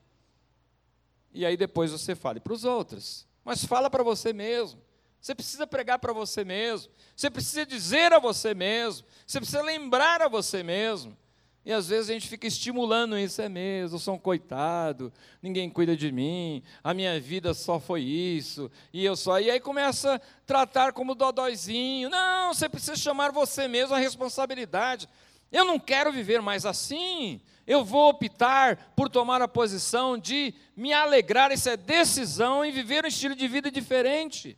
E 1.33 1.45
aí 1.45 1.55
depois 1.55 1.91
você 1.91 2.15
fale 2.15 2.39
para 2.39 2.53
os 2.53 2.65
outros. 2.65 3.27
Mas 3.43 3.63
fala 3.63 3.89
para 3.89 4.03
você 4.03 4.33
mesmo. 4.33 4.81
Você 5.19 5.35
precisa 5.35 5.67
pregar 5.67 5.99
para 5.99 6.13
você 6.13 6.43
mesmo. 6.43 6.91
Você 7.15 7.29
precisa 7.29 7.65
dizer 7.65 8.11
a 8.11 8.19
você 8.19 8.53
mesmo. 8.53 9.05
Você 9.25 9.39
precisa 9.39 9.61
lembrar 9.61 10.21
a 10.21 10.27
você 10.27 10.63
mesmo. 10.63 11.15
E 11.63 11.71
às 11.71 11.89
vezes 11.89 12.09
a 12.09 12.13
gente 12.13 12.27
fica 12.27 12.47
estimulando 12.47 13.15
isso, 13.15 13.39
é 13.39 13.47
mesmo, 13.47 13.95
eu 13.95 13.99
sou 13.99 14.15
um 14.15 14.19
coitado, 14.19 15.13
ninguém 15.43 15.69
cuida 15.69 15.95
de 15.95 16.11
mim, 16.11 16.63
a 16.83 16.91
minha 16.91 17.19
vida 17.19 17.53
só 17.53 17.79
foi 17.79 18.01
isso, 18.01 18.71
e 18.91 19.05
eu 19.05 19.15
só. 19.15 19.39
E 19.39 19.51
aí 19.51 19.59
começa 19.59 20.15
a 20.15 20.19
tratar 20.43 20.91
como 20.91 21.13
dodóizinho. 21.13 22.09
Não, 22.09 22.51
você 22.51 22.67
precisa 22.67 22.95
chamar 22.95 23.31
você 23.31 23.67
mesmo 23.67 23.93
a 23.93 23.99
responsabilidade. 23.99 25.07
Eu 25.51 25.63
não 25.63 25.77
quero 25.77 26.11
viver 26.11 26.41
mais 26.41 26.65
assim. 26.65 27.39
Eu 27.65 27.83
vou 27.83 28.09
optar 28.09 28.93
por 28.95 29.09
tomar 29.09 29.41
a 29.41 29.47
posição 29.47 30.17
de 30.17 30.53
me 30.75 30.91
alegrar, 30.91 31.51
isso 31.51 31.69
é 31.69 31.77
decisão 31.77 32.65
em 32.65 32.71
viver 32.71 33.05
um 33.05 33.07
estilo 33.07 33.35
de 33.35 33.47
vida 33.47 33.69
diferente. 33.69 34.57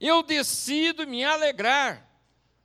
Eu 0.00 0.22
decido 0.22 1.06
me 1.06 1.24
alegrar 1.24 2.06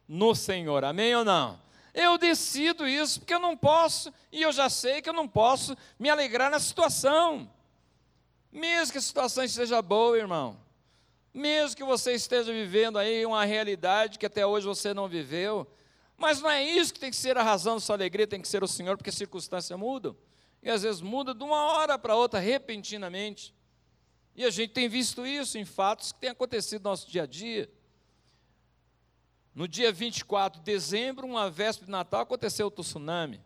no 0.07 0.35
Senhor, 0.35 0.83
amém 0.83 1.15
ou 1.15 1.23
não? 1.23 1.61
Eu 1.93 2.17
decido 2.17 2.87
isso 2.87 3.19
porque 3.19 3.33
eu 3.33 3.39
não 3.39 3.55
posso, 3.55 4.13
e 4.31 4.41
eu 4.41 4.51
já 4.51 4.69
sei 4.69 5.01
que 5.01 5.09
eu 5.09 5.13
não 5.13 5.27
posso 5.27 5.77
me 5.99 6.09
alegrar 6.09 6.49
na 6.49 6.59
situação. 6.59 7.49
Mesmo 8.51 8.91
que 8.91 8.97
a 8.97 9.01
situação 9.01 9.43
esteja 9.43 9.81
boa, 9.81 10.17
irmão. 10.17 10.59
Mesmo 11.33 11.77
que 11.77 11.83
você 11.83 12.13
esteja 12.13 12.51
vivendo 12.51 12.97
aí 12.97 13.25
uma 13.25 13.45
realidade 13.45 14.19
que 14.19 14.25
até 14.25 14.45
hoje 14.45 14.67
você 14.67 14.93
não 14.93 15.07
viveu. 15.07 15.65
Mas 16.21 16.39
não 16.39 16.51
é 16.51 16.63
isso 16.63 16.93
que 16.93 16.99
tem 16.99 17.09
que 17.09 17.17
ser 17.17 17.35
a 17.35 17.41
razão 17.41 17.73
da 17.73 17.79
sua 17.79 17.95
alegria, 17.95 18.27
tem 18.27 18.39
que 18.39 18.47
ser 18.47 18.63
o 18.63 18.67
Senhor, 18.67 18.95
porque 18.95 19.09
as 19.09 19.15
circunstâncias 19.15 19.77
mudam. 19.77 20.15
E 20.61 20.69
às 20.69 20.83
vezes 20.83 21.01
muda 21.01 21.33
de 21.33 21.43
uma 21.43 21.73
hora 21.73 21.97
para 21.97 22.15
outra, 22.15 22.39
repentinamente. 22.39 23.55
E 24.35 24.45
a 24.45 24.51
gente 24.51 24.71
tem 24.71 24.87
visto 24.87 25.25
isso 25.25 25.57
em 25.57 25.65
fatos 25.65 26.11
que 26.11 26.19
têm 26.19 26.29
acontecido 26.29 26.83
no 26.83 26.91
nosso 26.91 27.09
dia 27.09 27.23
a 27.23 27.25
dia. 27.25 27.67
No 29.55 29.67
dia 29.67 29.91
24 29.91 30.59
de 30.59 30.63
dezembro, 30.63 31.25
uma 31.25 31.49
véspera 31.49 31.87
de 31.87 31.91
Natal, 31.91 32.21
aconteceu 32.21 32.67
o 32.67 32.71
tsunami. 32.71 33.41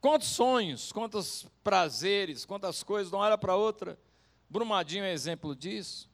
Quantos 0.00 0.28
sonhos, 0.28 0.92
quantos 0.92 1.46
prazeres, 1.64 2.44
quantas 2.44 2.84
coisas, 2.84 3.10
de 3.10 3.16
uma 3.16 3.24
hora 3.24 3.36
para 3.36 3.56
outra. 3.56 3.98
Brumadinho 4.48 5.02
é 5.02 5.12
exemplo 5.12 5.56
disso. 5.56 6.08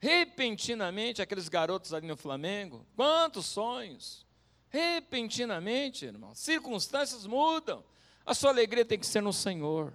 Repentinamente, 0.00 1.20
aqueles 1.20 1.48
garotos 1.48 1.92
ali 1.92 2.06
no 2.06 2.16
Flamengo, 2.16 2.86
quantos 2.94 3.46
sonhos. 3.46 4.26
Repentinamente, 4.70 6.04
irmão. 6.04 6.34
Circunstâncias 6.34 7.26
mudam. 7.26 7.82
A 8.24 8.34
sua 8.34 8.50
alegria 8.50 8.84
tem 8.84 8.98
que 8.98 9.06
ser 9.06 9.22
no 9.22 9.32
Senhor. 9.32 9.92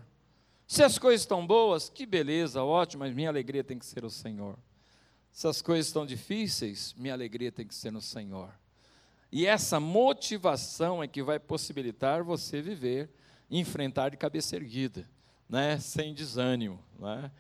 Se 0.68 0.84
as 0.84 0.98
coisas 0.98 1.22
estão 1.22 1.46
boas, 1.46 1.90
que 1.90 2.06
beleza, 2.06 2.64
ótimo, 2.64 3.04
mas 3.04 3.14
minha 3.14 3.30
alegria 3.30 3.64
tem 3.64 3.78
que 3.78 3.86
ser 3.86 4.04
o 4.04 4.10
Senhor. 4.10 4.58
Se 5.32 5.48
as 5.48 5.62
coisas 5.62 5.88
estão 5.88 6.06
difíceis, 6.06 6.94
minha 6.98 7.14
alegria 7.14 7.52
tem 7.52 7.66
que 7.66 7.76
ser 7.76 7.92
no 7.92 8.02
Senhor. 8.02 8.54
E 9.32 9.46
essa 9.46 9.80
motivação 9.80 11.02
é 11.02 11.08
que 11.08 11.24
vai 11.24 11.40
possibilitar 11.40 12.24
você 12.24 12.62
viver, 12.62 13.10
enfrentar 13.50 14.10
de 14.10 14.18
cabeça 14.18 14.56
erguida, 14.56 15.10
né? 15.50 15.80
sem 15.80 16.14
desânimo. 16.14 16.80
Né? 17.00 17.32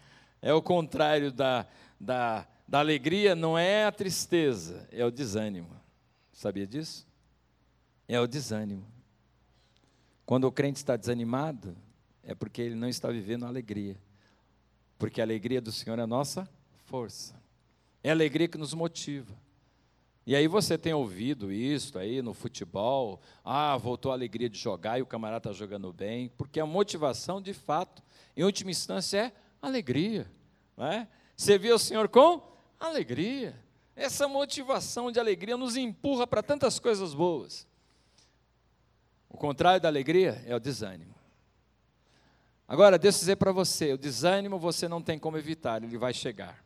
É 0.41 0.53
o 0.53 0.61
contrário 0.61 1.31
da, 1.31 1.67
da, 1.99 2.47
da 2.73 2.79
alegria, 2.79 3.35
não 3.35 3.55
é 3.55 3.85
a 3.85 3.91
tristeza, 3.91 4.87
é 4.91 5.05
o 5.05 5.11
desânimo. 5.11 5.79
Sabia 6.31 6.65
disso? 6.65 7.05
É 8.07 8.19
o 8.19 8.25
desânimo. 8.25 8.83
Quando 10.25 10.45
o 10.45 10.51
crente 10.51 10.77
está 10.77 10.97
desanimado, 10.97 11.77
é 12.23 12.33
porque 12.33 12.63
ele 12.63 12.73
não 12.73 12.89
está 12.89 13.09
vivendo 13.09 13.45
a 13.45 13.47
alegria. 13.47 13.95
Porque 14.97 15.21
a 15.21 15.23
alegria 15.23 15.61
do 15.61 15.71
Senhor 15.71 15.99
é 15.99 16.01
a 16.01 16.07
nossa 16.07 16.49
força. 16.85 17.39
É 18.03 18.09
a 18.09 18.13
alegria 18.13 18.47
que 18.47 18.57
nos 18.57 18.73
motiva. 18.73 19.37
E 20.25 20.35
aí 20.35 20.47
você 20.47 20.75
tem 20.75 20.95
ouvido 20.95 21.51
isso 21.51 21.99
aí 21.99 22.23
no 22.23 22.33
futebol, 22.33 23.21
ah, 23.45 23.77
voltou 23.77 24.11
a 24.11 24.15
alegria 24.15 24.49
de 24.49 24.57
jogar 24.57 24.97
e 24.97 25.03
o 25.03 25.05
camarada 25.05 25.51
está 25.51 25.51
jogando 25.51 25.93
bem, 25.93 26.27
porque 26.29 26.59
a 26.59 26.65
motivação, 26.65 27.39
de 27.39 27.53
fato, 27.53 28.01
em 28.35 28.43
última 28.43 28.71
instância, 28.71 29.27
é 29.27 29.31
alegria. 29.61 30.25
Não 30.75 30.87
é? 30.87 31.07
Servir 31.37 31.71
o 31.71 31.77
Senhor 31.77 32.09
com 32.09 32.52
alegria. 32.87 33.55
Essa 33.95 34.27
motivação 34.27 35.11
de 35.11 35.19
alegria 35.19 35.55
nos 35.55 35.75
empurra 35.75 36.25
para 36.25 36.41
tantas 36.41 36.79
coisas 36.79 37.13
boas. 37.13 37.67
O 39.29 39.37
contrário 39.37 39.81
da 39.81 39.87
alegria 39.87 40.43
é 40.45 40.55
o 40.55 40.59
desânimo. 40.59 41.13
Agora, 42.67 42.97
deixa 42.97 43.17
eu 43.17 43.19
dizer 43.19 43.35
para 43.35 43.51
você: 43.51 43.93
o 43.93 43.97
desânimo 43.97 44.57
você 44.57 44.87
não 44.87 45.01
tem 45.01 45.19
como 45.19 45.37
evitar, 45.37 45.83
ele 45.83 45.97
vai 45.97 46.13
chegar. 46.13 46.63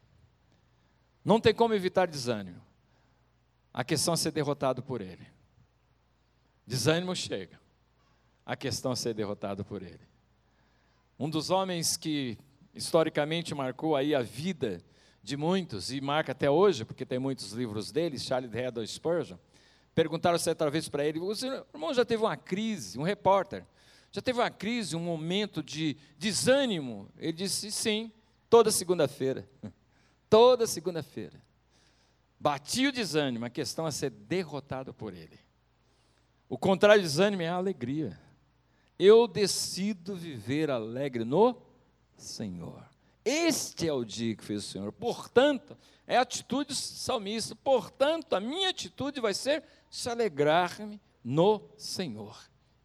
Não 1.23 1.39
tem 1.39 1.53
como 1.53 1.73
evitar 1.73 2.07
desânimo. 2.07 2.61
A 3.73 3.83
questão 3.83 4.13
é 4.13 4.17
ser 4.17 4.31
derrotado 4.31 4.81
por 4.81 5.01
ele. 5.01 5.27
Desânimo 6.65 7.15
chega. 7.15 7.59
A 8.45 8.55
questão 8.55 8.93
é 8.93 8.95
ser 8.95 9.13
derrotado 9.13 9.65
por 9.65 9.81
ele. 9.81 9.99
Um 11.19 11.29
dos 11.29 11.49
homens 11.49 11.97
que 11.97 12.37
historicamente 12.73 13.53
marcou 13.53 13.95
aí 13.95 14.15
a 14.15 14.21
vida 14.21 14.81
de 15.27 15.35
muitos 15.35 15.91
e 15.91 15.99
marca 15.99 16.31
até 16.31 16.49
hoje, 16.49 16.85
porque 16.85 17.05
tem 17.05 17.19
muitos 17.19 17.51
livros 17.51 17.91
dele, 17.91 18.17
Charles 18.17 18.49
Haddon 18.55 18.85
Spurgeon, 18.87 19.37
perguntaram 19.93 20.39
certa 20.39 20.69
vez 20.69 20.87
para 20.87 21.05
ele: 21.05 21.19
o 21.19 21.33
irmão 21.73 21.93
já 21.93 22.05
teve 22.05 22.23
uma 22.23 22.37
crise, 22.37 22.97
um 22.97 23.03
repórter, 23.03 23.65
já 24.09 24.21
teve 24.21 24.39
uma 24.39 24.49
crise, 24.49 24.95
um 24.95 25.01
momento 25.01 25.61
de 25.61 25.97
desânimo? 26.17 27.09
Ele 27.17 27.33
disse: 27.33 27.69
sim, 27.71 28.09
toda 28.49 28.71
segunda-feira. 28.71 29.47
Toda 30.29 30.67
segunda-feira. 30.67 31.41
Bati 32.37 32.87
o 32.87 32.91
desânimo, 32.91 33.45
a 33.45 33.49
questão 33.49 33.87
é 33.87 33.91
ser 33.91 34.09
derrotado 34.09 34.93
por 34.93 35.13
ele. 35.13 35.39
O 36.49 36.57
contrário 36.57 37.01
de 37.01 37.07
desânimo 37.07 37.43
é 37.43 37.47
a 37.47 37.53
alegria. 37.53 38.19
Eu 38.99 39.25
decido 39.25 40.17
viver 40.17 40.69
alegre 40.69 41.23
no 41.23 41.61
Senhor. 42.17 42.83
Este 43.27 43.89
é 43.89 43.91
o 43.91 44.05
dia 44.05 44.33
que 44.37 44.43
fez 44.43 44.63
o 44.63 44.67
Senhor. 44.67 44.89
Portanto, 44.93 45.77
é 46.07 46.15
a 46.15 46.21
atitude 46.21 46.73
salmista. 46.73 47.53
Portanto, 47.57 48.33
a 48.33 48.39
minha 48.39 48.69
atitude 48.69 49.19
vai 49.19 49.33
ser 49.33 49.65
se 49.89 50.09
alegrar-me 50.09 51.01
no 51.21 51.61
Senhor. 51.77 52.37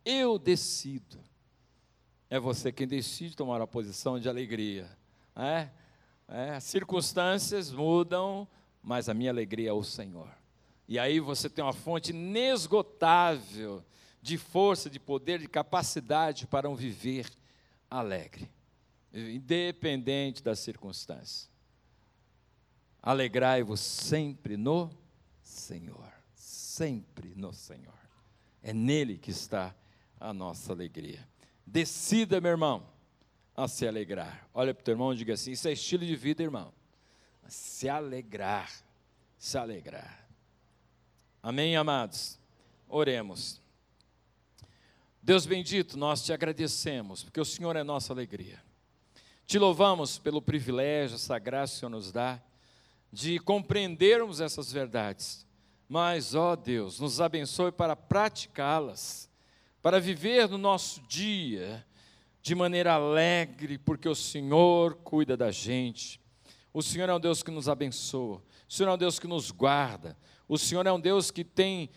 Eu 0.05 0.40
decido. 0.40 1.20
É 2.28 2.40
você 2.40 2.72
quem 2.72 2.88
decide 2.88 3.36
tomar 3.36 3.61
a 3.61 3.68
posição 3.68 4.18
de 4.18 4.28
alegria. 4.28 4.90
É? 5.36 5.68
É, 6.26 6.59
circunstâncias 6.59 7.70
mudam, 7.70 8.49
mas 8.82 9.09
a 9.09 9.14
minha 9.14 9.30
alegria 9.30 9.70
é 9.70 9.72
o 9.72 9.84
Senhor. 9.84 10.28
E 10.88 10.99
aí 10.99 11.20
você 11.20 11.49
tem 11.49 11.62
uma 11.62 11.72
fonte 11.72 12.11
inesgotável 12.11 13.84
de 14.20 14.36
força, 14.36 14.90
de 14.90 14.99
poder, 14.99 15.38
de 15.38 15.47
capacidade 15.47 16.49
para 16.49 16.68
um 16.68 16.74
viver 16.74 17.30
alegre, 17.88 18.51
independente 19.12 20.42
das 20.42 20.58
circunstâncias. 20.60 21.50
Alegrai-vos 23.02 23.80
sempre 23.80 24.56
no 24.56 24.90
Senhor, 25.42 26.12
sempre 26.34 27.34
no 27.34 27.52
Senhor. 27.52 27.92
É 28.62 28.72
nele 28.72 29.18
que 29.18 29.30
está 29.30 29.74
a 30.20 30.32
nossa 30.32 30.72
alegria. 30.72 31.28
Decida, 31.66 32.40
meu 32.40 32.52
irmão, 32.52 32.86
a 33.56 33.66
se 33.68 33.86
alegrar. 33.86 34.48
Olha 34.54 34.72
para 34.72 34.80
o 34.80 34.84
teu 34.84 34.92
irmão 34.92 35.12
e 35.12 35.16
diga 35.16 35.34
assim: 35.34 35.52
Isso 35.52 35.68
é 35.68 35.72
estilo 35.72 36.06
de 36.06 36.16
vida, 36.16 36.42
irmão. 36.42 36.72
Se 37.48 37.88
alegrar, 37.88 38.70
se 39.36 39.58
alegrar. 39.58 40.26
Amém, 41.42 41.76
amados? 41.76 42.38
Oremos. 42.88 43.60
Deus 45.20 45.44
bendito, 45.44 45.98
nós 45.98 46.24
te 46.24 46.32
agradecemos, 46.32 47.22
porque 47.22 47.40
o 47.40 47.44
Senhor 47.44 47.76
é 47.76 47.82
nossa 47.82 48.12
alegria. 48.12 48.62
Te 49.47 49.59
louvamos 49.59 50.18
pelo 50.18 50.40
privilégio, 50.40 51.16
essa 51.16 51.38
graça 51.38 51.72
que 51.72 51.76
o 51.76 51.80
Senhor 51.80 51.90
nos 51.90 52.12
dá, 52.12 52.40
de 53.12 53.38
compreendermos 53.38 54.40
essas 54.40 54.72
verdades. 54.72 55.47
Mas, 55.88 56.34
ó 56.34 56.57
Deus, 56.57 56.99
nos 56.99 57.20
abençoe 57.20 57.70
para 57.70 57.95
praticá-las, 57.95 59.28
para 59.82 60.01
viver 60.01 60.49
no 60.49 60.57
nosso 60.57 61.03
dia 61.03 61.84
de 62.40 62.55
maneira 62.55 62.95
alegre, 62.95 63.78
porque 63.78 64.09
o 64.09 64.14
Senhor 64.14 64.95
cuida 64.97 65.36
da 65.36 65.51
gente. 65.51 66.20
O 66.72 66.82
Senhor 66.82 67.09
é 67.09 67.14
um 67.14 67.20
Deus 67.20 67.43
que 67.43 67.51
nos 67.51 67.68
abençoa. 67.68 68.43
O 68.68 68.72
Senhor 68.72 68.88
é 68.88 68.95
um 68.95 68.99
Deus 68.99 69.18
que 69.18 69.26
nos 69.26 69.51
guarda. 69.51 70.16
O 70.49 70.57
Senhor 70.57 70.86
é 70.86 70.93
um 70.93 71.01
Deus 71.01 71.30
que 71.30 71.45
tem 71.45 71.90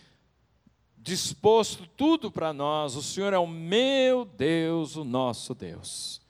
disposto 0.97 1.87
tudo 1.95 2.29
para 2.29 2.51
nós. 2.51 2.95
O 2.95 3.01
Senhor 3.01 3.31
é 3.31 3.37
o 3.37 3.47
meu 3.47 4.25
Deus, 4.25 4.95
o 4.97 5.03
nosso 5.03 5.55
Deus. 5.55 6.24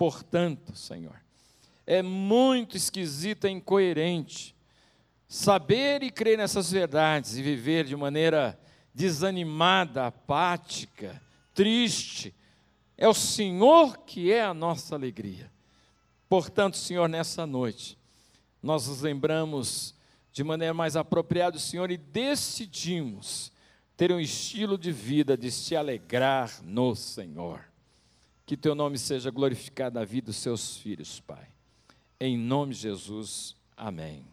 Portanto, 0.00 0.74
Senhor, 0.74 1.20
é 1.86 2.00
muito 2.00 2.74
esquisito 2.74 3.46
e 3.46 3.50
incoerente 3.50 4.56
saber 5.28 6.02
e 6.02 6.10
crer 6.10 6.38
nessas 6.38 6.72
verdades 6.72 7.36
e 7.36 7.42
viver 7.42 7.84
de 7.84 7.94
maneira 7.94 8.58
desanimada, 8.94 10.06
apática, 10.06 11.20
triste, 11.52 12.34
é 12.96 13.06
o 13.06 13.12
Senhor 13.12 13.98
que 13.98 14.32
é 14.32 14.42
a 14.42 14.54
nossa 14.54 14.94
alegria. 14.94 15.52
Portanto, 16.30 16.78
Senhor, 16.78 17.06
nessa 17.06 17.46
noite, 17.46 17.98
nós 18.62 18.88
nos 18.88 19.02
lembramos 19.02 19.94
de 20.32 20.42
maneira 20.42 20.72
mais 20.72 20.96
apropriada 20.96 21.58
do 21.58 21.60
Senhor 21.60 21.90
e 21.90 21.98
decidimos 21.98 23.52
ter 23.98 24.10
um 24.10 24.18
estilo 24.18 24.78
de 24.78 24.92
vida 24.92 25.36
de 25.36 25.50
se 25.50 25.76
alegrar 25.76 26.50
no 26.62 26.96
Senhor. 26.96 27.69
Que 28.50 28.56
teu 28.56 28.74
nome 28.74 28.98
seja 28.98 29.30
glorificado 29.30 29.96
na 29.96 30.04
vida 30.04 30.26
dos 30.26 30.36
seus 30.38 30.76
filhos, 30.76 31.20
Pai. 31.20 31.46
Em 32.18 32.36
nome 32.36 32.74
de 32.74 32.80
Jesus, 32.80 33.54
amém. 33.76 34.26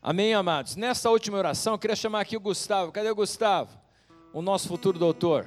Amém, 0.00 0.32
amados. 0.32 0.76
Nessa 0.76 1.10
última 1.10 1.36
oração, 1.36 1.74
eu 1.74 1.78
queria 1.78 1.94
chamar 1.94 2.20
aqui 2.20 2.38
o 2.38 2.40
Gustavo. 2.40 2.90
Cadê 2.90 3.10
o 3.10 3.14
Gustavo? 3.14 3.78
O 4.32 4.40
nosso 4.40 4.66
futuro 4.66 4.98
doutor. 4.98 5.46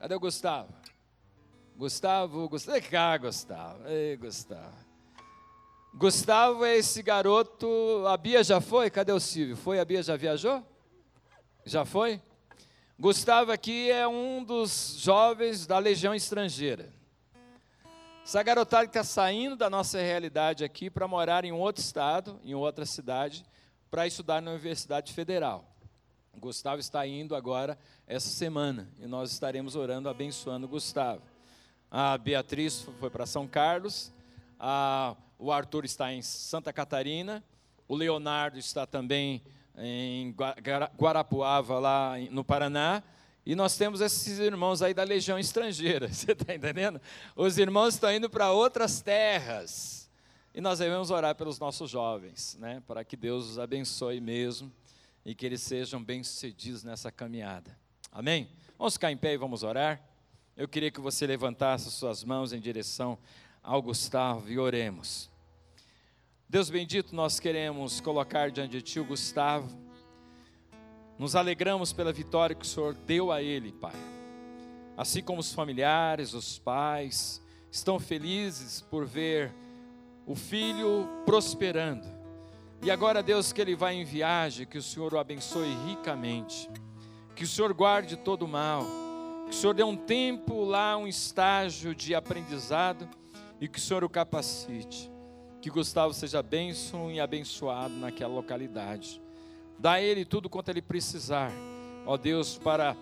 Cadê 0.00 0.16
o 0.16 0.18
Gustavo? 0.18 0.74
Gustavo, 1.76 2.48
Gustavo, 2.48 2.82
cá, 2.90 3.16
Gustavo, 3.18 3.86
ei, 3.86 4.16
Gustavo. 4.16 4.74
Gustavo 5.94 6.64
é 6.64 6.76
esse 6.76 7.04
garoto, 7.04 8.04
a 8.08 8.16
Bia 8.16 8.42
já 8.42 8.60
foi? 8.60 8.90
Cadê 8.90 9.12
o 9.12 9.20
Silvio? 9.20 9.56
Foi, 9.56 9.78
a 9.78 9.84
Bia 9.84 10.02
já 10.02 10.16
viajou? 10.16 10.60
Já 11.64 11.84
foi? 11.84 12.20
Gustavo 13.00 13.50
aqui 13.50 13.90
é 13.90 14.06
um 14.06 14.44
dos 14.44 14.96
jovens 14.98 15.66
da 15.66 15.78
Legião 15.78 16.14
Estrangeira. 16.14 16.92
Essa 18.22 18.42
garotada 18.42 18.84
está 18.84 19.02
saindo 19.02 19.56
da 19.56 19.70
nossa 19.70 19.98
realidade 19.98 20.64
aqui 20.64 20.90
para 20.90 21.08
morar 21.08 21.42
em 21.46 21.50
outro 21.50 21.82
estado, 21.82 22.38
em 22.44 22.54
outra 22.54 22.84
cidade, 22.84 23.42
para 23.90 24.06
estudar 24.06 24.42
na 24.42 24.50
Universidade 24.50 25.14
Federal. 25.14 25.64
Gustavo 26.36 26.78
está 26.78 27.06
indo 27.06 27.34
agora 27.34 27.78
essa 28.06 28.28
semana 28.28 28.86
e 28.98 29.06
nós 29.06 29.32
estaremos 29.32 29.76
orando, 29.76 30.06
abençoando 30.06 30.68
Gustavo. 30.68 31.22
A 31.90 32.18
Beatriz 32.18 32.86
foi 33.00 33.08
para 33.08 33.24
São 33.24 33.48
Carlos. 33.48 34.12
A, 34.58 35.16
o 35.38 35.50
Arthur 35.50 35.86
está 35.86 36.12
em 36.12 36.20
Santa 36.20 36.70
Catarina. 36.70 37.42
O 37.88 37.96
Leonardo 37.96 38.58
está 38.58 38.84
também 38.84 39.42
em 39.80 40.34
Guarapuava, 40.98 41.78
lá 41.78 42.14
no 42.30 42.44
Paraná. 42.44 43.02
E 43.44 43.54
nós 43.54 43.76
temos 43.76 44.00
esses 44.00 44.38
irmãos 44.38 44.82
aí 44.82 44.92
da 44.92 45.02
Legião 45.02 45.38
Estrangeira, 45.38 46.08
você 46.12 46.32
está 46.32 46.54
entendendo? 46.54 47.00
Os 47.34 47.58
irmãos 47.58 47.94
estão 47.94 48.12
indo 48.12 48.28
para 48.28 48.52
outras 48.52 49.00
terras. 49.00 50.08
E 50.54 50.60
nós 50.60 50.80
devemos 50.80 51.10
orar 51.10 51.34
pelos 51.34 51.58
nossos 51.58 51.90
jovens, 51.90 52.56
né? 52.60 52.82
para 52.86 53.04
que 53.04 53.16
Deus 53.16 53.50
os 53.50 53.58
abençoe 53.58 54.20
mesmo 54.20 54.70
e 55.24 55.34
que 55.34 55.46
eles 55.46 55.62
sejam 55.62 56.02
bem-sucedidos 56.02 56.82
nessa 56.82 57.10
caminhada. 57.10 57.76
Amém? 58.12 58.48
Vamos 58.76 58.94
ficar 58.94 59.12
em 59.12 59.16
pé 59.16 59.34
e 59.34 59.36
vamos 59.36 59.62
orar? 59.62 60.00
Eu 60.56 60.66
queria 60.66 60.90
que 60.90 61.00
você 61.00 61.26
levantasse 61.26 61.90
suas 61.90 62.24
mãos 62.24 62.52
em 62.52 62.60
direção 62.60 63.16
ao 63.62 63.80
Gustavo 63.80 64.50
e 64.50 64.58
oremos. 64.58 65.30
Deus 66.50 66.68
bendito, 66.68 67.14
nós 67.14 67.38
queremos 67.38 68.00
colocar 68.00 68.50
diante 68.50 68.72
de 68.72 68.82
Ti 68.82 68.98
o 68.98 69.04
Gustavo. 69.04 69.68
Nos 71.16 71.36
alegramos 71.36 71.92
pela 71.92 72.12
vitória 72.12 72.56
que 72.56 72.64
o 72.64 72.68
Senhor 72.68 72.92
deu 72.92 73.30
a 73.30 73.40
ele, 73.40 73.70
Pai. 73.70 73.94
Assim 74.96 75.22
como 75.22 75.38
os 75.38 75.52
familiares, 75.52 76.34
os 76.34 76.58
pais, 76.58 77.40
estão 77.70 78.00
felizes 78.00 78.80
por 78.80 79.06
ver 79.06 79.54
o 80.26 80.34
filho 80.34 81.08
prosperando. 81.24 82.04
E 82.82 82.90
agora, 82.90 83.22
Deus, 83.22 83.52
que 83.52 83.60
ele 83.60 83.76
vai 83.76 83.94
em 83.94 84.04
viagem, 84.04 84.66
que 84.66 84.78
o 84.78 84.82
Senhor 84.82 85.14
o 85.14 85.20
abençoe 85.20 85.72
ricamente, 85.86 86.68
que 87.36 87.44
o 87.44 87.48
Senhor 87.48 87.72
guarde 87.72 88.16
todo 88.16 88.42
o 88.42 88.48
mal, 88.48 88.84
que 89.44 89.52
o 89.52 89.54
Senhor 89.56 89.72
dê 89.72 89.84
um 89.84 89.96
tempo 89.96 90.64
lá, 90.64 90.96
um 90.96 91.06
estágio 91.06 91.94
de 91.94 92.12
aprendizado 92.12 93.08
e 93.60 93.68
que 93.68 93.78
o 93.78 93.80
Senhor 93.80 94.02
o 94.02 94.08
capacite 94.08 95.09
que 95.60 95.68
Gustavo 95.68 96.14
seja 96.14 96.42
bênção 96.42 97.10
e 97.10 97.20
abençoado 97.20 97.94
naquela 97.94 98.32
localidade. 98.32 99.20
Dá 99.78 99.92
a 99.92 100.02
ele 100.02 100.24
tudo 100.24 100.48
quanto 100.48 100.70
ele 100.70 100.80
precisar, 100.80 101.52
ó 102.06 102.16
Deus, 102.16 102.58
para 102.58 102.96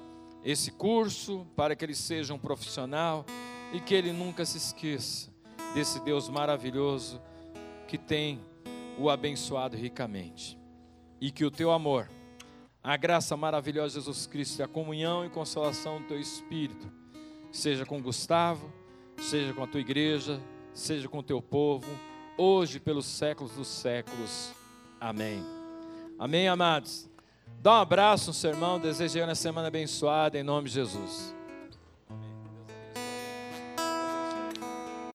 esse 0.44 0.72
curso, 0.72 1.46
para 1.56 1.76
que 1.76 1.84
ele 1.84 1.94
seja 1.94 2.34
um 2.34 2.38
profissional 2.38 3.24
e 3.72 3.80
que 3.80 3.94
ele 3.94 4.12
nunca 4.12 4.44
se 4.44 4.56
esqueça 4.56 5.30
desse 5.74 6.00
Deus 6.00 6.28
maravilhoso 6.28 7.20
que 7.86 7.98
tem 7.98 8.40
o 8.98 9.08
abençoado 9.08 9.76
ricamente. 9.76 10.58
E 11.20 11.30
que 11.30 11.44
o 11.44 11.50
teu 11.50 11.70
amor, 11.70 12.08
a 12.82 12.96
graça 12.96 13.36
maravilhosa 13.36 13.88
de 13.88 13.94
Jesus 13.94 14.26
Cristo, 14.26 14.62
a 14.62 14.68
comunhão 14.68 15.24
e 15.24 15.30
consolação 15.30 16.00
do 16.00 16.08
teu 16.08 16.20
Espírito, 16.20 16.90
seja 17.50 17.84
com 17.84 18.00
Gustavo, 18.00 18.72
seja 19.18 19.52
com 19.52 19.62
a 19.62 19.66
tua 19.66 19.80
igreja, 19.80 20.40
seja 20.72 21.08
com 21.08 21.18
o 21.18 21.22
teu 21.22 21.42
povo 21.42 21.88
hoje 22.38 22.78
pelos 22.78 23.04
séculos 23.04 23.52
dos 23.52 23.68
séculos. 23.68 24.52
Amém. 25.00 25.44
Amém, 26.18 26.48
amados. 26.48 27.10
Dá 27.60 27.72
um 27.72 27.80
abraço 27.82 28.28
no 28.28 28.34
sermão, 28.34 28.78
desejando 28.78 29.32
a 29.32 29.34
semana 29.34 29.68
abençoada 29.68 30.38
em 30.38 30.44
nome 30.44 30.68
de 30.68 30.74
Jesus. 30.74 31.34